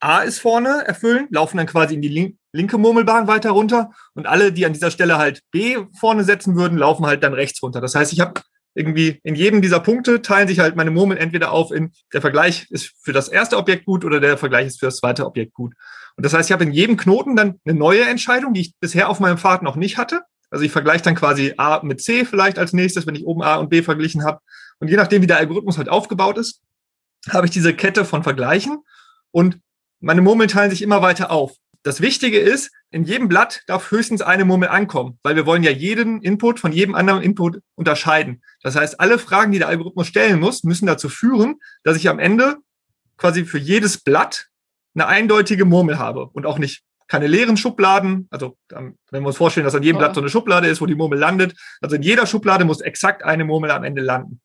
A 0.00 0.20
ist 0.20 0.38
vorne 0.38 0.86
erfüllen, 0.86 1.26
laufen 1.30 1.56
dann 1.56 1.66
quasi 1.66 1.94
in 1.94 2.02
die 2.02 2.08
link 2.08 2.36
linke 2.52 2.78
Murmelbahn 2.78 3.26
weiter 3.26 3.50
runter. 3.50 3.90
Und 4.14 4.26
alle, 4.26 4.52
die 4.52 4.64
an 4.64 4.72
dieser 4.72 4.90
Stelle 4.90 5.18
halt 5.18 5.42
B 5.50 5.76
vorne 5.98 6.24
setzen 6.24 6.56
würden, 6.56 6.78
laufen 6.78 7.06
halt 7.06 7.22
dann 7.22 7.34
rechts 7.34 7.62
runter. 7.62 7.80
Das 7.80 7.94
heißt, 7.94 8.12
ich 8.12 8.20
habe 8.20 8.40
irgendwie 8.74 9.20
in 9.22 9.34
jedem 9.34 9.60
dieser 9.60 9.80
Punkte 9.80 10.22
teilen 10.22 10.48
sich 10.48 10.60
halt 10.60 10.76
meine 10.76 10.90
Murmeln 10.90 11.18
entweder 11.18 11.52
auf 11.52 11.72
in 11.72 11.92
der 12.12 12.20
Vergleich 12.20 12.66
ist 12.70 12.94
für 13.02 13.12
das 13.12 13.28
erste 13.28 13.56
Objekt 13.56 13.84
gut 13.84 14.04
oder 14.04 14.20
der 14.20 14.38
Vergleich 14.38 14.66
ist 14.66 14.78
für 14.78 14.86
das 14.86 14.98
zweite 14.98 15.26
Objekt 15.26 15.52
gut. 15.52 15.74
Und 16.16 16.24
das 16.24 16.32
heißt, 16.32 16.48
ich 16.48 16.52
habe 16.52 16.64
in 16.64 16.72
jedem 16.72 16.96
Knoten 16.96 17.36
dann 17.36 17.60
eine 17.64 17.78
neue 17.78 18.04
Entscheidung, 18.04 18.54
die 18.54 18.62
ich 18.62 18.74
bisher 18.80 19.08
auf 19.08 19.20
meinem 19.20 19.38
Pfad 19.38 19.62
noch 19.62 19.76
nicht 19.76 19.98
hatte. 19.98 20.22
Also 20.50 20.64
ich 20.64 20.72
vergleiche 20.72 21.04
dann 21.04 21.14
quasi 21.14 21.54
A 21.58 21.80
mit 21.82 22.00
C 22.00 22.24
vielleicht 22.24 22.58
als 22.58 22.72
nächstes, 22.72 23.06
wenn 23.06 23.14
ich 23.14 23.26
oben 23.26 23.42
A 23.42 23.56
und 23.56 23.68
B 23.68 23.82
verglichen 23.82 24.24
habe. 24.24 24.40
Und 24.78 24.88
je 24.88 24.96
nachdem, 24.96 25.22
wie 25.22 25.26
der 25.26 25.38
Algorithmus 25.38 25.76
halt 25.76 25.88
aufgebaut 25.88 26.38
ist, 26.38 26.62
habe 27.30 27.46
ich 27.46 27.52
diese 27.52 27.74
Kette 27.74 28.04
von 28.04 28.22
Vergleichen 28.22 28.78
und 29.30 29.60
meine 30.00 30.22
Murmeln 30.22 30.48
teilen 30.48 30.70
sich 30.70 30.82
immer 30.82 31.02
weiter 31.02 31.30
auf. 31.30 31.56
Das 31.82 32.00
Wichtige 32.00 32.38
ist, 32.38 32.70
in 32.90 33.04
jedem 33.04 33.28
Blatt 33.28 33.62
darf 33.66 33.90
höchstens 33.90 34.20
eine 34.20 34.44
Murmel 34.44 34.68
ankommen, 34.68 35.18
weil 35.22 35.36
wir 35.36 35.46
wollen 35.46 35.62
ja 35.62 35.70
jeden 35.70 36.22
Input 36.22 36.58
von 36.58 36.72
jedem 36.72 36.94
anderen 36.94 37.22
Input 37.22 37.60
unterscheiden. 37.76 38.42
Das 38.62 38.76
heißt, 38.76 39.00
alle 39.00 39.18
Fragen, 39.18 39.52
die 39.52 39.58
der 39.58 39.68
Algorithmus 39.68 40.06
stellen 40.06 40.40
muss, 40.40 40.64
müssen 40.64 40.86
dazu 40.86 41.08
führen, 41.08 41.56
dass 41.84 41.96
ich 41.96 42.08
am 42.08 42.18
Ende 42.18 42.56
quasi 43.16 43.44
für 43.44 43.58
jedes 43.58 43.98
Blatt 43.98 44.48
eine 44.94 45.06
eindeutige 45.06 45.64
Murmel 45.64 45.98
habe 45.98 46.26
und 46.26 46.46
auch 46.46 46.58
nicht 46.58 46.82
keine 47.06 47.26
leeren 47.26 47.56
Schubladen. 47.56 48.28
Also 48.30 48.56
wenn 48.70 48.96
wir 49.10 49.26
uns 49.26 49.36
vorstellen, 49.36 49.64
dass 49.64 49.74
an 49.74 49.82
jedem 49.82 49.98
Blatt 49.98 50.14
so 50.14 50.20
eine 50.20 50.30
Schublade 50.30 50.68
ist, 50.68 50.80
wo 50.80 50.86
die 50.86 50.94
Murmel 50.94 51.18
landet. 51.18 51.54
Also 51.80 51.96
in 51.96 52.02
jeder 52.02 52.26
Schublade 52.26 52.64
muss 52.64 52.80
exakt 52.80 53.24
eine 53.24 53.44
Murmel 53.44 53.70
am 53.70 53.84
Ende 53.84 54.02
landen. 54.02 54.40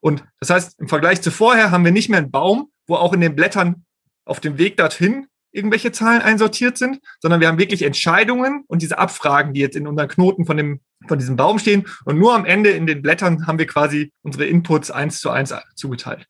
Und 0.00 0.24
das 0.40 0.50
heißt, 0.50 0.80
im 0.80 0.88
Vergleich 0.88 1.22
zu 1.22 1.30
vorher 1.30 1.70
haben 1.70 1.84
wir 1.84 1.92
nicht 1.92 2.08
mehr 2.08 2.18
einen 2.18 2.30
Baum, 2.30 2.70
wo 2.86 2.96
auch 2.96 3.12
in 3.12 3.20
den 3.20 3.36
Blättern 3.36 3.84
auf 4.28 4.40
dem 4.40 4.58
Weg 4.58 4.76
dorthin 4.76 5.26
irgendwelche 5.50 5.92
Zahlen 5.92 6.22
einsortiert 6.22 6.78
sind, 6.78 7.00
sondern 7.20 7.40
wir 7.40 7.48
haben 7.48 7.58
wirklich 7.58 7.82
Entscheidungen 7.82 8.64
und 8.66 8.82
diese 8.82 8.98
Abfragen, 8.98 9.54
die 9.54 9.60
jetzt 9.60 9.76
in 9.76 9.86
unseren 9.86 10.08
Knoten 10.08 10.44
von 10.44 10.56
dem, 10.56 10.80
von 11.06 11.18
diesem 11.18 11.36
Baum 11.36 11.58
stehen. 11.58 11.86
Und 12.04 12.18
nur 12.18 12.34
am 12.34 12.44
Ende 12.44 12.70
in 12.70 12.86
den 12.86 13.02
Blättern 13.02 13.46
haben 13.46 13.58
wir 13.58 13.66
quasi 13.66 14.12
unsere 14.22 14.44
Inputs 14.44 14.90
eins 14.90 15.20
zu 15.20 15.30
eins 15.30 15.54
zugeteilt. 15.74 16.26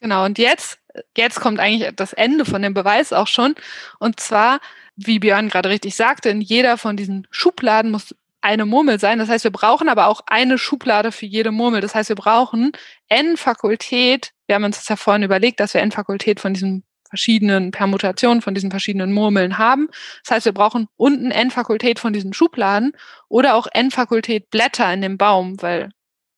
Genau. 0.00 0.24
Und 0.24 0.38
jetzt, 0.38 0.78
jetzt 1.16 1.40
kommt 1.40 1.60
eigentlich 1.60 1.94
das 1.96 2.12
Ende 2.12 2.44
von 2.44 2.60
dem 2.60 2.74
Beweis 2.74 3.12
auch 3.12 3.28
schon. 3.28 3.54
Und 3.98 4.20
zwar, 4.20 4.60
wie 4.96 5.18
Björn 5.18 5.48
gerade 5.48 5.70
richtig 5.70 5.94
sagte, 5.94 6.28
in 6.28 6.40
jeder 6.40 6.76
von 6.76 6.96
diesen 6.96 7.26
Schubladen 7.30 7.90
muss 7.90 8.14
eine 8.42 8.66
Murmel 8.66 8.98
sein. 8.98 9.18
Das 9.18 9.28
heißt, 9.28 9.44
wir 9.44 9.52
brauchen 9.52 9.88
aber 9.88 10.08
auch 10.08 10.20
eine 10.26 10.58
Schublade 10.58 11.12
für 11.12 11.26
jede 11.26 11.52
Murmel. 11.52 11.80
Das 11.80 11.94
heißt, 11.94 12.08
wir 12.08 12.16
brauchen 12.16 12.72
N-Fakultät. 13.08 14.32
Wir 14.46 14.56
haben 14.56 14.64
uns 14.64 14.78
das 14.78 14.88
ja 14.88 14.96
vorhin 14.96 15.22
überlegt, 15.22 15.60
dass 15.60 15.74
wir 15.74 15.80
N-Fakultät 15.80 16.40
von 16.40 16.52
diesen 16.52 16.84
verschiedenen 17.12 17.72
Permutationen, 17.72 18.40
von 18.40 18.54
diesen 18.54 18.70
verschiedenen 18.70 19.12
Murmeln 19.12 19.58
haben. 19.58 19.88
Das 20.24 20.34
heißt, 20.34 20.46
wir 20.46 20.54
brauchen 20.54 20.88
unten 20.96 21.30
N-Fakultät 21.30 21.98
von 21.98 22.14
diesen 22.14 22.32
Schubladen 22.32 22.92
oder 23.28 23.54
auch 23.54 23.66
N-Fakultät 23.70 24.48
Blätter 24.48 24.90
in 24.94 25.02
dem 25.02 25.18
Baum, 25.18 25.60
weil 25.60 25.90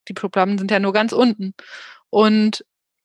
die 0.08 0.14
Schubladen 0.18 0.58
sind 0.58 0.72
ja 0.72 0.80
nur 0.80 0.92
ganz 0.92 1.12
unten. 1.12 1.54
Und 2.10 2.64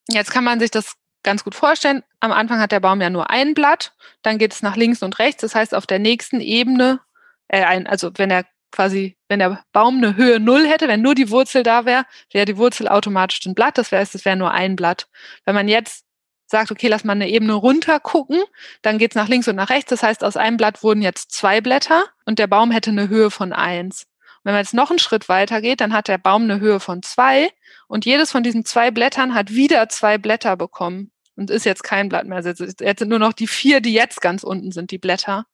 jetzt 0.10 0.32
kann 0.32 0.43
man 0.43 0.60
sich 0.60 0.71
das 0.71 0.95
ganz 1.21 1.43
gut 1.43 1.53
vorstellen. 1.53 2.01
Am 2.21 2.32
Anfang 2.32 2.60
hat 2.60 2.71
der 2.71 2.79
Baum 2.79 3.01
ja 3.01 3.12
nur 3.12 3.29
ein 3.29 3.53
Blatt, 3.53 3.93
dann 4.23 4.39
geht 4.39 4.51
es 4.51 4.63
nach 4.63 4.75
links 4.75 5.03
und 5.03 5.19
rechts. 5.19 5.41
Das 5.41 5.53
heißt, 5.53 5.75
auf 5.75 5.86
der 5.86 5.99
nächsten 5.99 6.41
Ebene, 6.41 7.01
äh, 7.49 7.86
also 7.86 8.10
wenn 8.15 8.32
er 8.32 8.45
quasi, 8.71 9.15
wenn 9.27 9.38
der 9.38 9.63
Baum 9.73 9.97
eine 9.97 10.15
Höhe 10.15 10.39
null 10.39 10.65
hätte, 10.67 10.88
wenn 10.88 11.03
nur 11.03 11.13
die 11.13 11.29
Wurzel 11.29 11.62
da 11.62 11.86
wäre, 11.86 12.05
wäre 12.32 12.45
die 12.45 12.58
Wurzel 12.58 12.88
automatisch 12.88 13.45
ein 13.45 13.53
Blatt. 13.53 13.77
Das 13.77 13.91
heißt, 13.91 14.15
es 14.15 14.25
wäre 14.25 14.38
nur 14.38 14.51
ein 14.51 14.75
Blatt. 14.75 15.08
Wenn 15.45 15.53
man 15.53 15.67
jetzt 15.67 16.05
sagt, 16.50 16.72
okay, 16.72 16.88
lass 16.88 17.04
mal 17.04 17.14
eine 17.14 17.30
Ebene 17.30 17.54
runter 17.54 18.00
gucken, 18.00 18.42
dann 18.82 18.98
geht's 18.98 19.16
nach 19.16 19.28
links 19.28 19.48
und 19.48 19.56
nach 19.56 19.70
rechts. 19.70 19.90
Das 19.90 20.04
heißt, 20.04 20.24
aus 20.24 20.38
einem 20.38 20.58
Blatt 20.58 20.84
wurden 20.84 21.02
jetzt 21.02 21.32
zwei 21.32 21.62
Blätter 21.62 22.06
und 22.26 22.40
der 22.40 22.48
Baum 22.48 22.72
hätte 22.72 22.90
eine 22.90 23.10
Höhe 23.10 23.32
von 23.32 23.54
eins. 23.54 24.04
Und 24.04 24.46
wenn 24.46 24.54
man 24.54 24.64
jetzt 24.64 24.74
noch 24.74 24.90
einen 24.90 25.00
Schritt 25.00 25.30
weiter 25.30 25.62
geht, 25.62 25.82
dann 25.82 25.94
hat 25.94 26.08
der 26.08 26.18
Baum 26.18 26.44
eine 26.44 26.60
Höhe 26.60 26.80
von 26.80 27.04
zwei 27.04 27.50
und 27.88 28.06
jedes 28.06 28.32
von 28.32 28.44
diesen 28.44 28.66
zwei 28.66 28.92
Blättern 28.92 29.34
hat 29.34 29.52
wieder 29.52 29.90
zwei 29.90 30.18
Blätter 30.18 30.56
bekommen 30.58 31.12
und 31.36 31.50
ist 31.50 31.66
jetzt 31.66 31.84
kein 31.84 32.10
Blatt 32.10 32.26
mehr. 32.26 32.42
Jetzt 32.42 32.60
sind 33.00 33.10
nur 33.10 33.20
noch 33.20 33.34
die 33.34 33.48
vier, 33.48 33.82
die 33.82 33.94
jetzt 33.94 34.22
ganz 34.22 34.44
unten 34.44 34.72
sind, 34.72 34.92
die 34.92 34.98
Blätter. 34.98 35.46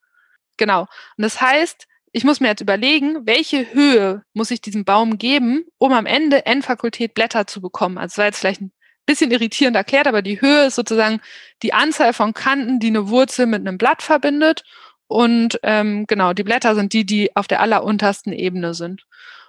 Genau. 0.58 0.82
Und 0.82 1.24
das 1.24 1.42
heißt, 1.42 1.88
ich 2.12 2.24
muss 2.24 2.40
mir 2.40 2.48
jetzt 2.48 2.62
überlegen, 2.62 3.26
welche 3.26 3.74
Höhe 3.74 4.24
muss 4.34 4.50
ich 4.50 4.62
diesem 4.62 4.86
Baum 4.86 5.18
geben, 5.18 5.66
um 5.78 5.92
am 5.92 6.06
Ende 6.06 6.46
N-Fakultät 6.46 7.14
Blätter 7.14 7.46
zu 7.46 7.60
bekommen. 7.60 7.98
Also 7.98 8.14
das 8.14 8.18
war 8.18 8.26
jetzt 8.26 8.40
vielleicht 8.40 8.62
ein 8.62 8.72
bisschen 9.06 9.32
irritierend 9.32 9.76
erklärt, 9.76 10.08
aber 10.08 10.22
die 10.22 10.41
Höhe 10.41 10.65
ist 10.65 10.76
sozusagen 10.76 11.22
die 11.63 11.74
Anzahl 11.74 12.13
von 12.13 12.34
Kanten, 12.34 12.80
die 12.80 12.88
eine 12.88 13.10
Wurzel 13.10 13.46
mit 13.46 13.62
einem 13.62 13.78
Blatt 13.78 14.02
verbindet. 14.02 14.63
Und 15.08 15.60
ähm, 15.63 16.06
genau, 16.08 16.34
die 16.34 16.44
Blätter 16.44 16.76
sind 16.76 16.94
die, 16.94 17.06
die 17.06 17.36
auf 17.36 17.48
der 17.48 17.62
alleruntersten 17.62 18.34
Ebene 18.34 18.74
sind. 18.74 19.06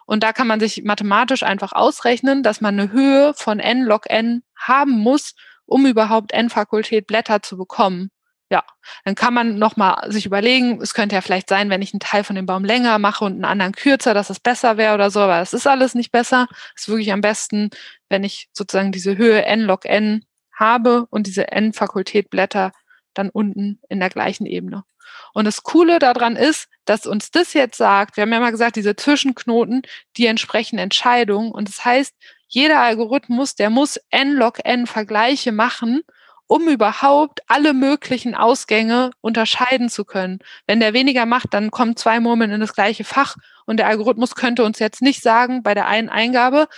Und 0.07 0.23
da 0.23 0.33
kann 0.33 0.47
man 0.47 0.61
sich 0.61 0.85
mathematisch 0.85 1.43
einfach 1.43 1.73
ausrechnen, 1.73 2.43
dass 2.43 2.61
man 2.61 2.79
eine 2.79 2.93
Höhe 2.93 3.35
von 3.35 3.59
n 3.59 3.83
log 3.83 4.09
n 4.09 4.43
haben 4.57 4.93
muss, 4.93 5.35
um 5.65 5.85
überhaupt 5.87 6.33
n-Fakultät 6.33 7.07
Blätter 7.07 7.43
zu 7.43 7.57
bekommen. 7.57 8.11
Ja, 8.49 8.63
dann 9.05 9.17
kann 9.17 9.35
man 9.35 9.59
nochmal 9.59 10.13
sich 10.13 10.25
überlegen, 10.25 10.81
es 10.81 10.95
könnte 10.95 11.17
ja 11.17 11.21
vielleicht 11.21 11.49
sein, 11.49 11.69
wenn 11.69 11.83
ich 11.83 11.93
einen 11.93 11.99
Teil 11.99 12.23
von 12.23 12.37
dem 12.37 12.47
Baum 12.47 12.65
länger 12.65 13.01
mache 13.01 13.25
und 13.25 13.33
einen 13.33 13.45
anderen 13.45 13.73
kürzer, 13.73 14.15
dass 14.15 14.31
es 14.31 14.39
besser 14.39 14.77
wäre 14.77 14.95
oder 14.95 15.11
so, 15.11 15.19
aber 15.19 15.41
es 15.41 15.53
ist 15.53 15.67
alles 15.67 15.97
nicht 15.97 16.13
besser. 16.13 16.47
Es 16.77 16.83
ist 16.83 16.89
wirklich 16.89 17.13
am 17.13 17.23
besten, 17.23 17.71
wenn 18.09 18.25
ich 18.25 18.49
sozusagen 18.53 18.93
diese 18.93 19.17
Höhe 19.17 19.45
n 19.45 19.63
log 19.63 19.85
n 19.85 20.25
habe 20.53 21.07
und 21.11 21.27
diese 21.27 21.49
n-Fakultät 21.49 22.31
Blätter 22.31 22.73
dann 23.15 23.31
unten 23.31 23.81
in 23.89 24.01
der 24.01 24.11
gleichen 24.11 24.47
Ebene. 24.47 24.85
Und 25.33 25.45
das 25.45 25.63
Coole 25.63 25.99
daran 25.99 26.37
ist, 26.37 26.69
dass 26.85 27.07
uns 27.07 27.31
das 27.31 27.53
jetzt 27.53 27.77
sagt, 27.77 28.17
wir 28.17 28.23
haben 28.23 28.33
ja 28.33 28.41
mal 28.41 28.51
gesagt, 28.51 28.77
diese 28.77 28.97
Zwischenknoten, 28.97 29.83
die 30.17 30.27
entsprechen 30.27 30.79
Entscheidungen. 30.79 31.53
Und 31.53 31.69
das 31.69 31.85
heißt, 31.85 32.15
jeder 32.49 32.81
Algorithmus, 32.81 33.55
der 33.55 33.71
muss 33.71 33.99
n 34.11 34.35
log 34.35 34.59
n 34.65 34.87
Vergleiche 34.87 35.53
machen 35.53 36.03
um 36.47 36.69
überhaupt 36.69 37.41
alle 37.49 37.75
möglichen 37.75 38.35
Ausgänge 38.35 39.11
unterscheiden 39.21 39.89
zu 39.89 40.05
können. 40.05 40.39
Wenn 40.67 40.81
der 40.81 40.93
weniger 40.93 41.27
macht, 41.27 41.53
dann 41.53 41.71
kommen 41.71 41.97
zwei 41.97 42.21
Murmeln 42.21 42.53
in 42.53 42.61
das 42.61 42.75
gleiche 42.75 43.05
Fach 43.05 43.37
und 43.67 43.79
der 43.79 43.89
Algorithmus 43.89 44.35
könnte 44.35 44.65
uns 44.65 44.79
jetzt 44.79 45.03
nicht 45.03 45.23
sagen, 45.23 45.63
bei 45.63 45.75
der 45.75 45.87
einen 45.87 46.09
Eingabe, 46.09 46.69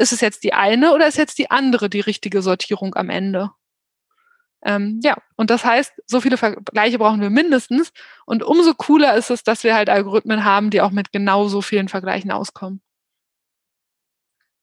ist 0.00 0.12
es 0.12 0.20
jetzt 0.20 0.44
die 0.44 0.54
eine 0.54 0.94
oder 0.94 1.06
ist 1.06 1.18
jetzt 1.18 1.38
die 1.38 1.50
andere 1.50 1.90
die 1.90 2.00
richtige 2.00 2.42
Sortierung 2.42 2.94
am 2.94 3.10
Ende? 3.10 3.50
Ähm, 4.62 5.00
ja, 5.02 5.16
und 5.36 5.50
das 5.50 5.64
heißt, 5.64 5.92
so 6.06 6.20
viele 6.20 6.36
Vergleiche 6.36 6.98
brauchen 6.98 7.20
wir 7.20 7.30
mindestens. 7.30 7.92
Und 8.26 8.42
umso 8.42 8.74
cooler 8.74 9.14
ist 9.16 9.30
es, 9.30 9.42
dass 9.42 9.64
wir 9.64 9.74
halt 9.74 9.88
Algorithmen 9.88 10.44
haben, 10.44 10.70
die 10.70 10.80
auch 10.80 10.90
mit 10.90 11.12
genau 11.12 11.48
so 11.48 11.62
vielen 11.62 11.88
Vergleichen 11.88 12.30
auskommen. 12.30 12.82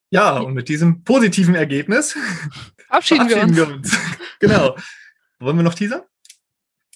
Ja, 0.10 0.38
und 0.38 0.54
mit 0.54 0.69
diesem 0.69 1.04
positiven 1.04 1.56
Ergebnis 1.56 2.17
verabschieden, 2.88 3.30
wir 3.30 3.41
uns. 3.41 3.55
Wir 3.55 3.68
uns. 3.68 3.97
genau. 4.39 4.76
Wollen 5.39 5.57
wir 5.57 5.64
noch 5.64 5.74
teasern? 5.74 6.01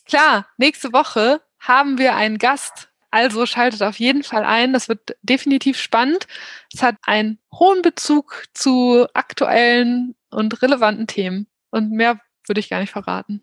Klar, 0.05 0.47
nächste 0.57 0.93
Woche 0.93 1.41
haben 1.59 1.97
wir 1.97 2.15
einen 2.15 2.37
Gast. 2.37 2.90
Also 3.11 3.45
schaltet 3.45 3.83
auf 3.83 3.99
jeden 3.99 4.23
Fall 4.23 4.45
ein. 4.45 4.73
Das 4.73 4.87
wird 4.89 5.15
definitiv 5.21 5.77
spannend. 5.77 6.27
Es 6.73 6.81
hat 6.81 6.95
einen 7.03 7.39
hohen 7.53 7.81
Bezug 7.81 8.45
zu 8.53 9.05
aktuellen 9.13 10.15
und 10.29 10.61
relevanten 10.61 11.07
Themen. 11.07 11.47
Und 11.69 11.91
mehr 11.91 12.19
würde 12.47 12.59
ich 12.59 12.69
gar 12.69 12.79
nicht 12.79 12.91
verraten. 12.91 13.41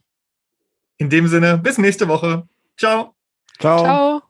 In 0.97 1.11
dem 1.11 1.29
Sinne, 1.29 1.59
bis 1.59 1.79
nächste 1.79 2.09
Woche. 2.09 2.49
Ciao. 2.77 3.15
Ciao. 3.61 3.79
Ciao. 3.79 4.23